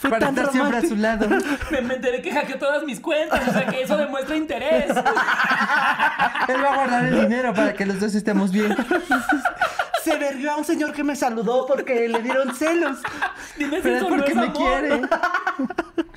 Fue 0.00 0.10
Para 0.10 0.26
tan 0.26 0.36
estar 0.38 0.52
siempre 0.52 0.76
a 0.78 0.80
romántico. 0.80 0.94
su 0.94 1.00
lado. 1.00 1.28
Me, 1.70 1.80
me 1.80 1.94
enteré 1.94 2.20
que 2.22 2.30
hackeó 2.32 2.58
todas 2.58 2.84
mis 2.84 3.00
cuentas, 3.00 3.48
o 3.48 3.52
sea 3.52 3.66
que 3.66 3.82
eso 3.82 3.96
demuestra 3.96 4.36
interés. 4.36 4.88
Él 6.48 6.64
va 6.64 6.72
a 6.72 6.76
guardar 6.76 7.04
el 7.06 7.20
dinero 7.22 7.52
para 7.54 7.72
que 7.74 7.84
los 7.86 7.98
dos 7.98 8.14
estemos 8.14 8.52
bien. 8.52 8.76
Se 10.04 10.16
vergió 10.16 10.52
a 10.52 10.56
un 10.56 10.64
señor 10.64 10.92
que 10.92 11.02
me 11.04 11.16
saludó 11.16 11.66
porque 11.66 12.08
le 12.08 12.22
dieron 12.22 12.54
celos. 12.54 12.98
Dime 13.56 13.76
si 13.76 13.82
Pero 13.82 13.96
es 13.96 14.02
eso 14.02 14.10
no 14.10 14.16
porque 14.16 14.30
es 14.30 14.36
me 14.36 14.42
amor. 14.44 14.56
quiere. 14.56 15.00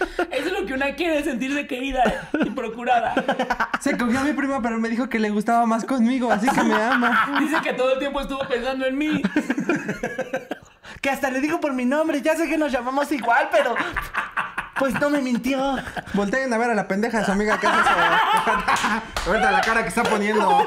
Eso 0.31 0.47
es 0.47 0.51
lo 0.59 0.65
que 0.65 0.73
una 0.73 0.93
quiere, 0.95 1.23
sentirse 1.23 1.67
querida 1.67 2.27
y 2.43 2.49
procurada. 2.51 3.13
Se 3.79 3.97
cogió 3.97 4.19
a 4.19 4.23
mi 4.23 4.33
prima, 4.33 4.61
pero 4.61 4.77
me 4.79 4.89
dijo 4.89 5.09
que 5.09 5.19
le 5.19 5.29
gustaba 5.29 5.65
más 5.65 5.85
conmigo, 5.85 6.31
así 6.31 6.47
que 6.49 6.63
me 6.63 6.73
ama. 6.75 7.37
Dice 7.39 7.57
que 7.61 7.73
todo 7.73 7.93
el 7.93 7.99
tiempo 7.99 8.21
estuvo 8.21 8.39
pensando 8.47 8.85
en 8.85 8.97
mí. 8.97 9.21
Que 11.01 11.09
hasta 11.09 11.29
le 11.31 11.39
digo 11.41 11.59
por 11.59 11.73
mi 11.73 11.85
nombre. 11.85 12.21
Ya 12.21 12.35
sé 12.35 12.47
que 12.47 12.57
nos 12.57 12.71
llamamos 12.71 13.11
igual, 13.11 13.49
pero... 13.51 13.75
Pues 14.77 14.93
no 14.99 15.09
me 15.11 15.21
mintió. 15.21 15.77
Volteen 16.13 16.51
a 16.51 16.57
ver 16.57 16.71
a 16.71 16.73
la 16.73 16.87
pendeja 16.87 17.19
de 17.19 17.25
su 17.25 17.31
amiga 17.31 17.59
que 17.59 17.67
hace 17.67 17.79
eso. 17.81 17.91
Ahorita 19.27 19.51
la 19.51 19.61
cara 19.61 19.83
que 19.83 19.89
está 19.89 20.01
poniendo. 20.03 20.65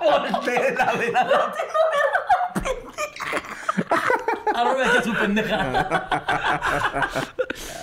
Voltea 0.00 0.88
a 0.88 0.92
ver 0.96 1.16
a 1.16 1.24
la- 1.24 1.54
Ahora 4.54 4.92
que 4.92 5.02
su 5.02 5.14
pendeja. 5.14 5.88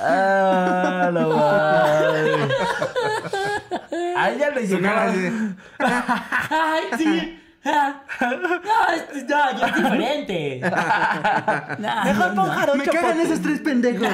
Ah, 0.01 1.09
no 1.13 1.29
mames. 1.29 2.51
A 4.17 4.29
ella 4.31 4.49
le 4.51 4.67
de, 4.67 5.53
Ay, 6.49 6.83
sí. 6.97 7.37
No, 7.63 8.01
es- 8.95 9.23
no, 9.29 9.57
ya 9.59 9.67
es 9.67 9.75
diferente. 9.75 10.61
No, 11.77 12.03
Mejor 12.05 12.27
no, 12.33 12.35
pon 12.35 12.47
no. 12.47 12.53
jarocho 12.53 12.77
Me 12.79 12.85
cagan 12.85 13.19
esos 13.21 13.41
tres 13.41 13.59
pendejos. 13.59 14.07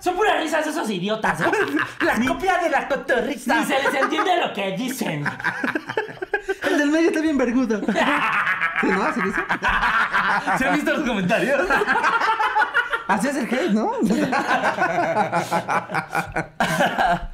Son 0.00 0.16
puras 0.16 0.40
risas 0.40 0.66
esos 0.66 0.88
idiotas. 0.88 1.40
¿eh? 1.42 1.44
La 2.00 2.14
copia 2.26 2.56
de 2.58 2.70
la 2.70 2.88
cotorrisa. 2.88 3.56
Ni 3.60 3.66
se 3.66 3.74
les 3.82 3.94
entiende 3.94 4.38
lo 4.40 4.52
que 4.54 4.72
dicen. 4.76 5.24
El 6.62 6.78
del 6.78 6.90
medio 6.90 7.08
está 7.08 7.20
bien 7.20 7.38
vergudo. 7.38 7.80
¿Sí, 8.80 8.86
no? 8.86 9.02
¿Así 9.02 9.20
dice? 9.20 9.40
¿Se 10.58 10.66
han 10.66 10.74
visto 10.74 10.92
los 10.92 11.06
comentarios? 11.06 11.62
Así 13.10 13.26
es 13.26 13.36
el 13.36 13.46
hate, 13.46 13.72
¿no? 13.72 13.90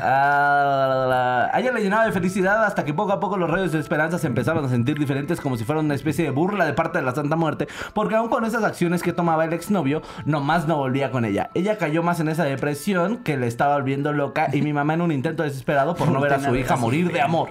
Ah, 0.00 1.50
a 1.52 1.60
ella 1.60 1.72
le 1.72 1.82
llenaba 1.82 2.06
de 2.06 2.12
felicidad 2.12 2.64
hasta 2.64 2.84
que 2.84 2.94
poco 2.94 3.12
a 3.12 3.20
poco 3.20 3.36
los 3.36 3.50
rayos 3.50 3.72
de 3.72 3.78
esperanza 3.78 4.18
se 4.18 4.26
empezaron 4.26 4.64
a 4.64 4.68
sentir 4.68 4.98
diferentes 4.98 5.40
como 5.40 5.58
si 5.58 5.64
fuera 5.64 5.80
una 5.80 5.94
especie 5.94 6.24
de 6.24 6.30
burla 6.30 6.64
de 6.64 6.72
parte 6.72 6.98
de 6.98 7.04
la 7.04 7.14
Santa 7.14 7.36
Muerte, 7.36 7.68
porque 7.92 8.14
aún 8.14 8.30
con 8.30 8.46
esas 8.46 8.64
acciones 8.64 9.02
que 9.02 9.12
tomaba 9.12 9.44
el 9.44 9.52
exnovio, 9.52 10.00
nomás 10.24 10.66
no 10.66 10.76
volvía 10.76 11.10
con 11.10 11.26
ella. 11.26 11.50
Ella 11.52 11.76
cayó 11.76 12.02
más 12.02 12.20
en 12.20 12.28
esa 12.28 12.44
depresión 12.44 13.18
que 13.18 13.36
le 13.36 13.46
estaba 13.46 13.76
volviendo 13.76 14.14
loca 14.14 14.48
y 14.52 14.62
mi 14.62 14.72
mamá 14.72 14.94
en 14.94 15.02
un 15.02 15.12
intento 15.12 15.42
desesperado 15.42 15.94
por 15.94 16.08
no 16.08 16.20
ver 16.20 16.34
a 16.34 16.40
su 16.40 16.56
hija 16.56 16.76
morir 16.76 17.12
de 17.12 17.20
amor. 17.20 17.48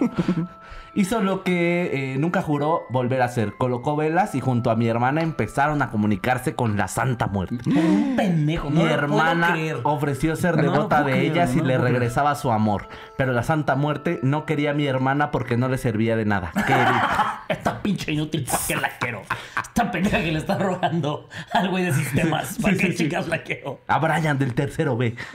Hizo 0.95 1.21
lo 1.21 1.43
que 1.43 2.13
eh, 2.13 2.17
nunca 2.17 2.41
juró 2.41 2.85
volver 2.89 3.21
a 3.21 3.25
hacer. 3.25 3.53
Colocó 3.57 3.97
velas 3.97 4.33
y 4.33 4.39
junto 4.39 4.71
a 4.71 4.77
mi 4.77 4.87
hermana 4.87 5.21
empezaron 5.21 5.81
a 5.81 5.89
comunicarse 5.91 6.55
con 6.55 6.77
la 6.77 6.87
Santa 6.87 7.27
Muerte. 7.27 7.57
Un 7.69 8.15
pendejo. 8.15 8.69
Mi 8.69 8.83
no 8.83 8.89
hermana 8.89 9.55
ofreció 9.83 10.37
ser 10.37 10.55
No 10.55 10.63
devota 10.63 11.03
puedo 11.03 11.05
de 11.07 11.11
creer, 11.11 11.31
ellas 11.33 11.53
y 11.53 11.57
no 11.57 11.65
le 11.65 11.75
creer. 11.75 11.91
regresaba 11.91 12.33
su 12.35 12.49
amor. 12.51 12.87
Pero 13.17 13.33
la 13.33 13.43
Santa 13.43 13.75
Muerte 13.75 14.19
no 14.23 14.45
quería 14.45 14.71
a 14.71 14.73
mi 14.73 14.87
hermana 14.87 15.31
porque 15.31 15.57
no 15.57 15.67
le 15.67 15.77
servía 15.77 16.15
de 16.15 16.23
nada. 16.25 16.53
Esta 17.49 17.81
pinche 17.81 18.13
inútil, 18.13 18.45
¿para 18.45 18.59
qué 18.65 18.75
la 18.77 18.89
quiero? 18.97 19.21
Esta 19.61 19.91
pendeja 19.91 20.19
que 20.23 20.31
le 20.31 20.39
está 20.39 20.57
rogando 20.57 21.27
al 21.51 21.69
güey 21.69 21.83
de 21.83 21.93
sistemas, 21.93 22.57
¿para 22.61 22.77
qué 22.77 22.95
chicas 22.95 23.27
la 23.27 23.43
quiero? 23.43 23.81
A 23.87 23.99
Brian 23.99 24.39
del 24.39 24.53
tercero 24.53 24.95
B. 24.97 25.15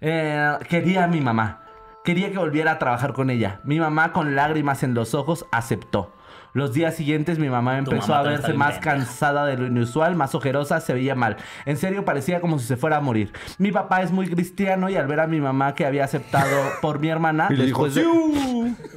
Eh, 0.00 0.52
quería 0.68 1.02
a 1.02 1.06
mi 1.08 1.20
mamá. 1.20 1.62
Quería 2.08 2.32
que 2.32 2.38
volviera 2.38 2.72
a 2.72 2.78
trabajar 2.78 3.12
con 3.12 3.28
ella. 3.28 3.60
Mi 3.64 3.78
mamá, 3.78 4.14
con 4.14 4.34
lágrimas 4.34 4.82
en 4.82 4.94
los 4.94 5.12
ojos, 5.12 5.44
aceptó. 5.52 6.10
Los 6.54 6.72
días 6.72 6.96
siguientes 6.96 7.38
mi 7.38 7.50
mamá 7.50 7.76
empezó 7.76 8.12
mamá 8.12 8.20
a 8.20 8.22
verse 8.22 8.54
más 8.54 8.78
cansada 8.78 9.44
de 9.44 9.58
lo 9.58 9.66
inusual, 9.66 10.16
más 10.16 10.34
ojerosa, 10.34 10.80
se 10.80 10.94
veía 10.94 11.14
mal. 11.14 11.36
En 11.66 11.76
serio 11.76 12.06
parecía 12.06 12.40
como 12.40 12.58
si 12.58 12.64
se 12.64 12.78
fuera 12.78 12.96
a 12.96 13.00
morir. 13.02 13.34
Mi 13.58 13.72
papá 13.72 14.00
es 14.00 14.10
muy 14.10 14.26
cristiano 14.26 14.88
y 14.88 14.96
al 14.96 15.06
ver 15.06 15.20
a 15.20 15.26
mi 15.26 15.38
mamá 15.38 15.74
que 15.74 15.84
había 15.84 16.04
aceptado 16.04 16.56
por 16.80 16.98
mi 16.98 17.10
hermana, 17.10 17.48
Y 17.50 17.56
le 17.56 17.66
dijo, 17.66 17.86
de... 17.90 18.02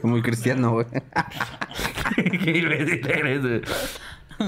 Muy 0.04 0.22
cristiano, 0.22 0.72
güey. 0.72 0.86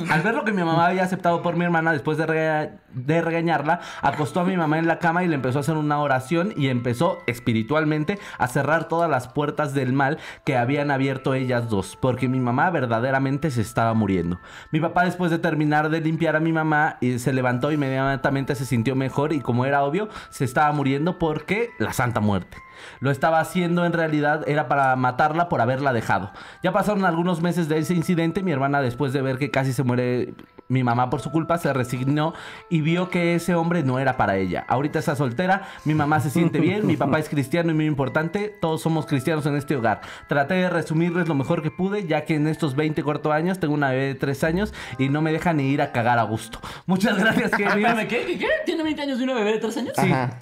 Al 0.09 0.21
ver 0.21 0.35
lo 0.35 0.43
que 0.43 0.51
mi 0.51 0.63
mamá 0.63 0.87
había 0.87 1.03
aceptado 1.03 1.41
por 1.41 1.55
mi 1.55 1.65
hermana, 1.65 1.91
después 1.91 2.17
de, 2.17 2.25
rega- 2.25 2.71
de 2.93 3.21
regañarla, 3.21 3.79
acostó 4.01 4.39
a 4.41 4.43
mi 4.43 4.57
mamá 4.57 4.79
en 4.79 4.87
la 4.87 4.99
cama 4.99 5.23
y 5.23 5.27
le 5.27 5.35
empezó 5.35 5.59
a 5.59 5.61
hacer 5.61 5.75
una 5.77 5.99
oración 5.99 6.53
y 6.57 6.67
empezó 6.69 7.19
espiritualmente 7.27 8.19
a 8.37 8.47
cerrar 8.47 8.87
todas 8.87 9.09
las 9.09 9.27
puertas 9.27 9.73
del 9.73 9.93
mal 9.93 10.17
que 10.45 10.57
habían 10.57 10.91
abierto 10.91 11.33
ellas 11.33 11.69
dos, 11.69 11.97
porque 12.01 12.27
mi 12.27 12.39
mamá 12.39 12.69
verdaderamente 12.69 13.51
se 13.51 13.61
estaba 13.61 13.93
muriendo. 13.93 14.39
Mi 14.71 14.79
papá 14.79 15.05
después 15.05 15.31
de 15.31 15.39
terminar 15.39 15.89
de 15.89 16.01
limpiar 16.01 16.35
a 16.35 16.39
mi 16.39 16.51
mamá 16.51 16.97
y 17.01 17.19
se 17.19 17.33
levantó 17.33 17.71
inmediatamente 17.71 18.55
se 18.55 18.65
sintió 18.65 18.95
mejor 18.95 19.33
y 19.33 19.41
como 19.41 19.65
era 19.65 19.83
obvio, 19.83 20.09
se 20.29 20.45
estaba 20.45 20.71
muriendo 20.71 21.19
porque 21.19 21.69
la 21.79 21.93
Santa 21.93 22.19
Muerte. 22.19 22.57
Lo 22.99 23.11
estaba 23.11 23.39
haciendo 23.39 23.85
en 23.85 23.93
realidad 23.93 24.47
era 24.47 24.67
para 24.67 24.95
matarla 24.95 25.49
por 25.49 25.61
haberla 25.61 25.93
dejado. 25.93 26.31
Ya 26.61 26.71
pasaron 26.71 27.05
algunos 27.05 27.41
meses 27.41 27.69
de 27.69 27.77
ese 27.79 27.93
incidente. 27.93 28.43
Mi 28.43 28.51
hermana, 28.51 28.81
después 28.81 29.13
de 29.13 29.21
ver 29.21 29.37
que 29.37 29.51
casi 29.51 29.73
se 29.73 29.83
muere 29.83 30.33
mi 30.67 30.83
mamá 30.83 31.09
por 31.09 31.21
su 31.21 31.31
culpa, 31.31 31.57
se 31.57 31.71
resignó 31.73 32.33
y 32.69 32.81
vio 32.81 33.09
que 33.09 33.35
ese 33.35 33.55
hombre 33.55 33.83
no 33.83 33.99
era 33.99 34.17
para 34.17 34.37
ella. 34.37 34.65
Ahorita 34.67 34.99
está 34.99 35.15
soltera, 35.15 35.67
mi 35.85 35.93
mamá 35.93 36.19
se 36.19 36.29
siente 36.29 36.59
bien, 36.59 36.87
mi 36.87 36.97
papá 36.97 37.19
es 37.19 37.29
cristiano 37.29 37.71
y 37.71 37.73
muy 37.73 37.85
importante. 37.85 38.53
Todos 38.61 38.81
somos 38.81 39.05
cristianos 39.05 39.45
en 39.45 39.55
este 39.55 39.75
hogar. 39.75 40.01
Traté 40.27 40.55
de 40.55 40.69
resumirles 40.69 41.27
lo 41.27 41.35
mejor 41.35 41.61
que 41.61 41.71
pude, 41.71 42.07
ya 42.07 42.25
que 42.25 42.35
en 42.35 42.47
estos 42.47 42.75
20 42.75 43.03
corto 43.03 43.31
años 43.31 43.59
tengo 43.59 43.73
una 43.73 43.89
bebé 43.91 44.07
de 44.07 44.15
3 44.15 44.43
años 44.43 44.73
y 44.97 45.09
no 45.09 45.21
me 45.21 45.31
deja 45.31 45.53
ni 45.53 45.69
ir 45.69 45.81
a 45.81 45.91
cagar 45.91 46.19
a 46.19 46.23
gusto. 46.23 46.59
Muchas 46.85 47.17
gracias, 47.17 47.51
Kevin. 47.57 47.85
¿qué? 48.07 48.37
¿Qué? 48.39 48.47
¿Tiene 48.65 48.83
20 48.83 49.01
años 49.01 49.19
y 49.19 49.23
una 49.23 49.33
bebé 49.33 49.53
de 49.53 49.59
3 49.59 49.77
años? 49.77 49.99
Ajá. 49.99 50.39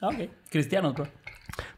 Ah, 0.00 0.08
ok. 0.08 0.28
Cristiano, 0.50 0.92
bro. 0.92 1.06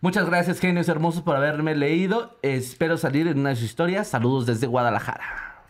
Muchas 0.00 0.26
gracias, 0.26 0.60
genios 0.60 0.88
hermosos, 0.88 1.22
por 1.22 1.36
haberme 1.36 1.74
leído. 1.74 2.38
Espero 2.42 2.96
salir 2.96 3.26
en 3.28 3.38
una 3.40 3.50
de 3.50 3.56
sus 3.56 3.64
historias. 3.64 4.06
Saludos 4.08 4.46
desde 4.46 4.66
Guadalajara. 4.66 5.62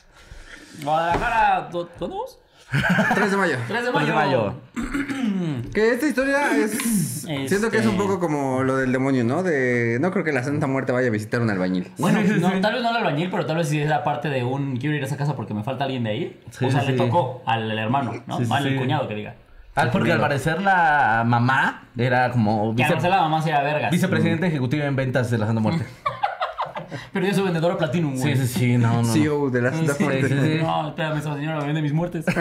Guadalajara, 0.82 1.68
¿dó- 1.70 1.88
¿dónde 1.98 2.16
vamos? 2.16 2.38
3 3.14 3.30
de 3.30 3.36
mayo. 3.36 3.56
3 3.68 3.84
de 3.84 3.90
3 3.92 3.94
mayo. 3.94 4.06
de 4.06 4.12
mayo. 4.14 4.54
Que 5.72 5.90
esta 5.92 6.06
historia 6.06 6.56
es... 6.56 7.22
Siento 7.22 7.70
que 7.70 7.78
es 7.78 7.84
un 7.86 7.92
Este- 7.92 7.96
poco 8.02 8.20
como 8.20 8.62
lo 8.62 8.76
del 8.76 8.92
demonio, 8.92 9.24
¿no? 9.24 9.42
De... 9.42 9.98
No 10.00 10.10
creo 10.10 10.24
que 10.24 10.32
la 10.32 10.42
Santa 10.44 10.66
Muerte 10.66 10.92
vaya 10.92 11.08
a 11.08 11.10
visitar 11.10 11.40
un 11.40 11.50
albañil. 11.50 11.90
Bueno, 11.98 12.20
no, 12.22 12.60
tal 12.60 12.74
vez 12.74 12.82
no 12.82 12.90
al 12.90 12.96
albañil, 12.96 13.30
pero 13.30 13.46
tal 13.46 13.56
vez 13.56 13.68
sí 13.68 13.80
era 13.80 14.04
parte 14.04 14.28
de 14.28 14.44
un 14.44 14.76
quiero 14.76 14.94
ir 14.96 15.02
a 15.02 15.06
esa 15.06 15.16
casa 15.16 15.34
porque 15.36 15.54
me 15.54 15.62
falta 15.64 15.84
alguien 15.84 16.04
de 16.04 16.10
ahí. 16.10 16.40
Sí, 16.50 16.64
o 16.66 16.70
sea, 16.70 16.82
sí, 16.82 16.92
le 16.92 16.98
tocó 16.98 17.42
al 17.46 17.76
hermano, 17.78 18.22
¿no? 18.26 18.38
Sí, 18.38 18.44
sí, 18.44 18.52
Al 18.52 18.64
sí. 18.68 18.76
cuñado 18.76 19.08
que 19.08 19.14
diga. 19.14 19.34
Ah, 19.76 19.88
porque 19.90 20.12
al 20.12 20.20
parecer 20.20 20.62
la 20.62 21.24
mamá 21.26 21.82
era 21.96 22.30
como 22.30 22.74
Que 22.76 22.82
vice- 22.84 22.94
mejor 22.94 23.10
la 23.10 23.20
mamá 23.22 23.42
sea 23.42 23.62
vergas. 23.62 23.90
vicepresidente 23.90 24.46
ejecutiva 24.46 24.84
en 24.84 24.94
ventas 24.96 25.30
de 25.30 25.38
la 25.38 25.46
Santa 25.46 25.60
Muerte. 25.60 25.84
Pero 27.12 27.26
yo 27.26 27.34
soy 27.34 27.44
vendedora 27.44 27.76
Platinum, 27.76 28.16
güey. 28.16 28.36
Sí, 28.36 28.46
sí, 28.46 28.58
sí, 28.58 28.78
no, 28.78 29.02
no. 29.02 29.04
CEO 29.12 29.50
de 29.50 29.62
la 29.62 29.72
Santa 29.72 29.94
Sí, 29.94 30.04
Muerte. 30.04 30.28
sí, 30.28 30.34
sí. 30.40 30.58
No, 30.62 30.88
espérame, 30.88 31.18
esa 31.18 31.34
señora 31.34 31.58
me 31.58 31.66
vende 31.66 31.82
mis 31.82 31.92
muertes. 31.92 32.24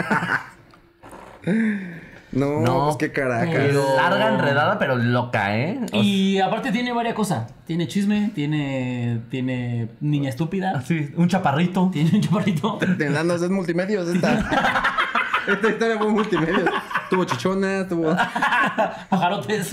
No, 2.32 2.60
No, 2.62 2.84
pues 2.86 2.96
qué 2.96 3.12
caracas. 3.12 3.48
pero- 3.54 3.84
Larga, 3.96 4.28
enredada, 4.34 4.78
pero 4.78 4.96
loca, 4.96 5.56
¿eh? 5.56 5.78
O 5.92 6.02
Y 6.02 6.40
aparte 6.40 6.72
tiene 6.72 6.92
varias 6.92 7.14
cosas. 7.14 7.46
Tiene 7.64 7.86
chisme, 7.86 8.32
tiene, 8.34 9.20
tiene 9.30 9.88
niña 10.00 10.30
estúpida, 10.30 10.80
Sí, 10.82 11.12
un 11.16 11.28
chaparrito. 11.28 11.90
tiene 11.92 12.10
un 12.14 12.20
chaparrito. 12.20 12.78
Tendanos, 12.98 13.40
es 13.40 13.50
multimedios 13.50 14.08
esta. 14.08 14.32
esta 15.48 15.68
historia 15.68 15.96
fue 15.98 16.08
multimedios. 16.10 16.68
Tuvo 17.10 17.24
chichona, 17.24 17.86
tuvo 17.88 18.14
Pajarotes. 19.08 19.70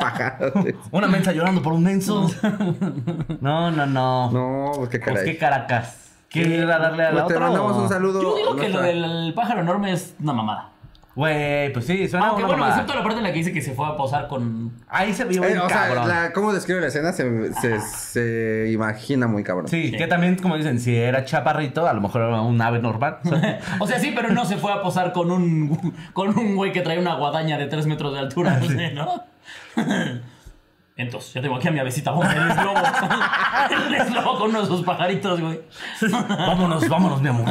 pájaros. 0.00 0.52
Una 0.90 1.06
mensa 1.08 1.32
llorando 1.32 1.62
por 1.62 1.72
un 1.72 1.82
menso. 1.82 2.28
No, 3.40 3.70
no, 3.70 3.86
no. 3.86 4.30
No, 4.30 4.72
pues 4.76 4.88
qué 4.90 4.98
Pues 4.98 5.14
caray. 5.14 5.24
qué 5.32 5.38
caracas. 5.38 5.98
¿Quiere 6.28 6.56
ir 6.56 6.70
a 6.70 6.78
darle 6.78 7.04
a 7.04 7.10
la 7.10 7.12
Pues 7.12 7.26
te 7.28 7.34
otra? 7.34 7.46
mandamos 7.46 7.76
o- 7.76 7.82
un 7.82 7.88
saludo. 7.88 8.22
Yo 8.22 8.36
digo 8.36 8.56
que 8.56 8.68
lo 8.70 8.80
del 8.80 9.32
pájaro 9.34 9.60
enorme 9.60 9.92
es 9.92 10.14
una 10.20 10.32
mamada. 10.32 10.68
Güey, 11.14 11.70
pues 11.74 11.84
sí, 11.86 12.08
suena 12.08 12.28
Aunque 12.28 12.40
una 12.42 12.46
bueno, 12.48 12.60
mamada. 12.62 12.80
excepto 12.80 12.94
la 12.98 13.02
parte 13.04 13.18
en 13.18 13.24
la 13.24 13.32
que 13.32 13.38
dice 13.38 13.52
que 13.52 13.60
se 13.60 13.74
fue 13.74 13.86
a 13.86 13.96
posar 13.98 14.28
con. 14.28 14.72
Ahí 14.88 15.12
se 15.12 15.24
vio 15.26 15.44
Eh, 15.44 15.58
o 15.58 15.68
sea, 15.68 15.88
cabrón. 15.88 16.08
la- 16.08 16.32
cómo 16.32 16.54
describe 16.54 16.80
la 16.80 16.86
escena 16.86 17.12
se, 17.12 17.52
se, 17.54 17.80
se 17.82 18.70
imagina 18.72 19.26
muy 19.26 19.44
cabrón. 19.44 19.68
Sí, 19.68 19.90
Sí. 19.90 19.96
que 19.98 20.06
también, 20.06 20.36
como 20.36 20.56
dicen, 20.56 20.80
si 20.80 20.96
era 20.96 21.26
chaparrito, 21.26 21.86
a 21.86 21.92
lo 21.92 22.00
mejor 22.00 22.22
era 22.22 22.40
un 22.40 22.58
ave 22.62 22.78
normal. 22.78 23.18
O 23.24 23.28
sea, 23.38 23.58
O 23.80 23.86
sea, 23.86 23.98
sí, 23.98 24.12
pero 24.16 24.30
no 24.30 24.46
se 24.46 24.56
fue 24.56 24.72
a 24.72 24.80
posar 24.80 25.12
con 25.12 25.30
un 25.30 25.94
con 26.14 26.38
un 26.38 26.56
güey 26.56 26.72
que 26.72 26.80
trae 26.80 26.98
una 26.98 27.14
guadaña 27.16 27.58
de 27.58 27.66
3 27.66 27.86
metros 27.86 28.14
de 28.14 28.18
altura, 28.20 28.58
no 28.58 28.66
sé, 28.68 28.92
¿no? 28.92 29.22
Entonces, 30.96 31.32
ya 31.34 31.40
tengo 31.42 31.56
aquí 31.56 31.68
a 31.68 31.70
mi 31.72 31.78
avecita 31.78 32.10
bomba, 32.10 32.32
el 32.32 32.50
eslobo. 32.50 33.86
el 33.86 33.94
eslobo 33.94 34.38
con 34.38 34.50
uno 34.50 34.60
de 34.60 34.66
sus 34.66 34.82
pajaritos, 34.82 35.40
güey. 35.40 35.60
vámonos, 36.28 36.88
vámonos, 36.88 37.20
mi 37.22 37.28
amor. 37.28 37.48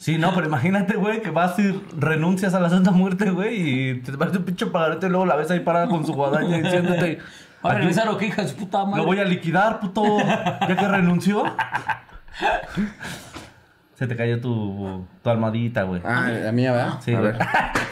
Sí, 0.00 0.16
no, 0.16 0.34
pero 0.34 0.46
imagínate, 0.46 0.96
güey, 0.96 1.20
que 1.20 1.28
vas 1.28 1.58
y 1.58 1.78
renuncias 1.94 2.54
a 2.54 2.60
la 2.60 2.70
Santa 2.70 2.90
Muerte, 2.90 3.28
güey, 3.32 3.90
y 3.90 4.00
te 4.00 4.12
vas 4.12 4.34
un 4.34 4.44
pinche 4.44 4.64
pagarete 4.64 5.08
y 5.08 5.10
luego 5.10 5.26
la 5.26 5.36
ves 5.36 5.50
ahí 5.50 5.60
parada 5.60 5.88
con 5.88 6.06
su 6.06 6.14
guadaña 6.14 6.56
diciéndote... 6.62 7.18
¿Va 7.62 7.68
a 7.68 7.72
"Aquí 7.74 7.80
regresar 7.80 8.08
o 8.08 8.16
qué, 8.16 8.28
hija 8.28 8.40
de 8.40 8.48
su 8.48 8.56
puta 8.56 8.82
madre? 8.86 8.96
Lo 8.96 9.04
voy 9.04 9.18
a 9.18 9.24
liquidar, 9.24 9.78
puto, 9.78 10.02
ya 10.18 10.74
que 10.74 10.88
renunció. 10.88 11.44
Se 13.94 14.06
te 14.06 14.16
cayó 14.16 14.40
tu, 14.40 15.06
tu 15.22 15.28
almohadita, 15.28 15.82
güey. 15.82 16.00
Ah, 16.02 16.30
la 16.30 16.52
mía, 16.52 16.72
¿verdad? 16.72 16.94
Sí, 17.02 17.14
a 17.14 17.20
ver. 17.20 17.36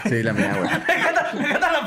Sí, 0.04 0.22
la 0.22 0.32
mía, 0.32 0.54
güey. 0.56 0.70
Me 0.70 0.94
encanta, 0.94 1.26
me 1.34 1.44
encanta 1.44 1.72
la 1.72 1.77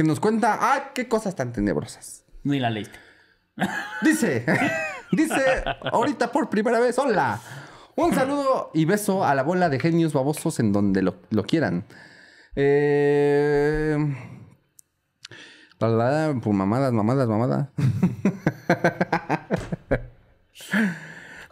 que 0.00 0.06
nos 0.06 0.18
cuenta, 0.18 0.58
ay, 0.62 0.80
qué 0.94 1.08
cosas 1.08 1.36
tan 1.36 1.52
tenebrosas. 1.52 2.24
Ni 2.42 2.58
la 2.58 2.70
leíste. 2.70 2.98
Dice, 4.00 4.46
dice, 5.12 5.62
ahorita 5.92 6.32
por 6.32 6.48
primera 6.48 6.80
vez, 6.80 6.98
hola. 6.98 7.38
Un 7.96 8.14
saludo 8.14 8.70
y 8.72 8.86
beso 8.86 9.26
a 9.26 9.34
la 9.34 9.42
bola 9.42 9.68
de 9.68 9.78
genios 9.78 10.14
babosos 10.14 10.58
en 10.58 10.72
donde 10.72 11.02
lo, 11.02 11.16
lo 11.28 11.42
quieran. 11.42 11.84
Eh... 12.56 13.98
Pues 15.76 15.92
mamadas, 15.92 16.92
mamadas, 16.94 17.28
mamadas. 17.28 17.68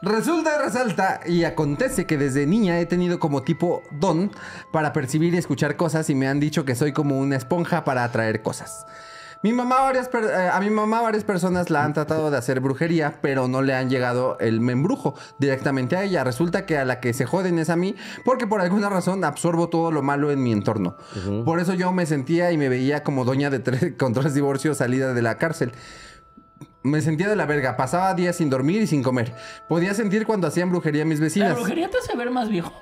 Resulta 0.08 0.56
resalta 0.56 1.20
y 1.26 1.44
acontece 1.44 2.06
que 2.06 2.16
desde 2.16 2.46
niña 2.46 2.80
he 2.80 2.86
tenido 2.86 3.18
como 3.18 3.42
tipo 3.42 3.82
don 3.90 4.32
para 4.72 4.94
percibir 4.94 5.34
y 5.34 5.36
escuchar 5.36 5.76
cosas 5.76 6.08
y 6.08 6.14
me 6.14 6.28
han 6.28 6.40
dicho 6.40 6.64
que 6.64 6.74
soy 6.74 6.92
como 6.92 7.18
una 7.18 7.36
esponja 7.36 7.84
para 7.84 8.04
atraer 8.04 8.40
cosas. 8.40 8.86
Mi 9.42 9.52
mamá 9.52 9.82
varias 9.82 10.08
eh, 10.14 10.50
a 10.50 10.58
mi 10.60 10.70
mamá 10.70 11.02
varias 11.02 11.24
personas 11.24 11.68
la 11.68 11.84
han 11.84 11.92
tratado 11.92 12.30
de 12.30 12.38
hacer 12.38 12.60
brujería, 12.60 13.18
pero 13.20 13.48
no 13.48 13.60
le 13.60 13.74
han 13.74 13.90
llegado 13.90 14.38
el 14.40 14.62
membrujo 14.62 15.14
directamente 15.38 15.94
a 15.94 16.04
ella. 16.04 16.24
Resulta 16.24 16.64
que 16.64 16.78
a 16.78 16.86
la 16.86 17.00
que 17.00 17.12
se 17.12 17.26
joden 17.26 17.58
es 17.58 17.68
a 17.68 17.76
mí, 17.76 17.94
porque 18.24 18.46
por 18.46 18.62
alguna 18.62 18.88
razón 18.88 19.22
absorbo 19.24 19.68
todo 19.68 19.92
lo 19.92 20.02
malo 20.02 20.30
en 20.30 20.42
mi 20.42 20.52
entorno. 20.52 20.96
Por 21.44 21.60
eso 21.60 21.74
yo 21.74 21.92
me 21.92 22.06
sentía 22.06 22.50
y 22.50 22.56
me 22.56 22.70
veía 22.70 23.04
como 23.04 23.26
doña 23.26 23.50
de 23.50 23.58
tres, 23.58 23.92
con 23.98 24.14
tres 24.14 24.32
divorcios 24.32 24.78
salida 24.78 25.12
de 25.12 25.20
la 25.20 25.36
cárcel. 25.36 25.72
Me 26.82 27.00
sentía 27.00 27.28
de 27.28 27.36
la 27.36 27.46
verga, 27.46 27.76
pasaba 27.76 28.14
días 28.14 28.36
sin 28.36 28.50
dormir 28.50 28.82
y 28.82 28.86
sin 28.86 29.02
comer. 29.02 29.34
Podía 29.68 29.94
sentir 29.94 30.26
cuando 30.26 30.46
hacían 30.46 30.70
brujería 30.70 31.04
mis 31.04 31.18
¿La 31.18 31.24
vecinas. 31.24 31.54
brujería 31.54 31.90
te 31.90 31.98
hace 31.98 32.16
ver 32.16 32.30
más 32.30 32.48
viejo? 32.48 32.72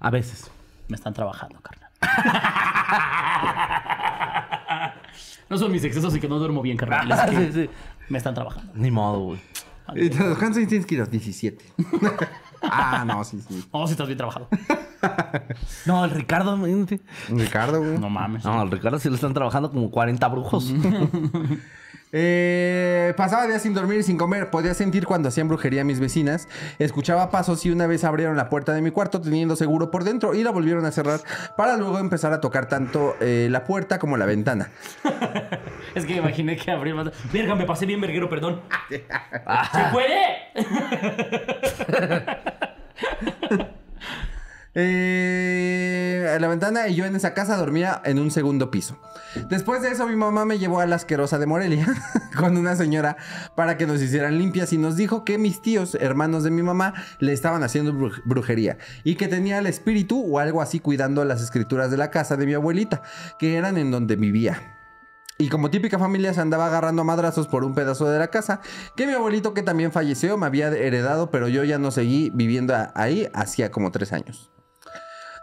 A 0.00 0.10
veces. 0.10 0.50
Me 0.88 0.96
están 0.96 1.14
trabajando, 1.14 1.60
carnal. 1.60 1.90
no 5.48 5.58
son 5.58 5.72
mis 5.72 5.84
excesos 5.84 6.14
y 6.16 6.20
que 6.20 6.28
no 6.28 6.38
duermo 6.38 6.62
bien, 6.62 6.76
carnal. 6.76 7.10
Es 7.10 7.20
que 7.30 7.36
Sí, 7.36 7.52
sí. 7.52 7.70
Me 8.08 8.18
están 8.18 8.34
trabajando. 8.34 8.72
Ni 8.74 8.90
modo, 8.90 9.20
güey. 9.20 9.40
Entonces, 9.94 10.38
¿Cuántos 10.38 10.58
años 10.58 10.68
tienes, 10.68 10.86
Kiros? 10.86 11.10
17. 11.10 11.64
ah, 12.62 13.04
no, 13.06 13.24
sí, 13.24 13.40
sí. 13.46 13.64
Oh, 13.70 13.86
si 13.86 13.92
estás 13.92 14.06
bien 14.06 14.18
trabajado. 14.18 14.48
No, 15.84 16.04
el 16.04 16.12
Ricardo. 16.12 16.56
Ricardo, 17.28 17.80
güey. 17.80 17.98
No 17.98 18.08
mames. 18.08 18.44
No, 18.44 18.62
el 18.62 18.70
Ricardo 18.70 19.00
sí 19.00 19.08
le 19.08 19.16
están 19.16 19.34
trabajando 19.34 19.72
como 19.72 19.90
40 19.90 20.28
brujos. 20.28 20.72
Eh, 22.14 23.14
pasaba 23.16 23.46
días 23.46 23.62
sin 23.62 23.72
dormir 23.72 24.00
y 24.00 24.02
sin 24.02 24.18
comer. 24.18 24.50
Podía 24.50 24.74
sentir 24.74 25.06
cuando 25.06 25.28
hacían 25.30 25.48
brujería 25.48 25.80
a 25.80 25.84
mis 25.84 25.98
vecinas. 25.98 26.46
Escuchaba 26.78 27.30
pasos 27.30 27.64
y 27.64 27.70
una 27.70 27.86
vez 27.86 28.04
abrieron 28.04 28.36
la 28.36 28.50
puerta 28.50 28.74
de 28.74 28.82
mi 28.82 28.90
cuarto 28.90 29.20
teniendo 29.20 29.56
seguro 29.56 29.90
por 29.90 30.04
dentro 30.04 30.34
y 30.34 30.42
la 30.42 30.50
volvieron 30.50 30.84
a 30.84 30.92
cerrar 30.92 31.20
para 31.56 31.76
luego 31.76 31.98
empezar 31.98 32.32
a 32.34 32.40
tocar 32.40 32.68
tanto 32.68 33.16
eh, 33.20 33.48
la 33.50 33.64
puerta 33.64 33.98
como 33.98 34.16
la 34.16 34.26
ventana. 34.26 34.70
Es 35.94 36.06
que 36.06 36.16
imaginé 36.16 36.56
que 36.56 36.70
abrir 36.70 36.94
más. 36.94 37.10
Verga, 37.32 37.54
me 37.54 37.66
pasé 37.66 37.84
bien 37.86 38.00
verguero, 38.00 38.28
perdón. 38.28 38.62
¿Se 38.88 39.04
puede? 39.92 40.18
Eh, 44.74 46.36
la 46.40 46.48
ventana 46.48 46.88
y 46.88 46.94
yo 46.94 47.04
en 47.04 47.14
esa 47.16 47.34
casa 47.34 47.56
dormía 47.56 48.00
en 48.04 48.18
un 48.18 48.30
segundo 48.30 48.70
piso. 48.70 48.98
Después 49.48 49.82
de 49.82 49.90
eso 49.90 50.06
mi 50.06 50.16
mamá 50.16 50.44
me 50.44 50.58
llevó 50.58 50.80
a 50.80 50.86
la 50.86 50.96
asquerosa 50.96 51.38
de 51.38 51.46
Morelia 51.46 51.86
con 52.38 52.56
una 52.56 52.76
señora 52.76 53.16
para 53.54 53.76
que 53.76 53.86
nos 53.86 54.00
hicieran 54.00 54.38
limpias 54.38 54.72
y 54.72 54.78
nos 54.78 54.96
dijo 54.96 55.24
que 55.24 55.36
mis 55.38 55.60
tíos, 55.60 55.94
hermanos 56.00 56.44
de 56.44 56.50
mi 56.50 56.62
mamá, 56.62 56.94
le 57.18 57.32
estaban 57.32 57.62
haciendo 57.62 57.92
bru- 57.92 58.22
brujería 58.24 58.78
y 59.04 59.16
que 59.16 59.28
tenía 59.28 59.58
el 59.58 59.66
espíritu 59.66 60.22
o 60.24 60.38
algo 60.38 60.62
así 60.62 60.80
cuidando 60.80 61.24
las 61.24 61.42
escrituras 61.42 61.90
de 61.90 61.96
la 61.96 62.10
casa 62.10 62.36
de 62.36 62.46
mi 62.46 62.54
abuelita, 62.54 63.02
que 63.38 63.56
eran 63.56 63.76
en 63.78 63.90
donde 63.90 64.16
vivía. 64.16 64.78
Y 65.38 65.48
como 65.48 65.70
típica 65.70 65.98
familia 65.98 66.32
se 66.34 66.40
andaba 66.40 66.66
agarrando 66.66 67.02
a 67.02 67.04
madrazos 67.04 67.48
por 67.48 67.64
un 67.64 67.74
pedazo 67.74 68.08
de 68.08 68.18
la 68.18 68.28
casa, 68.28 68.60
que 68.96 69.06
mi 69.06 69.12
abuelito 69.12 69.54
que 69.54 69.62
también 69.62 69.90
falleció 69.90 70.38
me 70.38 70.46
había 70.46 70.68
heredado, 70.68 71.30
pero 71.30 71.48
yo 71.48 71.64
ya 71.64 71.78
no 71.78 71.90
seguí 71.90 72.30
viviendo 72.32 72.74
ahí 72.94 73.28
hacía 73.34 73.70
como 73.72 73.90
tres 73.90 74.12
años. 74.12 74.51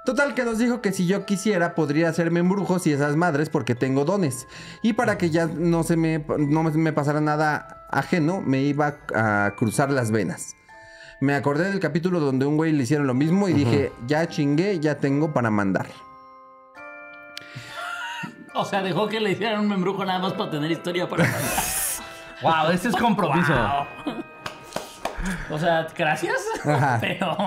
Total 0.06 0.34
que 0.34 0.43
nos 0.43 0.58
dijo 0.58 0.82
que 0.82 0.91
si 0.91 1.06
yo 1.06 1.26
quisiera 1.26 1.76
podría 1.76 2.10
hacerme 2.10 2.39
embrujos 2.39 2.88
y 2.88 2.93
esas 2.93 3.16
madres 3.16 3.50
porque 3.50 3.76
tengo 3.76 4.06
dones. 4.06 4.47
Y 4.82 4.93
para 4.93 5.18
que 5.18 5.30
ya 5.30 5.45
no 5.45 5.84
se 5.84 5.97
me, 5.97 6.24
no 6.38 6.64
me 6.64 6.93
pasara 6.93 7.22
nada 7.22 7.86
ajeno, 7.91 8.41
me 8.41 8.62
iba 8.62 8.97
a 9.14 9.54
cruzar 9.56 9.91
las 9.91 10.12
venas. 10.12 10.56
Me 11.22 11.36
acordé 11.36 11.70
del 11.70 11.82
capítulo 11.82 12.22
donde 12.22 12.45
un 12.45 12.56
güey 12.56 12.72
le 12.72 12.84
hicieron 12.84 13.06
lo 13.06 13.14
mismo 13.14 13.50
y 13.50 13.54
dije, 13.54 13.91
ya 14.08 14.28
chingué, 14.28 14.80
ya 14.80 14.95
tengo 14.95 15.34
para 15.34 15.50
mandar. 15.50 15.88
O 18.54 18.66
sea, 18.66 18.82
dejó 18.82 19.08
que 19.08 19.20
le 19.20 19.32
hicieran 19.32 19.60
un 19.60 19.68
membrujo 19.68 20.06
nada 20.06 20.20
más 20.20 20.34
para 20.34 20.50
tener 20.50 20.72
historia 20.72 21.08
para. 21.08 21.26
wow, 22.41 22.70
ese 22.74 22.89
es 22.89 22.95
compromiso. 22.95 23.54
Wow. 23.54 24.24
O 25.52 25.60
sea, 25.60 25.88
gracias. 25.95 26.38
Ajá. 26.66 26.97
Pero. 27.02 27.38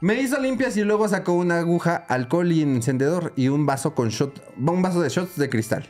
Me 0.00 0.20
hizo 0.20 0.38
limpias 0.40 0.76
y 0.76 0.82
luego 0.84 1.08
sacó 1.08 1.32
una 1.32 1.58
aguja, 1.58 2.04
alcohol 2.08 2.52
y 2.52 2.62
encendedor 2.62 3.32
y 3.36 3.48
un 3.48 3.64
vaso 3.64 3.94
con 3.94 4.10
shot, 4.10 4.42
un 4.56 4.82
vaso 4.82 5.00
de 5.00 5.08
shots 5.08 5.36
de 5.36 5.48
cristal. 5.48 5.88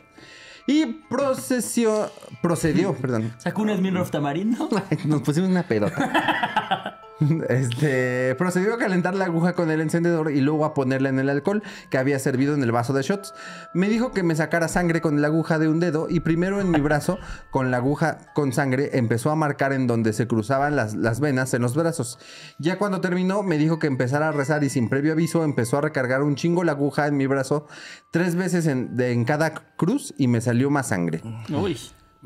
Y 0.67 0.85
procesió, 0.85 2.09
procedió, 2.41 2.93
perdón. 2.93 3.33
Sacó 3.37 3.61
un 3.61 3.75
Smirnoff 3.75 4.09
tamarindo. 4.11 4.69
Nos 5.05 5.21
pusimos 5.21 5.49
una 5.49 5.63
pedota. 5.63 7.01
Este 7.49 8.35
procedió 8.35 8.73
a 8.73 8.77
calentar 8.77 9.15
la 9.15 9.25
aguja 9.25 9.53
con 9.53 9.71
el 9.71 9.81
encendedor 9.81 10.31
y 10.31 10.41
luego 10.41 10.65
a 10.65 10.73
ponerla 10.73 11.09
en 11.09 11.19
el 11.19 11.29
alcohol 11.29 11.63
que 11.89 11.97
había 11.97 12.19
servido 12.19 12.53
en 12.53 12.63
el 12.63 12.71
vaso 12.71 12.93
de 12.93 13.03
shots. 13.03 13.33
Me 13.73 13.89
dijo 13.89 14.11
que 14.11 14.23
me 14.23 14.35
sacara 14.35 14.67
sangre 14.67 15.01
con 15.01 15.21
la 15.21 15.27
aguja 15.27 15.59
de 15.59 15.67
un 15.67 15.79
dedo 15.79 16.07
y 16.09 16.19
primero 16.19 16.59
en 16.61 16.71
mi 16.71 16.79
brazo, 16.79 17.17
con 17.51 17.71
la 17.71 17.77
aguja 17.77 18.17
con 18.33 18.53
sangre, 18.53 18.97
empezó 18.97 19.31
a 19.31 19.35
marcar 19.35 19.73
en 19.73 19.87
donde 19.87 20.13
se 20.13 20.27
cruzaban 20.27 20.75
las, 20.75 21.19
venas 21.19 21.53
en 21.53 21.61
los 21.61 21.75
brazos. 21.75 22.19
Ya 22.59 22.77
cuando 22.77 23.01
terminó, 23.01 23.43
me 23.43 23.57
dijo 23.57 23.79
que 23.79 23.87
empezara 23.87 24.29
a 24.29 24.31
rezar 24.31 24.63
y 24.63 24.69
sin 24.69 24.89
previo 24.89 25.13
aviso 25.13 25.43
empezó 25.43 25.77
a 25.77 25.81
recargar 25.81 26.23
un 26.23 26.35
chingo 26.35 26.63
la 26.63 26.73
aguja 26.73 27.07
en 27.07 27.17
mi 27.17 27.27
brazo 27.27 27.67
tres 28.11 28.35
veces 28.35 28.67
en, 28.67 28.95
en 28.99 29.25
cada 29.25 29.53
cruz 29.77 30.13
y 30.17 30.27
me 30.27 30.41
salió 30.41 30.69
más 30.69 30.89
sangre. 30.89 31.21
Uy. 31.49 31.77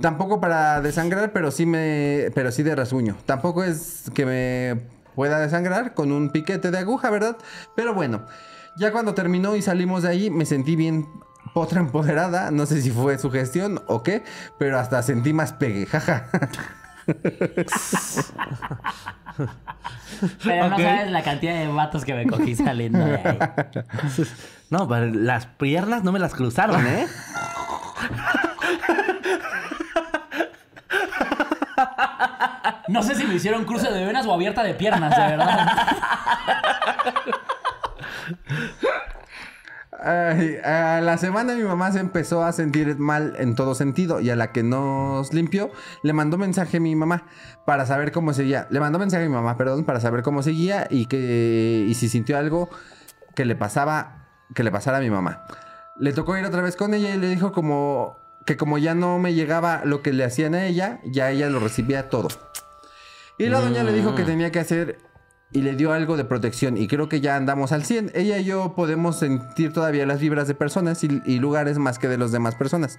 Tampoco 0.02 0.40
para 0.40 0.82
desangrar, 0.82 1.32
pero 1.34 1.52
sí 1.52 1.66
me. 1.66 2.32
Pero 2.34 2.52
sí 2.52 2.64
de 2.64 2.76
rasguño. 2.76 3.16
Tampoco 3.26 3.64
es 3.64 4.06
que 4.14 4.26
me 4.26 4.82
pueda 5.16 5.40
desangrar 5.40 5.94
con 5.94 6.12
un 6.12 6.30
piquete 6.30 6.72
de 6.72 6.78
aguja, 6.78 7.10
¿verdad? 7.10 7.38
Pero 7.76 7.94
bueno. 7.94 8.26
Ya 8.78 8.92
cuando 8.92 9.14
terminó 9.14 9.56
y 9.58 9.62
salimos 9.62 10.04
de 10.04 10.10
ahí, 10.10 10.30
me 10.30 10.46
sentí 10.46 10.78
bien 10.78 11.06
potra 11.54 11.82
empoderada. 11.82 12.52
No 12.52 12.66
sé 12.66 12.82
si 12.82 12.92
fue 12.92 13.18
su 13.18 13.30
gestión 13.30 13.82
o 13.88 14.04
qué, 14.04 14.24
pero 14.58 14.80
hasta 14.80 15.04
sentí 15.04 15.34
más 15.34 15.52
pegue, 15.52 15.86
jaja. 15.86 16.28
Pero 20.44 20.70
no 20.70 20.78
sabes 20.78 21.12
la 21.12 21.24
cantidad 21.24 21.56
de 21.56 21.68
vatos 21.68 22.06
que 22.06 22.14
me 22.14 22.28
cogí 22.28 22.56
saliendo 22.56 23.00
de 23.00 23.16
ahí. 23.16 23.40
No, 24.70 24.88
pero 24.88 25.08
las 25.08 25.48
piernas 25.48 26.04
no 26.04 26.12
me 26.12 26.20
las 26.20 26.36
cruzaron, 26.36 26.86
¿eh? 26.86 27.08
No 32.88 33.04
sé 33.04 33.16
si 33.16 33.26
me 33.26 33.36
hicieron 33.36 33.66
cruce 33.66 33.92
de 33.92 34.06
venas 34.06 34.26
o 34.26 34.34
abierta 34.34 34.64
de 34.64 34.74
piernas, 34.74 35.16
de 35.16 35.22
verdad. 35.22 35.68
A 40.02 41.02
la 41.02 41.18
semana 41.18 41.56
mi 41.56 41.64
mamá 41.64 41.92
se 41.92 42.00
empezó 42.00 42.44
a 42.44 42.54
sentir 42.54 42.98
mal 42.98 43.36
en 43.38 43.56
todo 43.56 43.76
sentido 43.76 44.22
y 44.22 44.30
a 44.30 44.36
la 44.36 44.52
que 44.54 44.64
nos 44.64 45.34
limpió 45.34 45.72
le 46.04 46.14
mandó 46.14 46.38
mensaje 46.38 46.78
a 46.78 46.80
mi 46.80 46.96
mamá 46.96 47.26
para 47.66 47.86
saber 47.86 48.12
cómo 48.12 48.34
seguía. 48.34 48.68
Le 48.70 48.80
mandó 48.80 48.98
mensaje 48.98 49.26
a 49.26 49.28
mi 49.28 49.34
mamá, 49.34 49.58
perdón, 49.58 49.84
para 49.84 50.00
saber 50.00 50.24
cómo 50.24 50.42
seguía 50.42 50.88
y 50.90 51.08
que 51.08 51.86
y 51.88 51.94
si 51.96 52.08
sintió 52.08 52.38
algo 52.38 52.70
que 53.36 53.46
le 53.46 53.56
pasaba 53.56 54.28
que 54.56 54.64
le 54.64 54.72
pasara 54.72 54.98
a 54.98 55.02
mi 55.02 55.10
mamá. 55.10 55.46
Le 55.98 56.14
tocó 56.14 56.38
ir 56.38 56.46
otra 56.46 56.62
vez 56.62 56.76
con 56.76 56.94
ella 56.94 57.14
y 57.14 57.18
le 57.18 57.28
dijo 57.28 57.52
como 57.52 58.18
que 58.50 58.58
como 58.58 58.80
ya 58.80 58.96
no 58.96 59.20
me 59.20 59.36
llegaba 59.36 59.84
lo 59.86 60.02
que 60.02 60.12
le 60.12 60.24
hacían 60.24 60.56
a 60.56 60.66
ella, 60.66 61.02
ya 61.06 61.30
ella 61.30 61.52
lo 61.52 61.60
recibía 61.60 62.10
todo. 62.10 62.30
Y 63.38 63.46
la 63.46 63.62
doña 63.62 63.84
le 63.84 63.94
dijo 63.94 64.16
que 64.16 64.24
tenía 64.24 64.52
que 64.52 64.58
hacer 64.58 64.98
y 65.52 65.62
le 65.62 65.76
dio 65.76 65.94
algo 65.94 66.18
de 66.18 66.26
protección 66.26 66.76
y 66.76 66.88
creo 66.88 67.08
que 67.10 67.22
ya 67.22 67.36
andamos 67.36 67.72
al 67.74 67.86
100. 67.86 68.14
Ella 68.16 68.40
y 68.40 68.46
yo 68.46 68.74
podemos 68.74 69.20
sentir 69.20 69.72
todavía 69.72 70.08
las 70.08 70.20
vibras 70.20 70.48
de 70.48 70.56
personas 70.56 71.04
y, 71.04 71.22
y 71.28 71.38
lugares 71.38 71.78
más 71.78 72.00
que 72.00 72.08
de 72.08 72.18
las 72.18 72.32
demás 72.32 72.56
personas, 72.56 72.98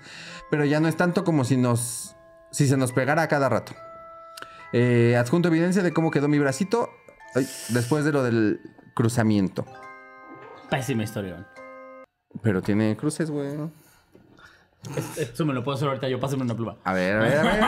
pero 0.52 0.64
ya 0.64 0.78
no 0.78 0.86
es 0.86 0.96
tanto 0.96 1.24
como 1.24 1.42
si 1.42 1.56
nos 1.56 2.14
si 2.52 2.68
se 2.68 2.76
nos 2.76 2.92
pegara 2.92 3.22
a 3.22 3.26
cada 3.26 3.48
rato. 3.48 3.72
Eh, 4.72 5.16
adjunto 5.16 5.48
evidencia 5.48 5.82
de 5.82 5.92
cómo 5.92 6.12
quedó 6.12 6.28
mi 6.28 6.38
bracito 6.38 6.90
ay, 7.34 7.44
después 7.70 8.04
de 8.04 8.12
lo 8.12 8.22
del 8.22 8.60
cruzamiento. 8.94 9.66
Pésima 10.70 11.02
historia. 11.02 11.44
Pero 12.40 12.62
tiene 12.62 12.96
cruces, 12.96 13.32
güey. 13.32 13.56
Eso 15.16 15.44
me 15.44 15.52
lo 15.52 15.62
puedo 15.62 15.76
hacer 15.76 15.88
ahorita 15.88 16.08
yo. 16.08 16.18
Pásame 16.18 16.42
una 16.42 16.54
pluma. 16.54 16.76
A 16.84 16.92
ver, 16.92 17.16
a 17.16 17.20
ver, 17.20 17.38
a 17.38 17.42
ver. 17.42 17.60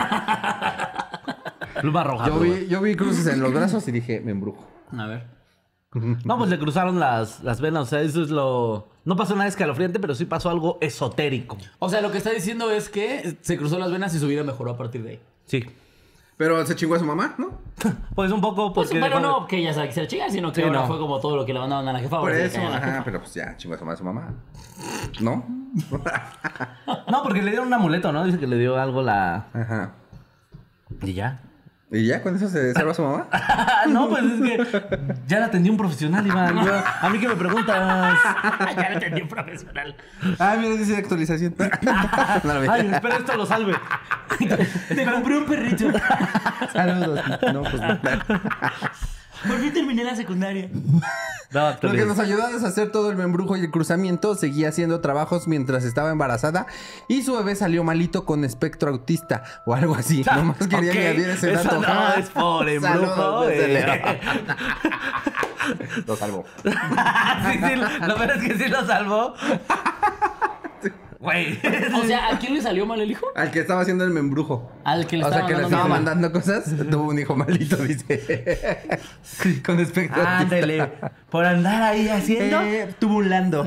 Pluma 1.81 2.03
roja. 2.03 2.27
Yo 2.27 2.39
pluma. 2.39 2.55
vi, 2.55 2.67
yo 2.67 2.81
vi 2.81 2.95
cruces 2.95 3.27
en 3.27 3.41
los 3.41 3.53
brazos 3.53 3.87
y 3.87 3.91
dije, 3.91 4.21
me 4.21 4.31
embrujo. 4.31 4.67
A 4.97 5.07
ver. 5.07 5.27
No, 6.25 6.37
pues 6.37 6.49
le 6.49 6.57
cruzaron 6.57 6.99
las, 6.99 7.43
las 7.43 7.61
venas. 7.61 7.83
O 7.83 7.85
sea, 7.85 8.01
eso 8.01 8.23
es 8.23 8.29
lo. 8.29 8.89
No 9.05 9.15
pasó 9.15 9.35
nada 9.35 9.47
escalofriante, 9.47 9.99
pero 9.99 10.15
sí 10.15 10.25
pasó 10.25 10.49
algo 10.49 10.77
esotérico. 10.81 11.57
O 11.79 11.89
sea, 11.89 12.01
lo 12.01 12.11
que 12.11 12.17
está 12.17 12.31
diciendo 12.31 12.71
es 12.71 12.89
que 12.89 13.37
se 13.41 13.57
cruzó 13.57 13.77
las 13.77 13.91
venas 13.91 14.13
y 14.15 14.19
su 14.19 14.27
vida 14.27 14.43
mejoró 14.43 14.71
a 14.71 14.77
partir 14.77 15.03
de 15.03 15.09
ahí. 15.11 15.19
Sí. 15.45 15.63
Pero 16.37 16.65
se 16.65 16.75
chingó 16.75 16.95
a 16.95 16.99
su 16.99 17.05
mamá, 17.05 17.35
¿no? 17.37 17.59
Pues 18.15 18.31
un 18.31 18.41
poco 18.41 18.73
Pues, 18.73 18.87
porque. 18.89 18.99
bueno, 18.99 19.15
dejó 19.17 19.27
de- 19.27 19.41
no 19.41 19.47
que 19.47 19.57
ella 19.57 19.73
se 19.73 20.01
la 20.01 20.07
chingar, 20.07 20.31
sino 20.31 20.51
que 20.51 20.61
Sí, 20.61 20.67
ahora 20.67 20.81
no. 20.81 20.87
fue 20.87 20.99
como 20.99 21.19
todo 21.19 21.35
lo 21.35 21.45
que 21.45 21.53
le 21.53 21.59
mandaban 21.59 21.87
a 21.87 21.93
la 21.93 21.99
jefa. 21.99 22.19
Por 22.19 22.31
eso, 22.31 22.59
ajá, 22.61 22.79
jefa. 22.79 23.03
pero 23.03 23.19
pues 23.19 23.33
ya, 23.33 23.55
chingó 23.57 23.75
a 23.75 23.77
su 23.77 23.85
madre 23.85 23.95
a 23.95 23.97
su 23.97 24.03
mamá. 24.03 24.33
¿No? 25.21 25.45
No, 27.09 27.23
porque 27.23 27.41
le 27.41 27.49
dieron 27.51 27.67
un 27.67 27.73
amuleto, 27.73 28.11
¿no? 28.11 28.23
Dice 28.25 28.37
que 28.39 28.47
le 28.47 28.57
dio 28.57 28.77
algo 28.79 29.01
la. 29.01 29.47
Ajá. 29.53 29.93
Y 31.01 31.13
ya. 31.13 31.41
¿Y 31.93 32.07
ya 32.07 32.23
con 32.23 32.35
eso 32.35 32.49
se 32.49 32.73
salva 32.73 32.91
a 32.91 32.95
su 32.95 33.03
mamá? 33.03 33.27
no, 33.87 34.09
pues 34.09 34.23
es 34.23 34.41
que 34.41 34.99
ya 35.27 35.39
la 35.39 35.45
atendió 35.45 35.71
un 35.71 35.77
profesional, 35.77 36.25
Iván. 36.25 36.65
Yo- 36.65 36.83
a 37.01 37.09
mí 37.09 37.19
que 37.19 37.27
me 37.27 37.35
preguntas. 37.35 37.77
ya 38.75 38.89
lo 38.89 38.93
entendí 38.95 39.21
un 39.21 39.27
profesional. 39.27 39.95
Ah, 40.39 40.55
mira, 40.59 40.75
dice 40.75 40.97
actualización. 40.97 41.53
no. 42.43 42.71
Ay, 42.71 42.89
espera, 42.91 43.17
esto 43.17 43.37
lo 43.37 43.45
salve. 43.45 43.75
Te 44.89 45.05
compré 45.05 45.37
un 45.37 45.45
perrito. 45.45 45.91
Saludos. 46.73 47.21
No, 47.53 47.61
pues 47.61 47.79
no. 47.79 47.99
Por 49.47 49.59
fin 49.59 49.73
terminé 49.73 50.03
la 50.03 50.15
secundaria. 50.15 50.69
No, 51.51 51.69
Lo 51.81 51.91
que 51.91 52.05
nos 52.05 52.17
ayudó 52.17 52.43
a 52.45 52.51
deshacer 52.51 52.91
todo 52.91 53.11
el 53.11 53.15
membrujo 53.17 53.55
y 53.55 53.59
el 53.61 53.69
cruzamiento, 53.69 54.33
seguía 54.35 54.69
haciendo 54.69 55.01
trabajos 55.01 55.47
mientras 55.47 55.83
estaba 55.83 56.09
embarazada 56.11 56.65
y 57.07 57.21
su 57.21 57.35
bebé 57.37 57.55
salió 57.55 57.83
malito 57.83 58.25
con 58.25 58.43
espectro 58.43 58.89
autista 58.89 59.43
o 59.65 59.75
algo 59.75 59.93
así. 59.95 60.23
Nomás 60.35 60.57
quería 60.67 60.91
Ok, 60.91 60.97
añadir 60.97 61.29
ese 61.29 61.53
eso 61.53 61.63
dato. 61.63 61.81
no 61.81 62.13
es 62.17 62.29
por 62.29 62.67
embrujo, 62.69 63.49
eh. 63.49 64.21
Lo 66.07 66.15
salvó. 66.17 66.43
sí, 66.63 66.69
sí, 66.71 67.75
lo 68.07 68.15
peor 68.15 68.31
es 68.31 68.43
que 68.43 68.57
sí 68.57 68.67
lo 68.69 68.85
salvó. 68.85 69.33
Güey. 71.23 71.57
O 71.95 72.03
sea, 72.03 72.33
¿a 72.33 72.37
quién 72.37 72.53
le 72.53 72.61
salió 72.61 72.85
mal 72.85 72.99
el 72.99 73.09
hijo? 73.09 73.25
Al 73.33 73.49
que 73.49 73.61
estaba 73.61 73.79
haciendo 73.81 74.03
el 74.03 74.09
membrujo. 74.09 74.69
Al 74.83 75.07
que 75.07 75.15
le 75.15 75.23
o 75.23 75.29
sea, 75.29 75.39
estaba 75.39 75.47
que 75.47 75.55
le 75.55 75.61
mandando 75.61 75.77
estaba 75.77 75.95
mandando 75.95 76.31
cosas, 76.33 76.89
tuvo 76.91 77.11
un 77.11 77.19
hijo 77.19 77.33
malito, 77.37 77.77
dice. 77.77 78.99
Con 79.65 79.79
espectro. 79.79 80.21
Ándale. 80.21 80.91
Por 81.29 81.45
andar 81.45 81.81
ahí 81.81 82.09
haciendo. 82.09 82.61
Eh, 82.61 82.93
tuvo 82.99 83.19
un 83.19 83.29
lando. 83.29 83.65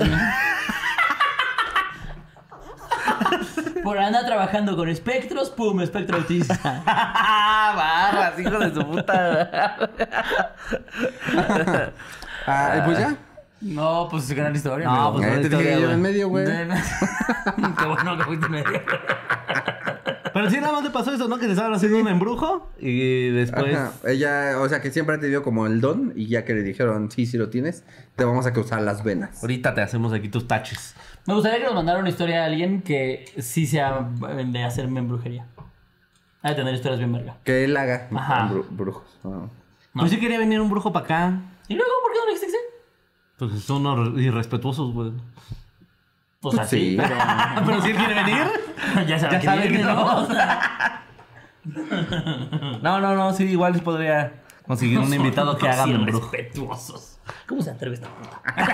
Por 3.83 3.99
andar 3.99 4.27
trabajando 4.27 4.77
con 4.77 4.89
espectros, 4.89 5.49
pum, 5.51 5.81
espectro 5.81 6.19
autista. 6.19 6.83
Barras, 6.85 8.39
hijo 8.39 8.59
de 8.59 8.75
su 8.75 8.87
puta. 8.87 9.91
Ah, 12.47 12.83
pues 12.85 12.99
ya. 12.99 13.17
No, 13.61 14.09
pues 14.11 14.25
es 14.31 14.37
gran 14.37 14.55
historia. 14.55 14.87
No, 14.87 14.93
amigo. 15.09 15.13
pues 15.15 15.25
Eh, 15.25 15.29
buena 15.29 15.43
te 15.43 15.49
dije 15.49 15.57
historia, 15.63 15.77
que 15.77 15.83
yo 15.83 15.91
en 15.93 16.03
medio, 16.03 16.29
güey. 16.29 16.45
Qué 17.79 17.87
bueno 17.87 18.17
que 18.19 18.25
fuiste 18.25 18.47
en 18.47 18.53
medio. 18.53 18.81
Pero 20.35 20.51
sí, 20.51 20.61
nada 20.61 20.73
más 20.75 20.83
te 20.83 20.91
pasó 20.91 21.15
eso, 21.15 21.29
¿no? 21.29 21.39
Que 21.39 21.47
te 21.47 21.53
estaban 21.53 21.73
haciendo 21.73 21.99
un 21.99 22.09
embrujo 22.09 22.71
y 22.79 23.31
después. 23.31 23.75
Ajá. 23.75 23.93
Ella, 24.07 24.61
o 24.61 24.69
sea, 24.69 24.83
que 24.83 24.91
siempre 24.91 25.15
ha 25.17 25.19
tenido 25.21 25.43
como 25.43 25.67
el 25.67 25.81
don 25.81 26.13
y 26.15 26.27
ya 26.27 26.45
que 26.45 26.53
le 26.53 26.63
dijeron, 26.63 27.11
sí, 27.11 27.25
sí 27.25 27.39
lo 27.39 27.49
tienes, 27.49 27.85
te 28.17 28.25
vamos 28.27 28.45
a 28.47 28.53
causar 28.53 28.83
las 28.83 29.03
venas. 29.03 29.41
Ahorita 29.43 29.73
te 29.75 29.81
hacemos 29.81 30.13
aquí 30.13 30.29
tus 30.29 30.47
taches. 30.47 30.95
Me 31.27 31.33
gustaría 31.33 31.59
que 31.61 31.65
nos 31.65 31.75
mandara 31.75 31.99
una 31.99 32.11
historia 32.11 32.41
de 32.41 32.45
alguien 32.45 32.83
que 32.83 33.25
sí 33.39 33.67
sea 33.67 34.07
de 34.47 34.63
hacerme 34.63 35.01
en 35.01 35.09
brujería. 35.09 35.47
Ha 36.43 36.51
de 36.51 36.55
tener 36.57 36.75
historias 36.75 36.99
bien 36.99 37.13
verga. 37.13 37.39
Que 37.43 37.65
él 37.65 37.75
haga 37.77 38.09
Ajá. 38.15 38.51
bru- 38.53 38.67
brujos. 38.69 39.19
Ah. 39.25 39.47
Pues 39.95 40.11
sí 40.11 40.21
quería 40.21 40.39
venir 40.39 40.61
un 40.61 40.69
brujo 40.69 40.93
para 40.93 41.05
acá. 41.07 41.41
¿Y 41.67 41.75
luego 41.75 41.91
por 42.03 42.13
qué 42.13 42.19
no 42.19 42.27
le 42.27 42.33
dijiste 42.35 42.57
sí? 43.39 43.39
Pues 43.39 43.63
son 43.65 43.87
unos 43.87 44.21
irrespetuosos, 44.21 44.93
güey. 44.93 45.13
O 46.43 46.53
sea, 46.53 46.65
sí, 46.65 46.93
Sí. 46.93 46.97
pero... 46.97 47.17
Pero 47.67 47.83
si 47.83 47.91
él 47.91 47.97
quiere 47.97 48.15
venir. 48.15 48.47
ya 49.09 49.19
sabe 49.19 49.33
Ya 49.33 49.41
que 49.41 49.47
sabe 49.47 49.63
viene, 49.69 49.79
que 49.79 49.85
¿no? 49.85 50.29
no. 52.83 53.01
No, 53.01 53.15
no, 53.15 53.33
sí, 53.33 53.45
igual 53.45 53.73
les 53.73 53.83
podría 53.83 54.43
conseguir 54.67 54.99
un 55.01 55.13
invitado 55.13 55.57
que 55.59 55.69
haga 55.69 55.85
Sí, 55.85 55.91
mi 55.91 55.97
embrujo. 55.97 56.31
respetuosos. 56.31 57.19
¿Cómo 57.49 57.61
se 57.63 57.71
atreve 57.71 57.95
esta 57.97 58.09
puta? 58.09 58.41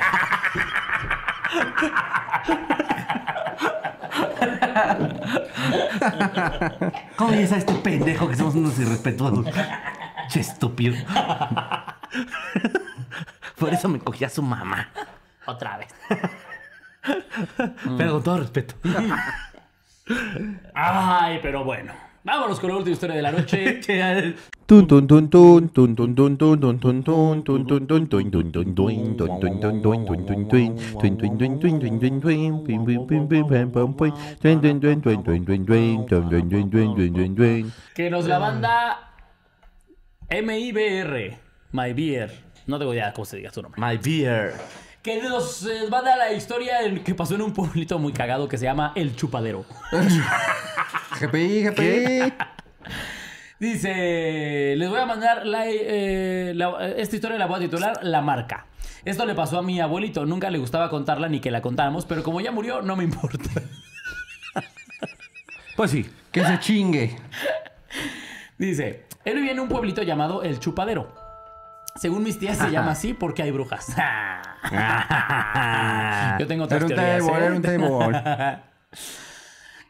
¿Cómo 7.16 7.30
ves 7.32 7.52
a 7.52 7.56
este 7.58 7.74
pendejo 7.74 8.28
que 8.28 8.36
somos 8.36 8.54
unos 8.54 8.78
irrespetuosos? 8.78 9.46
Che, 10.28 10.40
estúpido. 10.40 10.94
Por 13.58 13.72
eso 13.72 13.88
me 13.88 13.98
cogí 13.98 14.24
a 14.24 14.28
su 14.28 14.42
mamá. 14.42 14.88
Otra 15.46 15.78
vez. 15.78 15.88
pero 17.96 18.12
con 18.12 18.22
todo 18.22 18.38
respeto. 18.38 18.74
Ay, 20.74 21.38
pero 21.42 21.64
bueno. 21.64 21.92
Vámonos 22.24 22.60
con 22.60 22.70
la 22.70 22.76
última 22.76 22.92
historia 22.92 23.16
de 23.16 23.22
la 23.22 23.32
noche. 23.32 23.80
que 37.94 38.08
nos 38.08 38.26
la 38.26 38.38
banda 38.38 39.14
MIBR, 40.30 41.38
My 41.72 41.92
Beer. 41.92 42.51
No 42.66 42.78
tengo 42.78 42.92
idea 42.94 43.12
cómo 43.12 43.24
se 43.24 43.36
diga 43.36 43.50
su 43.52 43.62
nombre. 43.62 43.80
My 43.80 43.96
beer. 43.98 44.54
Que 45.02 45.20
nos 45.20 45.66
eh, 45.66 45.88
manda 45.90 46.16
la 46.16 46.32
historia 46.32 46.82
en- 46.82 47.02
que 47.02 47.14
pasó 47.14 47.34
en 47.34 47.42
un 47.42 47.52
pueblito 47.52 47.98
muy 47.98 48.12
cagado 48.12 48.48
que 48.48 48.56
se 48.58 48.64
llama 48.64 48.92
El 48.94 49.16
Chupadero. 49.16 49.64
GPI, 51.20 51.64
GPI. 51.64 52.32
Dice, 53.58 54.74
les 54.76 54.88
voy 54.90 54.98
a 54.98 55.06
mandar 55.06 55.46
la, 55.46 55.64
eh, 55.68 56.52
la- 56.54 56.88
esta 56.96 57.14
historia 57.16 57.38
la 57.38 57.46
voy 57.46 57.56
a 57.56 57.60
titular 57.60 57.98
La 58.02 58.20
Marca. 58.20 58.66
Esto 59.04 59.24
le 59.26 59.34
pasó 59.34 59.58
a 59.58 59.62
mi 59.62 59.80
abuelito, 59.80 60.24
nunca 60.26 60.50
le 60.50 60.58
gustaba 60.58 60.88
contarla 60.90 61.28
ni 61.28 61.40
que 61.40 61.50
la 61.50 61.62
contáramos, 61.62 62.04
pero 62.04 62.22
como 62.22 62.40
ya 62.40 62.50
murió, 62.52 62.82
no 62.82 62.96
me 62.96 63.04
importa. 63.04 63.38
Pues 65.74 65.90
sí. 65.90 66.06
Que 66.30 66.44
se 66.44 66.58
chingue. 66.60 67.16
Dice, 68.58 69.04
él 69.24 69.36
vivía 69.36 69.52
en 69.52 69.60
un 69.60 69.68
pueblito 69.68 70.02
llamado 70.02 70.42
El 70.42 70.60
Chupadero. 70.60 71.14
Según 71.96 72.22
mis 72.22 72.38
tías 72.38 72.58
se 72.58 72.70
llama 72.70 72.92
así 72.92 73.14
porque 73.14 73.42
hay 73.42 73.50
brujas. 73.50 73.86
Yo 76.38 76.46
tengo 76.46 76.64
otras 76.64 76.82
Era 76.82 76.86
un 76.86 76.94
teorías, 76.94 77.26
table, 77.26 77.32
¿eh? 77.32 77.46
era 77.46 77.54
un 77.56 77.62
table. 77.62 78.62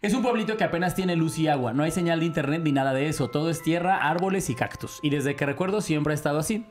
Es 0.02 0.14
un 0.14 0.22
pueblito 0.22 0.56
que 0.56 0.64
apenas 0.64 0.96
tiene 0.96 1.14
luz 1.14 1.38
y 1.38 1.46
agua, 1.46 1.72
no 1.72 1.84
hay 1.84 1.92
señal 1.92 2.18
de 2.18 2.26
internet 2.26 2.60
ni 2.64 2.72
nada 2.72 2.92
de 2.92 3.06
eso, 3.06 3.28
todo 3.30 3.50
es 3.50 3.62
tierra, 3.62 3.98
árboles 3.98 4.50
y 4.50 4.56
cactus. 4.56 4.98
Y 5.00 5.10
desde 5.10 5.36
que 5.36 5.46
recuerdo 5.46 5.80
siempre 5.80 6.12
ha 6.12 6.14
estado 6.14 6.40
así. 6.40 6.66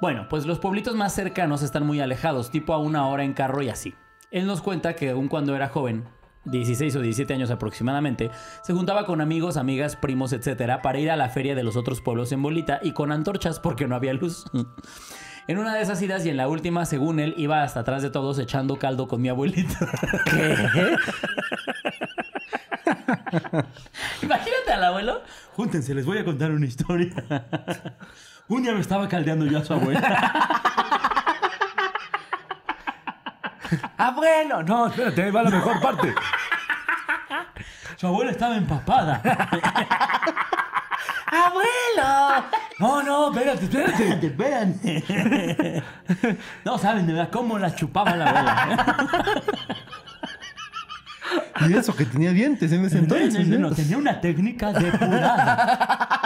Bueno, 0.00 0.28
pues 0.30 0.46
los 0.46 0.60
pueblitos 0.60 0.94
más 0.94 1.12
cercanos 1.12 1.62
están 1.62 1.84
muy 1.84 2.00
alejados, 2.00 2.52
tipo 2.52 2.72
a 2.72 2.78
una 2.78 3.08
hora 3.08 3.24
en 3.24 3.32
carro 3.32 3.60
y 3.62 3.70
así. 3.70 3.96
Él 4.30 4.46
nos 4.46 4.62
cuenta 4.62 4.94
que 4.94 5.10
aún 5.10 5.26
cuando 5.26 5.56
era 5.56 5.66
joven, 5.68 6.04
16 6.44 6.96
o 6.96 7.00
17 7.00 7.34
años 7.34 7.50
aproximadamente, 7.50 8.30
se 8.62 8.72
juntaba 8.72 9.06
con 9.06 9.20
amigos, 9.20 9.56
amigas, 9.56 9.96
primos, 9.96 10.32
etcétera, 10.32 10.82
para 10.82 10.98
ir 10.98 11.10
a 11.10 11.16
la 11.16 11.28
feria 11.28 11.54
de 11.54 11.62
los 11.62 11.76
otros 11.76 12.00
pueblos 12.00 12.32
en 12.32 12.42
bolita 12.42 12.80
y 12.82 12.92
con 12.92 13.12
antorchas 13.12 13.60
porque 13.60 13.86
no 13.86 13.96
había 13.96 14.12
luz. 14.12 14.44
En 15.46 15.58
una 15.58 15.74
de 15.74 15.82
esas 15.82 16.00
idas 16.00 16.24
y 16.24 16.30
en 16.30 16.38
la 16.38 16.48
última, 16.48 16.86
según 16.86 17.20
él, 17.20 17.34
iba 17.36 17.62
hasta 17.62 17.80
atrás 17.80 18.00
de 18.00 18.08
todos 18.08 18.38
echando 18.38 18.78
caldo 18.78 19.08
con 19.08 19.20
mi 19.20 19.28
abuelito. 19.28 19.74
Imagínate 24.22 24.72
al 24.72 24.84
abuelo. 24.84 25.22
Júntense, 25.52 25.94
les 25.94 26.06
voy 26.06 26.18
a 26.18 26.24
contar 26.24 26.50
una 26.50 26.66
historia. 26.66 27.12
Un 28.48 28.62
día 28.62 28.72
me 28.72 28.80
estaba 28.80 29.08
caldeando 29.08 29.46
yo 29.46 29.58
a 29.58 29.64
su 29.64 29.72
abuela. 29.74 31.33
Abuelo, 33.98 34.62
no, 34.62 34.86
espérate, 34.86 35.22
ahí 35.22 35.30
va 35.30 35.42
la 35.42 35.50
mejor 35.50 35.80
parte. 35.80 36.14
Su 37.96 38.06
abuela 38.06 38.30
estaba 38.32 38.56
empapada. 38.56 39.20
¡Abuelo! 41.26 42.44
No, 42.78 43.02
no, 43.02 43.32
espérate, 43.32 43.64
espérate, 43.64 44.26
espérate. 44.26 45.82
No 46.64 46.78
saben 46.78 47.06
de 47.06 47.12
verdad 47.12 47.30
cómo 47.32 47.58
la 47.58 47.74
chupaba 47.74 48.14
la 48.16 48.30
abuela. 48.30 49.42
Y 51.68 51.72
eso 51.74 51.94
que 51.96 52.04
tenía 52.04 52.30
dientes 52.32 52.70
en 52.72 52.84
ese 52.84 52.98
entonces. 52.98 53.46
no, 53.48 53.56
¿eh? 53.56 53.58
no, 53.58 53.70
tenía 53.70 53.96
una 53.96 54.20
técnica 54.20 54.72
depurada. 54.72 56.18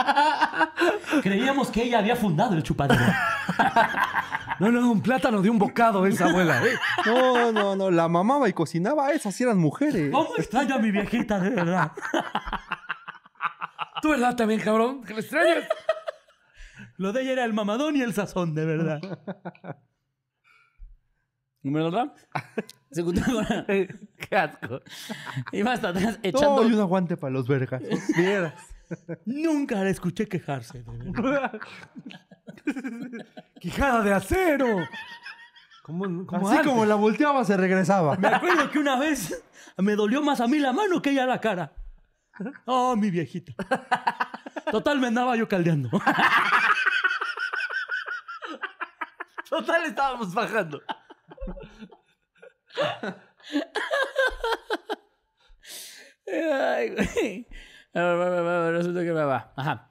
Creíamos 1.23 1.71
que 1.71 1.85
ella 1.85 1.99
había 1.99 2.17
fundado 2.17 2.55
el 2.55 2.63
chupadero. 2.63 3.01
No, 4.61 4.71
no, 4.73 4.91
un 4.91 5.01
plátano 5.03 5.41
de 5.43 5.51
un 5.51 5.59
bocado 5.59 6.05
esa 6.07 6.27
abuela, 6.29 6.61
¿eh? 6.67 6.71
No, 7.07 7.53
no, 7.53 7.77
no. 7.77 7.91
La 7.91 8.09
mamaba 8.09 8.49
y 8.49 8.53
cocinaba. 8.53 9.11
Esas 9.13 9.35
sí 9.35 9.45
eran 9.45 9.59
mujeres. 9.59 10.11
¿Cómo 10.11 10.37
extraño 10.37 10.75
a 10.75 10.79
mi 10.79 10.91
viejita, 10.91 11.39
de 11.39 11.51
verdad? 11.51 11.93
¿Tú 14.03 14.11
verdad 14.11 14.35
también, 14.37 14.61
cabrón? 14.61 15.03
¿Que 15.05 15.15
le 15.15 15.21
extrañas? 15.21 15.65
Lo 16.97 17.13
de 17.13 17.23
ella 17.23 17.33
era 17.33 17.45
el 17.45 17.53
mamadón 17.53 17.97
y 17.97 18.03
el 18.03 18.13
sazón, 18.15 18.55
de 18.55 18.65
verdad. 18.65 19.01
¿Número 21.63 21.89
otra? 21.89 22.15
Se 22.91 23.03
juntaba 23.03 23.27
con- 23.47 23.67
Qué 23.67 24.37
asco. 24.37 24.81
Iba 25.53 25.73
hasta 25.73 25.89
atrás 25.91 26.19
echando... 26.23 26.63
No, 26.63 26.69
y 26.69 26.73
un 26.73 26.81
aguante 26.81 27.17
para 27.17 27.33
los 27.33 27.47
vergas. 27.49 27.83
Vieras. 28.17 28.55
Nunca 29.27 29.77
la 29.83 29.91
escuché 29.91 30.27
quejarse. 30.29 30.83
de 30.83 31.23
verdad. 31.23 31.53
¡Quijada 33.61 34.03
de 34.03 34.15
acero! 34.15 34.77
¿Cómo, 35.83 36.27
cómo 36.27 36.49
Así 36.49 36.59
antes? 36.59 36.71
como 36.71 36.85
la 36.85 36.97
volteaba, 36.97 37.45
se 37.45 37.57
regresaba. 37.57 38.17
Me 38.17 38.29
acuerdo 38.29 38.71
que 38.71 38.79
una 38.79 38.99
vez 38.99 39.43
me 39.79 39.95
dolió 39.97 40.23
más 40.23 40.41
a 40.41 40.47
mí 40.47 40.59
la 40.59 40.73
mano 40.73 41.01
que 41.01 41.11
ella 41.11 41.27
la 41.27 41.41
cara. 41.41 41.73
Oh, 42.67 42.95
mi 42.95 43.11
viejita. 43.11 43.53
Total, 44.71 44.99
me 45.01 45.09
andaba 45.09 45.35
yo 45.35 45.49
caldeando. 45.49 45.91
Total, 49.49 49.85
estábamos 49.87 50.33
bajando. 50.35 50.83
Ay, 56.31 56.91
güey. 56.91 57.47
Resulta 57.95 59.01
que 59.03 59.13
va, 59.13 59.25
va. 59.25 59.53
Ajá. 59.57 59.91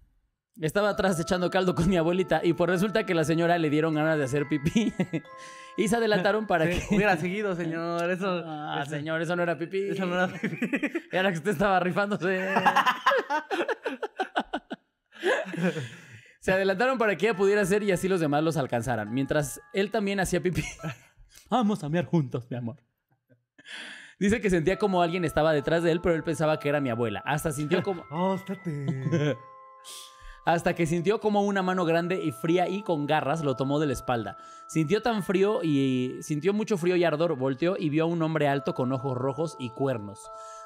Estaba 0.62 0.90
atrás 0.90 1.20
echando 1.20 1.50
caldo 1.50 1.74
con 1.74 1.90
mi 1.90 1.98
abuelita 1.98 2.42
y 2.44 2.54
pues 2.54 2.70
resulta 2.70 3.06
que 3.06 3.16
la 3.16 3.24
señora 3.24 3.58
le 3.58 3.70
dieron 3.72 3.96
ganas 3.96 4.20
de 4.20 4.26
hacer 4.26 4.48
pipí 4.48 4.94
y 5.78 5.88
se 5.88 5.96
adelantaron 5.96 6.46
para 6.46 6.66
Sí, 6.72 6.80
que... 6.88 6.96
Hubiera 6.96 7.18
seguido, 7.18 7.56
señor. 7.56 8.10
Eso. 8.12 8.44
Ah, 8.46 8.86
señor, 8.88 9.22
eso 9.22 9.36
no 9.36 9.44
era 9.44 9.58
pipí. 9.58 9.90
Eso 9.90 10.06
no 10.06 10.16
era 10.16 10.28
pipí. 10.28 10.70
Era 11.12 11.32
que 11.32 11.38
usted 11.38 11.52
estaba 11.52 11.80
rifándose. 11.80 12.54
Se 16.40 16.52
adelantaron 16.52 16.98
para 16.98 17.16
que 17.16 17.28
ella 17.28 17.38
pudiera 17.38 17.62
hacer 17.62 17.82
y 17.84 17.92
así 17.92 18.08
los 18.08 18.20
demás 18.20 18.44
los 18.44 18.58
alcanzaran. 18.58 19.12
Mientras 19.14 19.60
él 19.74 19.90
también 19.90 20.20
hacía 20.20 20.42
pipí. 20.42 20.64
Vamos 21.50 21.84
a 21.84 21.90
mear 21.90 22.06
juntos, 22.06 22.46
mi 22.50 22.58
amor. 22.58 22.78
Dice 24.20 24.40
que 24.40 24.50
sentía 24.50 24.78
como 24.78 25.02
alguien 25.02 25.26
estaba 25.26 25.52
detrás 25.52 25.84
de 25.84 25.92
él, 25.92 26.00
pero 26.02 26.16
él 26.16 26.24
pensaba 26.24 26.60
que 26.60 26.70
era 26.70 26.80
mi 26.80 26.90
abuela. 26.90 27.24
Hasta 27.26 27.52
sintió 27.52 27.82
como. 27.82 28.04
Oh, 28.12 28.36
estate. 28.36 29.36
Hasta 30.46 30.76
que 30.76 30.86
sintió 30.86 31.20
como 31.20 31.44
una 31.44 31.62
mano 31.62 31.86
grande 31.86 32.22
y 32.22 32.32
fría 32.32 32.68
y 32.68 32.84
con 32.84 33.06
garras 33.06 33.44
lo 33.44 33.56
tomó 33.56 33.80
de 33.80 33.88
la 33.88 33.94
espalda. 33.94 34.38
Sintió 34.68 35.02
tan 35.02 35.24
frío 35.24 35.62
y 35.64 36.18
sintió 36.22 36.54
mucho 36.54 36.78
frío 36.78 36.98
y 36.98 37.04
ardor. 37.06 37.38
Volteó 37.38 37.76
y 37.78 37.90
vio 37.90 38.04
a 38.04 38.08
un 38.08 38.22
hombre 38.22 38.50
alto 38.50 38.74
con 38.74 38.92
ojos 38.92 39.18
rojos 39.18 39.56
y 39.58 39.70
cuernos. 39.70 40.20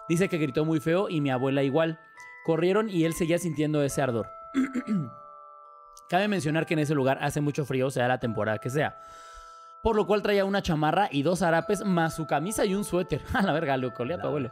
Dice 0.10 0.30
que 0.30 0.40
gritó 0.40 0.66
muy 0.66 0.80
feo 0.80 1.10
y 1.10 1.22
mi 1.22 1.30
abuela 1.30 1.62
igual. 1.62 2.00
Corrieron 2.44 2.90
y 2.90 3.04
él 3.04 3.14
seguía 3.14 3.38
sintiendo 3.38 3.84
ese 3.84 4.02
ardor. 4.02 4.30
Cabe 6.10 6.28
mencionar 6.28 6.66
que 6.66 6.74
en 6.74 6.80
ese 6.80 6.96
lugar 6.96 7.20
hace 7.22 7.42
mucho 7.42 7.66
frío, 7.66 7.92
sea 7.92 8.08
la 8.08 8.20
temporada 8.20 8.58
que 8.60 8.70
sea. 8.70 8.98
Por 9.84 9.96
lo 9.96 10.08
cual 10.08 10.22
traía 10.22 10.46
una 10.46 10.62
chamarra 10.62 11.10
y 11.12 11.22
dos 11.22 11.42
harapes 11.42 11.86
más 11.86 12.16
su 12.16 12.26
camisa 12.26 12.66
y 12.66 12.74
un 12.74 12.84
suéter. 12.84 13.22
A 13.34 13.44
la 13.44 13.54
verga, 13.54 13.78
lo 13.78 13.94
colé 13.94 14.16
a 14.16 14.20
tu 14.20 14.28
abuelo. 14.28 14.52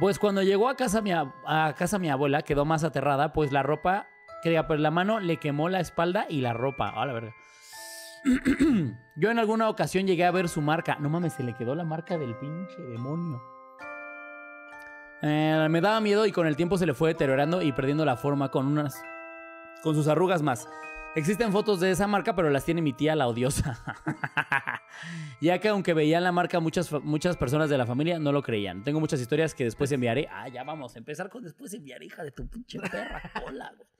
Pues 0.00 0.18
cuando 0.18 0.42
llegó 0.42 0.68
a 0.68 0.74
casa, 0.74 1.00
mi, 1.00 1.12
a 1.12 1.74
casa 1.76 1.98
mi 1.98 2.10
abuela 2.10 2.42
quedó 2.42 2.64
más 2.64 2.82
aterrada, 2.82 3.32
pues 3.32 3.52
la 3.52 3.62
ropa, 3.62 4.08
quería 4.44 4.66
pues 4.66 4.78
la 4.78 4.90
mano 4.90 5.18
le 5.20 5.38
quemó 5.38 5.70
la 5.70 5.80
espalda 5.80 6.26
y 6.28 6.42
la 6.42 6.52
ropa. 6.52 6.90
A 6.90 7.06
la 7.06 7.14
verga. 7.14 7.34
Yo 9.16 9.30
en 9.30 9.38
alguna 9.38 9.68
ocasión 9.68 10.06
llegué 10.06 10.24
a 10.24 10.30
ver 10.30 10.48
su 10.48 10.60
marca. 10.60 10.98
No 11.00 11.08
mames, 11.08 11.32
se 11.32 11.42
le 11.42 11.54
quedó 11.54 11.74
la 11.74 11.84
marca 11.84 12.18
del 12.18 12.36
pinche 12.36 12.80
demonio. 12.82 13.42
Eh, 15.22 15.66
me 15.70 15.80
daba 15.80 16.00
miedo 16.00 16.26
y 16.26 16.32
con 16.32 16.46
el 16.46 16.56
tiempo 16.56 16.76
se 16.76 16.84
le 16.84 16.92
fue 16.92 17.08
deteriorando 17.08 17.62
y 17.62 17.72
perdiendo 17.72 18.04
la 18.04 18.16
forma 18.16 18.50
con 18.50 18.66
unas. 18.66 19.02
con 19.82 19.94
sus 19.94 20.06
arrugas 20.08 20.42
más. 20.42 20.68
Existen 21.16 21.52
fotos 21.52 21.80
de 21.80 21.92
esa 21.92 22.06
marca, 22.06 22.34
pero 22.34 22.50
las 22.50 22.64
tiene 22.64 22.82
mi 22.82 22.92
tía 22.92 23.14
la 23.14 23.28
odiosa. 23.28 23.82
ya 25.40 25.58
que 25.58 25.68
aunque 25.68 25.94
veían 25.94 26.24
la 26.24 26.32
marca, 26.32 26.60
muchas, 26.60 26.92
muchas 27.02 27.36
personas 27.36 27.70
de 27.70 27.78
la 27.78 27.86
familia 27.86 28.18
no 28.18 28.32
lo 28.32 28.42
creían. 28.42 28.82
Tengo 28.82 29.00
muchas 29.00 29.20
historias 29.20 29.54
que 29.54 29.64
después 29.64 29.90
enviaré. 29.92 30.28
Ah, 30.30 30.48
ya 30.48 30.64
vamos 30.64 30.96
a 30.96 30.98
empezar 30.98 31.30
con 31.30 31.44
después 31.44 31.72
enviaré, 31.72 32.06
hija 32.06 32.24
de 32.24 32.32
tu 32.32 32.46
pinche 32.48 32.78
perra. 32.80 33.22
Hola, 33.46 33.72
güey. 33.76 33.93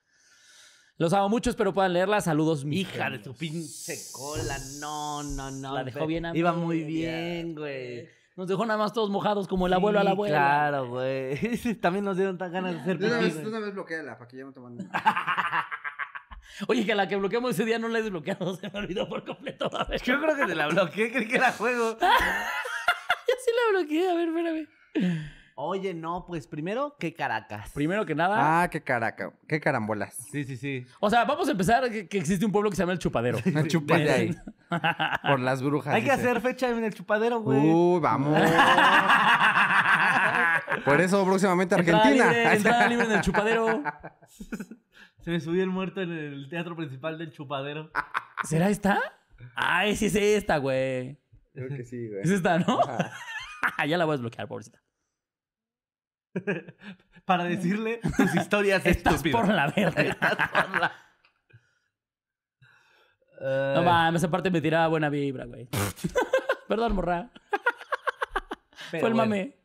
Los 0.96 1.12
amo 1.12 1.28
mucho, 1.28 1.50
espero 1.50 1.74
puedan 1.74 1.92
leerla. 1.92 2.20
Saludos, 2.20 2.64
mis 2.64 2.82
Hija 2.82 3.10
de 3.10 3.18
tu 3.18 3.34
pinche 3.34 3.96
cola. 4.12 4.56
No, 4.80 5.24
no, 5.24 5.50
no. 5.50 5.74
La 5.74 5.82
dejó 5.82 6.06
bien 6.06 6.26
a 6.26 6.36
Iba 6.36 6.52
muy 6.52 6.84
bien, 6.84 7.56
güey. 7.56 8.08
Nos 8.36 8.46
dejó 8.46 8.64
nada 8.64 8.78
más 8.78 8.92
todos 8.92 9.10
mojados 9.10 9.48
como 9.48 9.66
el 9.66 9.72
abuelo 9.72 9.98
a 9.98 10.04
la 10.04 10.10
abuela. 10.12 10.36
Claro, 10.36 10.88
güey. 10.88 11.36
También 11.80 12.04
nos 12.04 12.16
dieron 12.16 12.38
tan 12.38 12.52
ganas 12.52 12.74
de 12.74 12.80
hacer 12.80 12.98
De 12.98 13.06
una 13.08 13.18
pipí, 13.18 13.30
vez, 13.36 13.46
una 13.46 13.58
vez 13.58 13.74
bloqueala 13.74 14.18
para 14.18 14.28
que 14.28 14.36
ya 14.36 14.44
no 14.44 14.52
te 14.52 14.60
manden. 14.60 14.88
Oye, 16.68 16.84
que 16.86 16.92
a 16.92 16.94
la 16.96 17.08
que 17.08 17.16
bloqueamos 17.16 17.50
ese 17.50 17.64
día 17.64 17.80
no 17.80 17.88
la 17.88 17.98
he 17.98 18.02
desbloqueado. 18.02 18.54
Se 18.60 18.70
me 18.70 18.78
olvidó 18.78 19.08
por 19.08 19.24
completo. 19.24 19.68
A 19.76 19.84
ver. 19.84 20.00
Yo 20.02 20.20
creo 20.20 20.36
que 20.36 20.46
te 20.46 20.54
la 20.54 20.68
bloqueé, 20.68 21.10
creí 21.10 21.26
que 21.26 21.36
era 21.36 21.50
juego. 21.52 21.98
Yo 22.00 23.34
sí 23.44 23.50
la 23.56 23.78
bloqueé. 23.78 24.10
A 24.10 24.14
ver, 24.14 24.28
espérame. 24.28 25.30
Oye, 25.56 25.94
no, 25.94 26.24
pues 26.26 26.48
primero, 26.48 26.96
¿qué 26.98 27.14
Caracas? 27.14 27.70
Primero 27.72 28.04
que 28.04 28.14
nada. 28.16 28.62
Ah, 28.62 28.70
qué 28.70 28.82
caraca. 28.82 29.32
Qué 29.46 29.60
carambolas. 29.60 30.16
Sí, 30.32 30.42
sí, 30.44 30.56
sí. 30.56 30.84
O 30.98 31.08
sea, 31.08 31.24
vamos 31.24 31.46
a 31.46 31.52
empezar 31.52 31.88
que, 31.90 32.08
que 32.08 32.18
existe 32.18 32.44
un 32.44 32.50
pueblo 32.50 32.70
que 32.70 32.76
se 32.76 32.82
llama 32.82 32.92
El 32.92 32.98
Chupadero. 32.98 33.38
No 33.52 33.64
chupas 33.66 34.00
de 34.00 34.10
ahí. 34.10 34.36
Por 35.22 35.38
las 35.38 35.62
brujas. 35.62 35.94
Hay 35.94 36.02
que 36.02 36.10
dice. 36.10 36.28
hacer 36.28 36.40
fecha 36.40 36.68
en 36.70 36.82
el 36.82 36.92
chupadero, 36.92 37.40
güey. 37.40 37.60
Uy, 37.60 38.00
vamos. 38.00 38.36
Por 40.84 41.00
eso 41.00 41.24
próximamente 41.24 41.74
Entrada 41.74 42.02
Argentina. 42.02 42.26
libre, 42.32 42.56
entrada 42.56 42.88
libre 42.88 43.06
en 43.06 43.12
El 43.12 43.20
Chupadero. 43.20 43.82
Se 45.20 45.30
me 45.30 45.40
subió 45.40 45.62
el 45.62 45.70
muerto 45.70 46.02
en 46.02 46.12
el 46.12 46.48
teatro 46.50 46.76
principal 46.76 47.16
del 47.16 47.32
chupadero. 47.32 47.90
¿Será 48.42 48.68
esta? 48.68 49.00
Ay, 49.54 49.96
sí 49.96 50.06
es 50.06 50.14
esta, 50.16 50.58
güey. 50.58 51.18
Creo 51.54 51.68
que 51.68 51.84
sí, 51.84 52.08
güey. 52.08 52.20
Es 52.22 52.30
esta, 52.30 52.58
¿no? 52.58 52.78
ya 53.88 53.96
la 53.96 54.04
voy 54.04 54.12
a 54.12 54.16
desbloquear, 54.16 54.46
pobrecita. 54.46 54.83
Para 57.24 57.44
decirle 57.44 58.00
tus 58.16 58.34
historias 58.34 58.84
Estás 58.84 59.14
estúpidas. 59.14 59.40
por 59.40 59.54
la 59.54 59.66
verga. 59.68 60.02
Estás 60.02 60.48
por 60.50 60.80
la- 60.80 60.92
No 63.40 63.80
Eh, 63.80 63.84
mames, 63.84 64.24
aparte 64.24 64.50
me 64.50 64.60
tiraba 64.60 64.88
buena 64.88 65.08
vibra, 65.08 65.44
güey. 65.46 65.68
Perdón, 66.68 66.94
morra. 66.94 67.30
pero 68.90 69.00
Fue 69.00 69.08
el 69.08 69.14
bueno. 69.14 69.16
mame. 69.16 69.56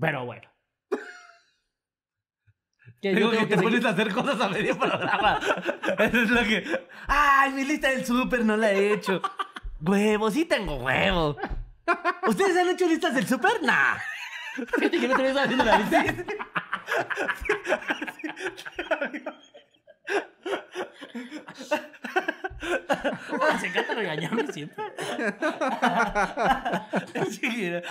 Pero 0.00 0.24
bueno. 0.26 0.48
Que 3.00 3.12
yo 3.12 3.16
Digo 3.18 3.30
que 3.30 3.36
tengo 3.36 3.48
te 3.48 3.56
que 3.56 3.62
pones 3.62 3.84
a 3.84 3.88
hacer 3.90 4.12
cosas 4.12 4.40
a 4.40 4.48
medio 4.48 4.78
programa. 4.78 5.38
Eso 5.98 6.20
es 6.22 6.30
lo 6.30 6.42
que. 6.44 6.64
¡Ay, 7.08 7.52
mi 7.52 7.64
lista 7.64 7.90
del 7.90 8.04
súper 8.06 8.44
no 8.44 8.56
la 8.56 8.72
he 8.72 8.92
hecho! 8.94 9.20
¡Huevo! 9.80 10.30
Sí 10.30 10.44
tengo 10.46 10.76
huevo. 10.76 11.36
¿Ustedes 12.26 12.56
han 12.56 12.68
hecho 12.68 12.86
listas 12.88 13.14
del 13.14 13.26
súper? 13.26 13.62
Nah. 13.62 13.96
Fíjate 14.56 15.00
que 15.00 15.08
no 15.08 15.16
te 15.16 15.22
ves 15.22 15.36
haciendo 15.36 15.64
la 15.64 15.78
lista. 15.78 16.04
Se 23.60 23.66
encanta 23.66 23.94
regañarme 23.94 24.52
siempre. 24.52 24.84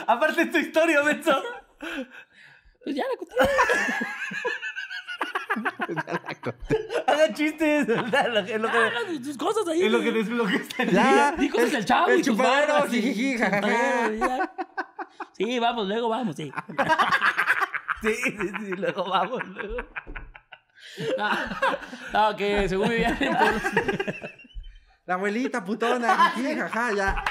Aparte 0.07 0.41
es 0.41 0.51
tu 0.51 0.57
historia, 0.57 1.01
Benzo. 1.01 1.43
Pues 2.83 2.95
ya 2.95 3.03
la 3.03 3.17
conté. 3.17 3.35
Haga 7.07 7.33
chistes. 7.33 7.87
Es 7.89 7.97
lo 8.31 8.45
que, 8.45 8.53
Hagan 8.55 9.23
tus 9.23 9.37
cosas 9.37 9.67
ahí. 9.67 9.83
es 9.83 9.91
lo 9.91 10.01
que 10.01 10.11
desbloqueaste. 10.11 10.83
el 10.83 10.91
Ya. 10.91 11.13
día. 11.13 11.31
Di 11.37 11.49
cosas 11.49 11.71
del 11.71 11.85
chavo 11.85 12.07
el 12.09 12.19
y 12.19 12.23
tus 12.23 12.37
barras 12.37 12.93
y-. 12.93 13.37
Sí, 15.33 15.59
vamos, 15.59 15.87
luego 15.87 16.09
vamos, 16.09 16.35
sí. 16.35 16.51
Sí, 18.01 18.13
sí, 18.13 18.37
sí. 18.37 18.71
Luego 18.75 19.09
vamos, 19.09 19.43
luego. 19.47 19.77
No, 22.13 22.35
que 22.35 22.69
según 22.69 22.89
vivían 22.89 23.17
en 23.21 23.35
pueblos. 23.35 23.61
La 25.05 25.13
abuelita 25.15 25.63
putona, 25.63 26.31
jiji, 26.31 26.55
jaja, 26.55 26.93
ya. 26.93 27.23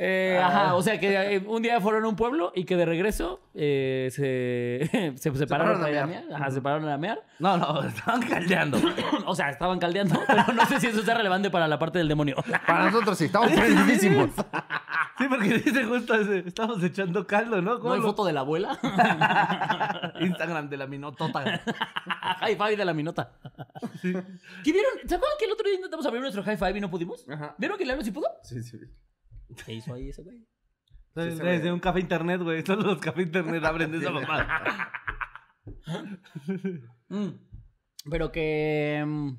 Eh, 0.00 0.40
ajá, 0.40 0.76
o 0.76 0.82
sea 0.82 1.00
que 1.00 1.34
eh, 1.34 1.42
un 1.44 1.60
día 1.60 1.80
fueron 1.80 2.04
a 2.04 2.08
un 2.08 2.14
pueblo 2.14 2.52
y 2.54 2.64
que 2.64 2.76
de 2.76 2.84
regreso 2.86 3.40
eh, 3.52 4.08
se, 4.12 5.16
se 5.16 5.34
separaron 5.36 5.80
para 5.80 5.90
ir 5.90 5.98
a 5.98 6.06
mear. 6.06 6.24
Ajá, 6.32 6.50
se 6.52 6.60
pararon 6.62 6.88
a 6.88 6.96
mear. 6.96 7.20
No, 7.40 7.56
no, 7.56 7.82
estaban 7.88 8.22
caldeando. 8.22 8.78
O 9.26 9.34
sea, 9.34 9.50
estaban 9.50 9.78
caldeando, 9.80 10.20
pero 10.28 10.44
no 10.54 10.64
sé 10.66 10.78
si 10.78 10.86
eso 10.86 11.02
sea 11.02 11.14
relevante 11.14 11.50
para 11.50 11.66
la 11.66 11.78
parte 11.80 11.98
del 11.98 12.06
demonio. 12.08 12.36
Para 12.66 12.84
nosotros 12.84 13.18
sí, 13.18 13.24
estamos 13.24 13.50
prendidísimos. 13.50 14.30
Sí, 15.18 15.24
porque 15.28 15.48
dice 15.58 15.84
justo 15.84 16.14
ese, 16.14 16.44
estamos 16.46 16.80
echando 16.84 17.26
caldo, 17.26 17.60
¿no? 17.60 17.74
¿No 17.74 17.80
¿Cómo 17.80 17.94
hay 17.94 18.00
lo- 18.00 18.06
foto 18.06 18.24
de 18.24 18.32
la 18.32 18.40
abuela? 18.40 18.78
Instagram 20.20 20.68
de 20.68 20.76
la 20.76 20.86
minotota. 20.86 21.42
high 22.40 22.54
five 22.56 22.76
de 22.76 22.84
la 22.84 22.94
minota. 22.94 23.32
¿Qué 24.00 24.12
vieron? 24.72 24.92
¿Se 25.06 25.14
acuerdan 25.16 25.36
que 25.38 25.44
el 25.46 25.52
otro 25.52 25.64
día 25.66 25.74
intentamos 25.74 26.06
abrir 26.06 26.20
nuestro 26.22 26.42
high 26.44 26.56
five 26.56 26.78
y 26.78 26.80
no 26.80 26.88
pudimos? 26.88 27.26
Ajá. 27.28 27.54
¿Vieron 27.58 27.76
que 27.76 27.84
Lalo 27.84 28.02
sí 28.02 28.12
pudo? 28.12 28.28
Sí, 28.42 28.62
sí. 28.62 28.78
¿Qué 29.64 29.74
hizo 29.74 29.94
ahí 29.94 30.10
ese 30.10 30.22
güey? 30.22 30.46
Desde, 31.14 31.36
se 31.36 31.42
ve. 31.42 31.52
desde 31.52 31.72
un 31.72 31.80
café 31.80 32.00
internet, 32.00 32.42
güey. 32.42 32.64
Solo 32.64 32.82
los 32.82 32.98
cafés 32.98 33.26
internet 33.26 33.64
abren 33.64 33.90
de 33.90 33.98
esa 33.98 34.10
mamada. 34.10 34.62
Mm. 37.08 37.28
Pero 38.10 38.30
que, 38.30 39.02
mm, 39.06 39.30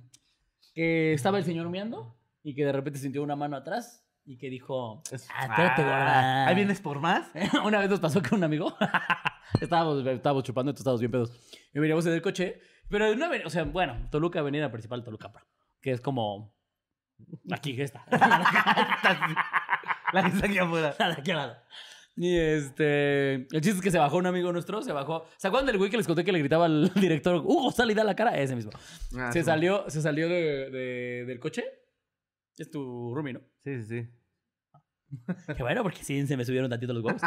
que 0.73 1.13
estaba 1.13 1.37
el 1.37 1.45
señor 1.45 1.69
meando 1.69 2.17
y 2.43 2.55
que 2.55 2.65
de 2.65 2.71
repente 2.71 2.99
sintió 2.99 3.23
una 3.23 3.35
mano 3.35 3.55
atrás 3.55 4.09
y 4.25 4.37
que 4.37 4.49
dijo, 4.49 5.01
ah, 5.33 5.45
espérate, 5.45 5.81
gorda. 5.81 6.47
¿Ahí 6.47 6.55
vienes 6.55 6.81
por 6.81 6.99
más? 6.99 7.31
Una 7.65 7.79
vez 7.79 7.89
nos 7.89 7.99
pasó 7.99 8.21
que 8.21 8.35
un 8.35 8.43
amigo 8.43 8.75
estábamos, 9.61 10.05
estábamos 10.05 10.43
chupando, 10.43 10.69
entonces 10.69 10.81
estábamos 10.81 10.99
bien 11.01 11.11
pedos. 11.11 11.31
Y 11.73 11.79
veníamos 11.79 12.05
en 12.05 12.13
el 12.13 12.21
coche, 12.21 12.59
pero 12.89 13.05
de 13.05 13.13
una 13.13 13.25
avenida, 13.25 13.47
o 13.47 13.49
sea, 13.49 13.63
bueno, 13.63 14.07
Toluca, 14.11 14.39
avenida 14.39 14.71
principal 14.71 15.03
Toluca, 15.03 15.31
que 15.81 15.91
es 15.91 16.01
como 16.01 16.55
aquí 17.51 17.75
que 17.75 17.83
está, 17.83 18.05
La 20.13 20.23
que 20.23 20.29
está 20.29 20.45
aquí 20.47 20.57
afuera. 20.57 20.95
de 20.97 21.03
aquí 21.17 21.31
al 21.31 21.37
lado. 21.37 21.57
Y 22.15 22.37
este, 22.37 23.35
el 23.35 23.61
chiste 23.61 23.69
es 23.77 23.81
que 23.81 23.91
se 23.91 23.97
bajó 23.97 24.17
un 24.17 24.25
amigo 24.25 24.51
nuestro, 24.51 24.81
se 24.81 24.91
bajó. 24.91 25.25
¿Se 25.37 25.47
acuerdan 25.47 25.67
del 25.67 25.77
güey 25.77 25.89
que 25.89 25.95
les 25.97 26.05
conté 26.05 26.25
que 26.25 26.31
le 26.33 26.39
gritaba 26.39 26.65
al 26.65 26.91
director, 26.95 27.35
Hugo, 27.37 27.71
sal 27.71 27.89
y 27.91 27.93
da 27.93 28.03
la 28.03 28.15
cara? 28.15 28.37
Ese 28.37 28.55
mismo. 28.55 28.71
Ah, 29.17 29.31
se 29.31 29.39
sí. 29.39 29.45
salió, 29.45 29.89
se 29.89 30.01
salió 30.01 30.27
de, 30.27 30.69
de- 30.69 31.25
del 31.25 31.39
coche. 31.39 31.63
Es 32.57 32.69
tu 32.69 33.13
roomie, 33.15 33.33
¿no? 33.33 33.39
Sí, 33.63 33.81
sí, 33.83 34.01
sí. 34.01 34.09
Qué 35.55 35.63
bueno, 35.63 35.81
porque 35.81 36.03
sí, 36.03 36.27
se 36.27 36.35
me 36.35 36.43
subieron 36.43 36.69
tantito 36.69 36.91
los 36.93 37.03
huevos. 37.03 37.21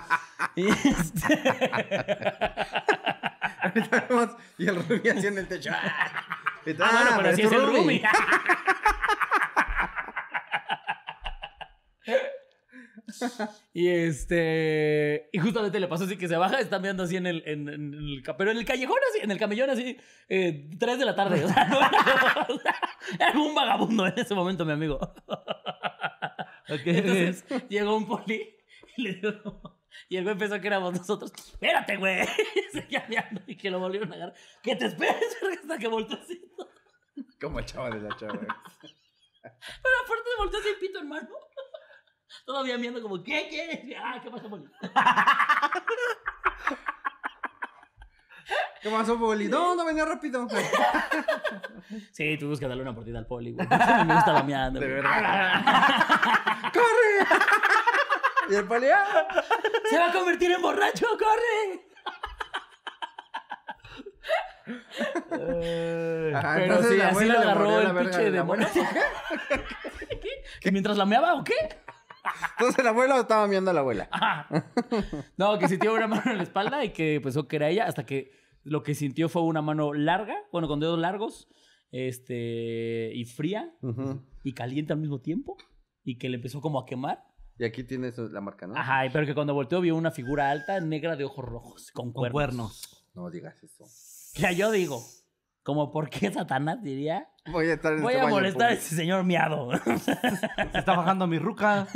Y 0.57 0.69
este- 0.69 1.43
Ahorita 3.63 4.07
vemos, 4.09 4.29
y 4.59 4.67
el 4.69 4.77
Rubí 4.77 5.09
así 5.09 5.27
en 5.27 5.39
el 5.39 5.49
techo. 5.49 5.71
Y 6.67 6.75
todo, 6.75 6.87
Ah, 6.87 6.93
bueno, 6.93 7.11
pero 7.17 7.29
es 7.29 7.35
así 7.35 7.43
tu 7.43 7.49
es 7.49 7.53
el 7.55 7.67
roomie. 7.67 8.03
Y 13.75 13.89
este. 13.89 15.31
Y 15.33 15.39
justamente 15.39 15.81
le 15.81 15.89
pasó 15.89 16.05
así 16.05 16.17
que 16.17 16.29
se 16.29 16.37
baja, 16.37 16.61
está 16.61 16.79
mirando 16.79 17.05
así 17.05 17.17
en 17.17 17.27
el. 17.27 17.43
En, 17.47 17.69
en 17.69 17.95
el 17.95 18.23
pero 18.37 18.51
en 18.51 18.59
el 18.59 18.65
callejón 18.65 18.99
así, 19.11 19.21
en 19.23 19.31
el 19.31 19.39
camellón 19.39 19.71
así, 19.71 19.97
eh, 20.29 20.69
3 20.79 20.99
de 20.99 21.05
la 21.05 21.15
tarde. 21.15 21.45
O 21.45 21.49
sea, 21.49 21.65
no 21.69 21.79
era, 21.79 22.47
o 22.49 22.59
sea, 22.59 22.77
era 23.19 23.39
un 23.39 23.55
vagabundo 23.55 24.07
en 24.07 24.19
ese 24.19 24.35
momento, 24.35 24.65
mi 24.65 24.73
amigo. 24.73 24.99
Entonces 26.69 27.45
llegó 27.69 27.97
un 27.97 28.07
poli 28.07 28.57
y 28.97 29.03
le 29.03 29.15
dijo. 29.15 29.79
Y 30.09 30.17
el 30.17 30.25
güey 30.25 30.37
pensó 30.37 30.61
que 30.61 30.67
éramos 30.67 30.95
nosotros. 30.95 31.33
Espérate, 31.35 31.97
güey. 31.97 32.27
Y 33.47 33.57
que 33.57 33.71
lo 33.71 33.79
volvieron 33.79 34.13
a 34.13 34.17
agarrar. 34.17 34.35
Que 34.63 34.77
te 34.77 34.87
esperes 34.87 35.37
hasta 35.61 35.79
que 35.79 35.89
volteó 35.89 36.19
así. 36.19 36.43
Como 37.41 37.59
el 37.59 37.65
chavo 37.65 37.91
de 37.91 38.01
la 38.01 38.17
chava. 38.17 38.33
Pero 39.43 39.97
aparte 40.05 40.31
volteó 40.39 40.61
así 40.61 40.69
pito 40.81 41.01
en 41.01 41.09
mano. 41.09 41.29
Todavía 42.45 42.77
viendo 42.77 43.01
como, 43.03 43.23
¿qué 43.23 43.47
quieres? 43.49 43.81
Ah, 44.03 44.21
¿qué 44.23 44.31
pasa, 44.31 44.49
poli? 44.49 44.65
¿Qué 48.83 48.91
pasó, 48.91 49.17
Poli? 49.19 49.47
No, 49.49 49.75
no 49.77 49.85
venía 49.85 50.05
rápido. 50.05 50.47
Sí, 52.13 52.39
tuvimos 52.39 52.59
que 52.59 52.67
darle 52.67 52.83
una 52.83 52.95
partida 52.95 53.19
al 53.19 53.27
poli, 53.27 53.53
güey. 53.53 53.67
Me 53.69 53.75
estaba 54.19 54.43
meando. 54.45 54.81
De 54.81 54.89
güey. 54.89 55.03
¡Corre! 56.73 57.27
y 58.49 58.55
el 58.55 58.65
Poli. 58.67 58.87
¡ah! 58.89 59.27
¡Se 59.91 59.99
va 59.99 60.09
a 60.09 60.13
convertir 60.13 60.53
en 60.53 60.63
borracho! 60.63 61.07
¡Corre! 61.19 61.87
Ajá, 66.35 66.55
Pero 66.55 66.65
entonces 66.65 66.91
sí, 66.93 66.97
la 66.97 67.09
así 67.09 67.11
abuela 67.15 67.35
lo 67.35 67.41
le 67.41 67.45
agarró 67.45 67.65
mordió 67.65 67.79
el 67.81 67.87
verga 67.95 68.01
pinche 68.11 68.19
de 68.25 68.31
la 68.31 68.37
demonio. 68.39 68.69
abuela. 68.69 69.05
¿Que 70.61 70.73
mientras 70.73 70.97
la 70.97 71.05
meaba 71.05 71.35
o 71.35 71.45
qué? 71.45 71.55
Entonces 72.59 72.79
el 72.79 72.87
abuelo 72.87 73.21
estaba 73.21 73.47
mirando 73.47 73.71
a 73.71 73.75
la 73.75 73.81
abuela. 73.81 74.09
No, 75.37 75.59
que 75.59 75.69
sintió 75.69 75.95
una 75.95 76.07
mano 76.07 76.31
en 76.31 76.37
la 76.39 76.43
espalda 76.43 76.85
y 76.85 76.91
que 76.93 77.21
pensó 77.21 77.49
que 77.49 77.57
era 77.57 77.69
ella 77.69 77.87
hasta 77.87 78.07
que 78.07 78.33
lo 78.65 78.83
que 78.83 78.95
sintió 78.95 79.29
fue 79.29 79.43
una 79.43 79.63
mano 79.63 79.93
larga, 79.93 80.37
bueno, 80.53 80.69
con 80.69 80.79
dedos 80.81 80.99
largos, 80.99 81.49
este, 81.91 83.11
y 83.15 83.25
fría 83.25 83.75
y 84.45 84.53
caliente 84.55 84.93
al 84.93 84.99
mismo 84.99 85.21
tiempo 85.21 85.57
y 86.05 86.19
que 86.19 86.29
le 86.29 86.37
empezó 86.37 86.61
como 86.61 86.79
a 86.81 86.87
quemar. 86.87 87.25
Y 87.59 87.65
aquí 87.65 87.85
tienes 87.85 88.17
la 88.19 88.41
marca, 88.41 88.67
¿no? 88.67 88.77
Ajá, 88.77 89.03
pero 89.13 89.27
que 89.27 89.35
cuando 89.35 89.55
volteó 89.55 89.81
vio 89.81 89.95
una 89.95 90.11
figura 90.11 90.51
alta, 90.51 90.81
negra 90.81 91.17
de 91.17 91.25
ojos 91.25 91.45
rojos, 91.45 91.91
con 91.93 92.13
Con 92.13 92.31
cuernos. 92.31 92.33
cuernos. 92.33 93.07
No 93.15 93.31
digas 93.31 93.63
eso. 93.63 93.85
Ya 94.41 94.53
yo 94.53 94.71
digo, 94.71 95.03
como 95.63 95.91
por 95.91 96.09
qué 96.11 96.33
Satanás 96.33 96.83
diría, 96.83 97.29
Voy 97.47 97.69
a 97.71 97.75
estar 97.75 97.93
en 97.95 98.03
voy 98.03 98.13
este 98.13 98.21
a 98.21 98.25
baño 98.25 98.37
molestar 98.37 98.63
a 98.63 98.67
público. 98.69 98.87
ese 98.87 98.97
señor 98.97 99.25
miado. 99.25 99.71
Se 100.73 100.79
está 100.79 100.95
bajando 100.97 101.27
mi 101.27 101.39
ruca. 101.39 101.87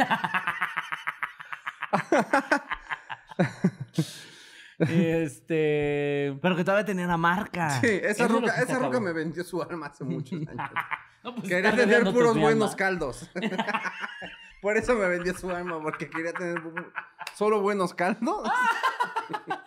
este... 4.78 6.38
Pero 6.42 6.56
que 6.56 6.64
todavía 6.64 6.84
tenía 6.84 7.06
la 7.06 7.16
marca. 7.16 7.70
Sí, 7.80 7.86
esa 7.86 8.08
Eso 8.10 8.24
es 8.24 8.30
lo 8.30 8.40
ruca, 8.40 8.54
que 8.54 8.60
está 8.60 8.72
esa 8.72 8.74
ruca 8.78 8.84
cabrón. 8.92 9.04
me 9.04 9.12
vendió 9.12 9.44
su 9.44 9.62
alma 9.62 9.86
hace 9.86 10.04
muchos 10.04 10.40
años. 10.48 10.70
No, 11.24 11.34
pues, 11.34 11.48
Quería 11.48 11.70
está 11.70 11.80
tener 11.82 12.04
puros 12.12 12.38
buenos 12.38 12.68
alma. 12.70 12.76
caldos. 12.76 13.28
Por 14.62 14.76
eso 14.76 14.94
me 14.94 15.08
vendió 15.08 15.34
su 15.36 15.50
alma, 15.50 15.82
porque 15.82 16.08
quería 16.08 16.32
tener 16.32 16.62
bu- 16.62 16.92
solo 17.34 17.60
buenos 17.62 17.94
caldos. 17.94 18.48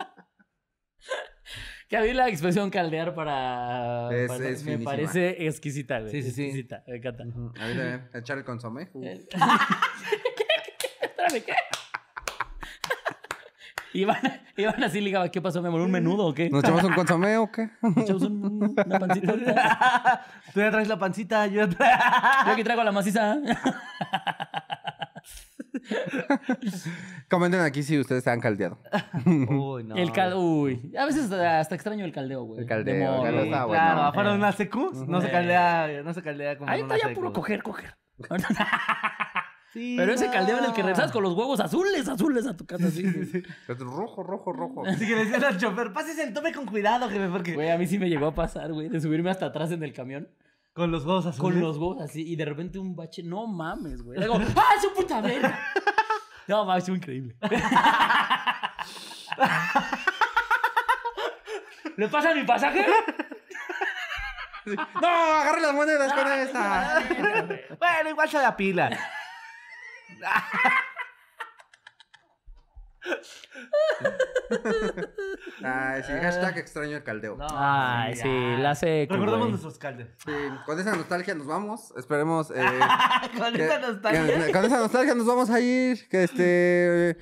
Que 1.89 1.97
a 1.97 2.01
mí 2.01 2.13
la 2.13 2.29
expresión 2.29 2.69
caldear 2.69 3.15
para... 3.15 4.09
Es- 4.15 4.27
para- 4.27 4.47
es 4.47 4.63
me 4.63 4.71
finísima. 4.73 4.91
parece 4.91 5.47
exquisita, 5.47 5.99
güey. 5.99 6.11
Sí, 6.11 6.21
sí, 6.21 6.31
sí. 6.31 6.43
Exquisita, 6.45 6.83
me 6.87 6.97
encanta. 6.97 7.23
A 7.59 7.65
ver, 7.65 7.79
eh, 7.79 8.17
echar 8.19 8.37
el 8.37 8.43
consomé. 8.43 8.89
Uh. 8.93 9.03
Espérame, 11.01 11.43
¿qué? 11.45 11.53
Iván, 13.93 14.19
Iván 14.55 14.83
así 14.83 15.01
ligaba, 15.01 15.29
¿qué 15.31 15.41
pasó, 15.41 15.63
mi 15.63 15.67
amor? 15.69 15.81
¿Un 15.81 15.89
menudo 15.89 16.27
o 16.27 16.33
qué? 16.33 16.47
¿Nos 16.51 16.63
echamos 16.63 16.83
un 16.83 16.93
consomé 16.93 17.37
o 17.37 17.51
qué? 17.51 17.71
Echamos 17.97 18.21
un- 18.21 18.75
una 18.85 18.99
pancita. 18.99 19.33
Tú 20.53 20.59
ya 20.59 20.69
traes 20.69 20.87
la 20.87 20.99
pancita, 20.99 21.47
yo 21.47 21.67
tra- 21.67 22.45
Yo 22.45 22.51
aquí 22.51 22.63
traigo 22.63 22.83
la 22.83 22.91
maciza. 22.91 23.35
Comenten 27.30 27.61
aquí 27.61 27.84
si 27.84 27.99
ustedes 27.99 28.24
se 28.24 28.30
han 28.30 28.39
caldeado. 28.39 28.80
Uy, 29.26 29.84
no. 29.84 29.95
El 29.95 30.11
cal... 30.11 30.34
Uy, 30.36 30.91
a 30.97 31.05
veces 31.05 31.24
hasta, 31.26 31.59
hasta 31.59 31.76
extraño 31.76 32.05
el 32.05 32.11
caldeo, 32.11 32.43
güey. 32.43 32.61
El 32.61 32.67
caldeo, 32.67 33.15
el 33.17 33.24
caldeo 33.24 33.43
está 33.43 33.65
bueno. 33.65 33.84
Claro, 33.84 34.01
afuera 34.03 34.30
de 34.30 34.36
Eh. 34.36 34.39
una 34.39 34.51
secu 34.51 35.05
no 35.07 35.22
se 35.22 35.30
caldea, 35.32 36.01
no 36.03 36.13
se 36.13 36.22
caldea 36.22 36.57
como 36.57 36.70
Ahí 36.70 36.80
en 36.80 36.86
está 36.86 36.95
una 36.95 37.03
ya 37.03 37.07
secu. 37.09 37.22
puro 37.22 37.34
coger, 37.34 37.63
coger. 37.63 37.95
Sí, 39.72 39.93
Pero 39.99 40.13
ese 40.13 40.32
caldeo 40.32 40.57
en 40.57 40.65
el 40.65 40.74
que 40.74 40.82
regresas 40.82 41.11
con 41.11 41.22
los 41.22 41.36
huevos 41.36 41.59
azules, 41.59 42.07
azules 42.07 42.47
a 42.47 42.57
tu 42.57 42.65
casa, 42.65 42.88
así. 42.88 43.03
Es 43.05 43.78
rojo, 43.78 44.24
rojo, 44.24 44.51
rojo. 44.51 44.84
Así 44.84 45.05
que 45.05 45.13
le 45.15 45.26
decían 45.26 45.43
al 45.43 45.59
chofer, 45.59 45.93
pásese 45.93 46.24
el 46.24 46.34
tome 46.34 46.51
con 46.51 46.65
cuidado, 46.65 47.07
jefe, 47.07 47.28
porque... 47.28 47.53
Güey, 47.53 47.70
a 47.70 47.78
mí 47.78 47.86
sí 47.86 47.99
me 47.99 48.09
llegó 48.09 48.26
a 48.26 48.34
pasar, 48.34 48.74
güey, 48.74 48.89
de 48.89 48.99
subirme 48.99 49.30
hasta 49.30 49.45
atrás 49.45 49.72
en 49.72 49.84
el 49.84 49.93
camión. 49.93 50.28
Con 50.80 50.91
los 50.91 51.03
huevos 51.03 51.25
azules. 51.25 51.41
Con 51.41 51.59
los 51.59 51.75
huevos 51.75 51.99
así, 51.99 52.25
y 52.25 52.38
de 52.38 52.45
repente 52.45 52.80
un 52.80 52.95
bache, 52.95 53.21
no 53.21 53.45
mames, 53.47 54.01
güey. 54.01 54.17
Digo, 54.17 54.39
¡ah, 54.55 54.75
su 54.82 54.93
puta 54.93 55.19
verga! 55.19 55.59
No, 56.47 56.63
mames, 56.63 56.86
fue 56.86 56.95
increíble. 56.95 57.36
¿Le 61.97 62.07
pasa 62.07 62.34
mi 62.34 62.43
pasaje? 62.43 62.88
¡No! 64.65 65.07
¡Agarre 65.07 65.61
las 65.61 65.73
monedas 65.73 66.13
con 66.13 66.32
esta! 66.32 67.03
Bueno, 67.77 68.09
igual 68.11 68.30
se 68.30 68.38
da 68.38 68.55
pila. 68.55 68.89
Ay, 75.64 76.03
sí, 76.03 76.12
hashtag 76.14 76.57
extraño 76.57 76.97
el 76.97 77.03
caldeo. 77.03 77.36
No, 77.38 77.47
Ay, 77.51 78.16
ya. 78.16 78.24
sí, 78.24 78.30
la 78.62 78.76
sé. 78.76 79.07
Recordemos 79.10 79.49
nuestros 79.49 79.78
caldes. 79.78 80.07
Sí, 80.26 80.32
con 80.66 80.80
esa 80.80 80.95
nostalgia 80.95 81.36
nos 81.36 81.47
vamos. 81.47 81.93
Esperemos. 81.97 82.51
eh, 82.51 82.55
Con 83.38 83.53
que- 83.53 83.64
esta 83.64 83.80
nostalgia. 83.80 84.45
que- 84.45 84.51
con 84.51 84.66
esa 84.66 84.80
nostalgia 84.80 85.16
nos 85.16 85.26
vamos 85.28 85.49
a 85.49 85.60
ir. 85.60 86.07
Que 86.10 86.24
este. 86.24 87.18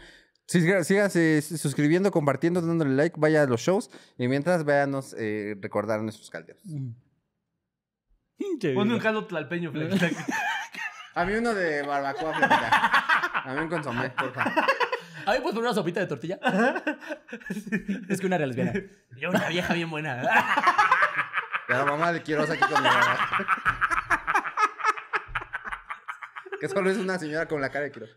siga- 0.48 0.84
Sígase 0.84 1.42
suscribiendo, 1.42 2.12
compartiendo, 2.12 2.62
dándole 2.62 2.96
like, 2.96 3.16
vaya 3.20 3.44
a 3.44 3.46
los 3.48 3.62
shows. 3.62 3.90
Y 4.18 4.28
mientras 4.28 4.64
véanos 4.64 5.16
eh, 5.18 5.56
recordar 5.62 6.02
nuestros 6.02 6.30
caldeos. 6.30 6.62
Ponme 8.76 8.94
un 8.94 9.00
caldo 9.00 9.26
tlalpeño. 9.26 9.72
A 11.16 11.26
mí 11.26 11.34
uno 11.34 11.56
de 11.56 11.82
barbacoa. 11.82 12.32
A 12.38 13.54
mí 13.56 13.62
un 13.62 13.70
consomé, 13.70 14.12
por 14.12 14.32
favor. 14.34 14.54
A 15.28 15.34
mí, 15.34 15.40
pues, 15.42 15.54
poner 15.54 15.68
una 15.68 15.74
sopita 15.74 16.00
de 16.00 16.08
tortilla. 16.08 16.40
es 18.10 18.22
que 18.22 18.26
una 18.26 18.38
era 18.38 18.46
lesbiana. 18.46 18.72
Yo 19.18 19.30
una 19.30 19.50
vieja 19.50 19.74
bien 19.74 19.90
buena. 19.90 20.24
La 21.68 21.84
mamá 21.84 22.14
de 22.14 22.24
Quiroz 22.24 22.50
aquí 22.50 22.62
con 22.62 22.82
mi 22.82 22.88
mamá. 22.88 23.30
Que 26.62 26.70
solo 26.70 26.90
es 26.90 26.98
una 26.98 27.20
señora 27.20 27.46
con 27.46 27.60
la 27.60 27.70
cara 27.70 27.84
de 27.84 27.92
Quiroz. 27.92 28.16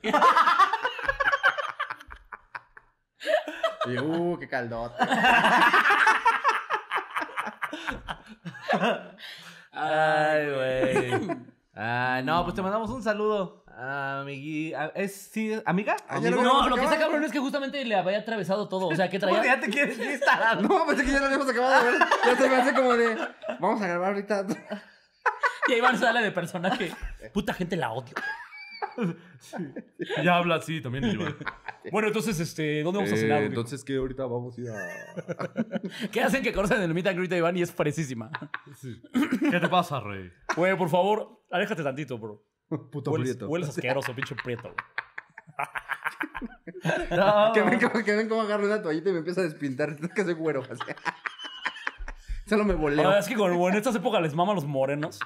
Y 3.86 3.98
uh, 3.98 4.38
qué 4.38 4.48
caldote. 4.48 4.94
Ay, 9.72 10.50
güey. 10.52 11.28
Ay, 11.74 12.22
no, 12.22 12.44
pues 12.44 12.54
te 12.54 12.62
mandamos 12.62 12.88
un 12.90 13.02
saludo. 13.02 13.59
Amigui... 13.76 14.74
a- 14.74 14.92
¿Es 14.94 15.14
sí, 15.32 15.52
amiga? 15.64 15.96
Ah, 16.08 16.18
lo. 16.20 16.42
No, 16.42 16.68
lo 16.68 16.76
que 16.76 16.84
está 16.84 16.98
cabrón 16.98 17.24
es 17.24 17.32
que 17.32 17.38
justamente 17.38 17.84
le 17.84 17.94
había 17.94 18.18
atravesado 18.18 18.68
todo. 18.68 18.88
O 18.88 18.94
sea, 18.96 19.08
que 19.08 19.18
¿Cómo 19.20 19.32
que 19.34 19.38
traía. 19.40 19.54
ya 19.56 19.60
te 19.60 19.70
quieres 19.70 19.98
ir 19.98 20.20
tarado? 20.20 20.62
No, 20.68 20.86
pensé 20.86 21.04
que 21.04 21.12
ya 21.12 21.20
lo 21.20 21.26
habíamos 21.26 21.48
acabado 21.48 21.84
de 21.84 21.90
ver. 21.92 22.00
Ya 22.26 22.36
se 22.36 22.48
me 22.48 22.56
hace 22.56 22.74
como 22.74 22.92
de. 22.94 23.16
Vamos 23.60 23.80
a 23.82 23.86
grabar 23.86 24.08
ahorita. 24.12 24.46
Y 25.68 25.74
Iván 25.74 25.98
sale 25.98 26.22
de 26.22 26.32
personaje. 26.32 26.92
Puta 27.32 27.54
gente 27.54 27.76
la 27.76 27.92
odio. 27.92 28.14
Ya 30.22 30.36
habla 30.36 30.56
así 30.56 30.80
también, 30.80 31.04
Iván. 31.04 31.36
Bueno, 31.90 32.08
entonces, 32.08 32.38
este, 32.38 32.82
¿dónde 32.82 32.98
vamos 32.98 33.12
a 33.14 33.16
cenar? 33.16 33.50
güey? 33.50 33.64
que 33.86 33.96
ahorita 33.96 34.26
vamos 34.26 34.58
a 34.58 34.60
ir 34.60 34.68
a. 34.68 36.08
¿Qué 36.12 36.20
hacen 36.20 36.42
que 36.42 36.52
conocen 36.52 36.82
el 36.82 36.92
meet 36.92 37.06
and 37.06 37.16
greet 37.16 37.30
de 37.30 37.38
Iván 37.38 37.56
y 37.56 37.62
es 37.62 37.72
fresísima? 37.72 38.30
¿Qué 39.50 39.58
te 39.58 39.66
pasa, 39.66 39.98
rey? 39.98 40.30
Güey, 40.54 40.76
por 40.76 40.90
favor, 40.90 41.40
aléjate 41.50 41.82
tantito, 41.82 42.18
bro. 42.18 42.44
Puto 42.90 43.10
Hueles, 43.10 43.30
prieto. 43.30 43.48
hueles 43.48 43.68
asqueroso, 43.70 44.14
pinche 44.14 44.34
prieto. 44.36 44.62
güey. 44.62 44.74
No. 47.10 47.52
Que 47.52 47.60
ven, 47.62 47.78
como, 47.78 48.04
que 48.04 48.16
ven 48.16 48.28
cómo 48.28 48.40
agarro 48.42 48.64
una 48.64 48.80
toallita 48.82 49.10
y 49.10 49.12
me 49.12 49.18
empieza 49.18 49.42
a 49.42 49.44
despintar. 49.44 49.90
Es 50.02 50.10
que 50.14 50.24
soy 50.24 50.32
güero. 50.34 50.62
así. 50.62 50.80
Solo 52.46 52.64
me 52.64 52.74
voleo. 52.74 53.10
Ah, 53.10 53.18
es 53.18 53.28
que 53.28 53.34
como 53.34 53.68
en 53.68 53.74
estas 53.74 53.94
épocas 53.94 54.22
les 54.22 54.34
maman 54.34 54.54
los 54.54 54.64
morenos. 54.64 55.18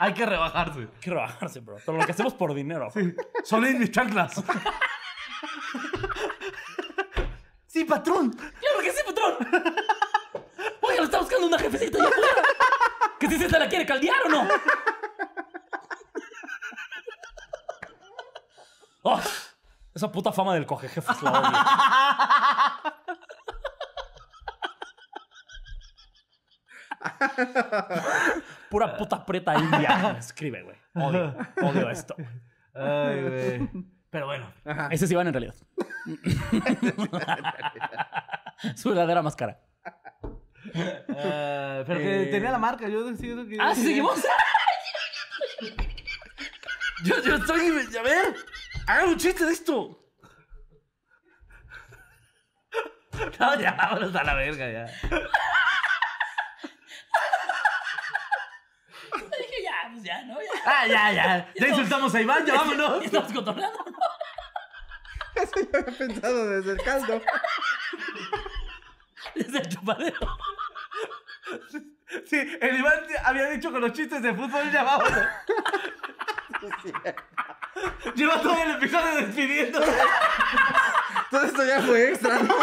Hay 0.00 0.12
que 0.12 0.26
rebajarse. 0.26 0.80
Hay 0.80 0.88
que 1.00 1.10
rebajarse, 1.10 1.60
bro. 1.60 1.76
Pero 1.84 1.98
lo 1.98 2.04
que 2.04 2.12
hacemos 2.12 2.34
por 2.34 2.52
dinero. 2.54 2.90
bro. 2.94 3.04
Solín 3.44 3.78
mis 3.78 3.90
chanclas. 3.90 4.42
sí, 7.66 7.84
patrón. 7.84 8.30
¡Claro 8.32 8.78
que 8.82 8.92
sí, 8.92 9.00
patrón! 9.06 9.34
Oiga, 10.82 10.98
le 11.00 11.04
está 11.04 11.18
buscando 11.20 11.46
una 11.46 11.58
jefecita 11.58 11.98
allá 11.98 12.08
afuera. 12.08 12.42
Que 13.18 13.28
si 13.28 13.38
se 13.38 13.48
te 13.48 13.58
la 13.58 13.68
quiere 13.68 13.86
caldear 13.86 14.16
o 14.26 14.28
no. 14.28 14.48
¡Oh! 19.04 19.20
Esa 19.94 20.10
puta 20.10 20.32
fama 20.32 20.54
del 20.54 20.64
coge 20.66 20.88
jefes 20.88 21.22
la 21.22 21.30
odio. 21.30 21.52
Pura 28.70 28.96
puta 28.96 29.24
preta 29.24 29.54
india. 29.56 30.16
Escribe, 30.18 30.62
güey. 30.62 30.76
Odio, 30.94 31.36
odio 31.62 31.90
esto. 31.90 32.16
Ay, 32.74 33.22
güey. 33.22 33.68
Pero 34.10 34.26
bueno, 34.26 34.50
ese 34.90 35.06
sí 35.06 35.14
van 35.14 35.26
en 35.26 35.34
realidad. 35.34 35.54
Su 38.76 38.88
verdadera 38.88 39.20
máscara. 39.22 39.60
Ah, 40.74 41.82
pero 41.86 42.00
que 42.00 42.28
tenía 42.30 42.50
la 42.50 42.58
marca, 42.58 42.88
yo 42.88 43.04
decido 43.04 43.46
que. 43.46 43.58
Ah, 43.60 43.74
seguimos. 43.74 44.22
yo, 47.04 47.22
yo 47.22 47.36
estoy. 47.36 47.68
A 47.98 48.02
ver, 48.02 48.34
hagan 48.86 49.08
un 49.08 49.16
chiste 49.18 49.44
de 49.44 49.52
esto. 49.52 50.00
No, 53.38 53.60
ya, 53.60 53.70
vámonos 53.72 54.12
a 54.16 54.24
la 54.24 54.34
verga, 54.34 54.68
ya. 54.70 54.86
Dije, 59.38 59.62
ya, 59.62 59.88
pues 59.92 60.02
ya, 60.02 60.22
¿no? 60.24 60.34
Ya. 60.40 60.48
Ah, 60.66 60.86
ya, 60.86 61.12
ya. 61.12 61.52
Ya 61.54 61.68
insultamos 61.68 62.12
a 62.14 62.20
Iván, 62.20 62.44
ya 62.44 62.54
vámonos. 62.58 63.04
Estamos 63.04 63.32
cotorreando, 63.32 63.84
¿no? 63.86 65.42
Eso 65.42 65.52
yo 65.60 65.78
había 65.78 65.96
pensado 65.98 66.48
desde 66.48 66.72
el 66.72 66.82
caldo. 66.82 67.22
Desde 69.34 69.58
el 69.58 69.68
chupadero. 69.68 70.38
Sí, 72.26 72.58
el 72.60 72.76
Iván 72.76 73.00
había 73.24 73.46
dicho 73.50 73.70
con 73.70 73.80
los 73.80 73.92
chistes 73.92 74.22
de 74.22 74.34
fútbol, 74.34 74.70
ya 74.72 74.82
vámonos. 74.82 75.26
Lleva 78.14 78.40
todo 78.40 78.56
el 78.62 78.70
episodio 78.72 79.16
despidiéndose. 79.26 79.92
Todo 81.30 81.42
esto 81.44 81.64
ya 81.64 81.80
fue 81.82 82.10
extra, 82.10 82.38
¿no? 82.38 82.54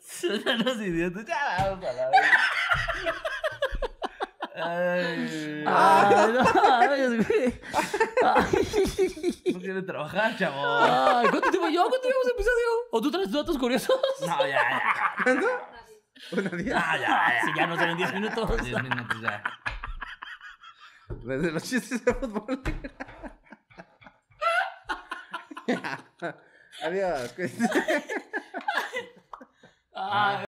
Son 0.00 0.58
los 0.64 0.76
idiotas, 0.78 1.24
ya 1.26 1.38
vamos 1.70 1.84
a 1.84 1.92
la 1.92 2.10
verga. 2.10 2.38
Ay, 4.60 5.64
Ay, 5.64 6.32
no, 6.32 6.40
ay, 6.72 7.16
güey. 7.16 7.60
no 9.54 9.60
quiere 9.60 9.82
trabajar, 9.82 10.36
chavo. 10.36 10.56
Ay, 10.60 11.28
¿cuánto 11.28 11.50
tiempo 11.50 11.68
yo? 11.68 11.88
¿Cuánto 11.88 12.08
llevamos 12.08 12.28
episodio? 12.28 12.68
¿O 12.90 13.00
tú 13.00 13.10
traes 13.12 13.30
datos 13.30 13.56
curiosos? 13.56 14.00
No, 14.26 14.46
ya, 14.46 14.58
ya. 14.68 14.82
Una 16.32 16.50
día. 16.50 16.74
Ah, 16.76 16.96
ya, 16.96 17.06
ya. 17.06 17.40
Si 17.44 17.54
ya 17.54 17.66
nos 17.68 17.80
en 17.80 17.96
10 17.96 18.14
minutos. 18.14 18.62
10 18.62 18.82
minutos 18.82 19.20
ya. 19.22 19.42
Desde 21.24 21.50
los 21.50 21.62
chistes 21.62 22.04
de 22.04 22.14
fútbol. 22.14 22.62
Adiós. 26.82 27.34
Ay, 29.94 30.44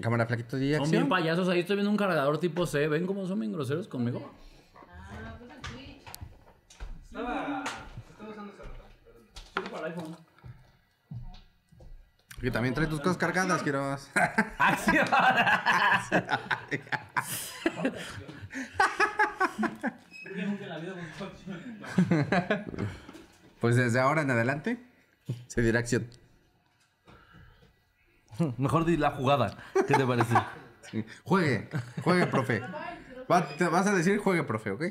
Cámara 0.00 0.26
flaquito 0.26 0.56
de 0.56 0.76
son 0.76 0.90
bien 0.90 1.02
acción. 1.02 1.08
payasos. 1.08 1.48
Ahí 1.48 1.60
estoy 1.60 1.76
viendo 1.76 1.90
un 1.90 1.96
cargador 1.96 2.38
tipo 2.38 2.66
C. 2.66 2.86
¿Ven 2.88 3.06
cómo 3.06 3.26
son 3.26 3.40
bien 3.40 3.52
groseros 3.52 3.88
conmigo? 3.88 4.30
Que 12.46 12.52
también 12.52 12.76
trae 12.76 12.86
tus 12.86 13.00
cosas 13.00 13.16
cargadas, 13.16 13.60
Quiroz. 13.64 14.08
Pues 23.60 23.74
desde 23.74 23.98
ahora 23.98 24.22
en 24.22 24.30
adelante 24.30 24.78
se 25.48 25.60
dirá 25.60 25.80
acción. 25.80 26.06
Mejor 28.58 28.84
di 28.84 28.96
la 28.96 29.10
jugada. 29.10 29.56
¿Qué 29.74 29.94
te 29.94 30.06
parece? 30.06 30.36
Sí. 30.88 31.04
Juegue, 31.24 31.68
juegue, 32.04 32.26
profe. 32.28 32.62
Va- 33.28 33.48
te 33.58 33.66
vas 33.66 33.88
a 33.88 33.92
decir 33.92 34.18
juegue, 34.18 34.44
profe, 34.44 34.70
¿ok? 34.70 34.84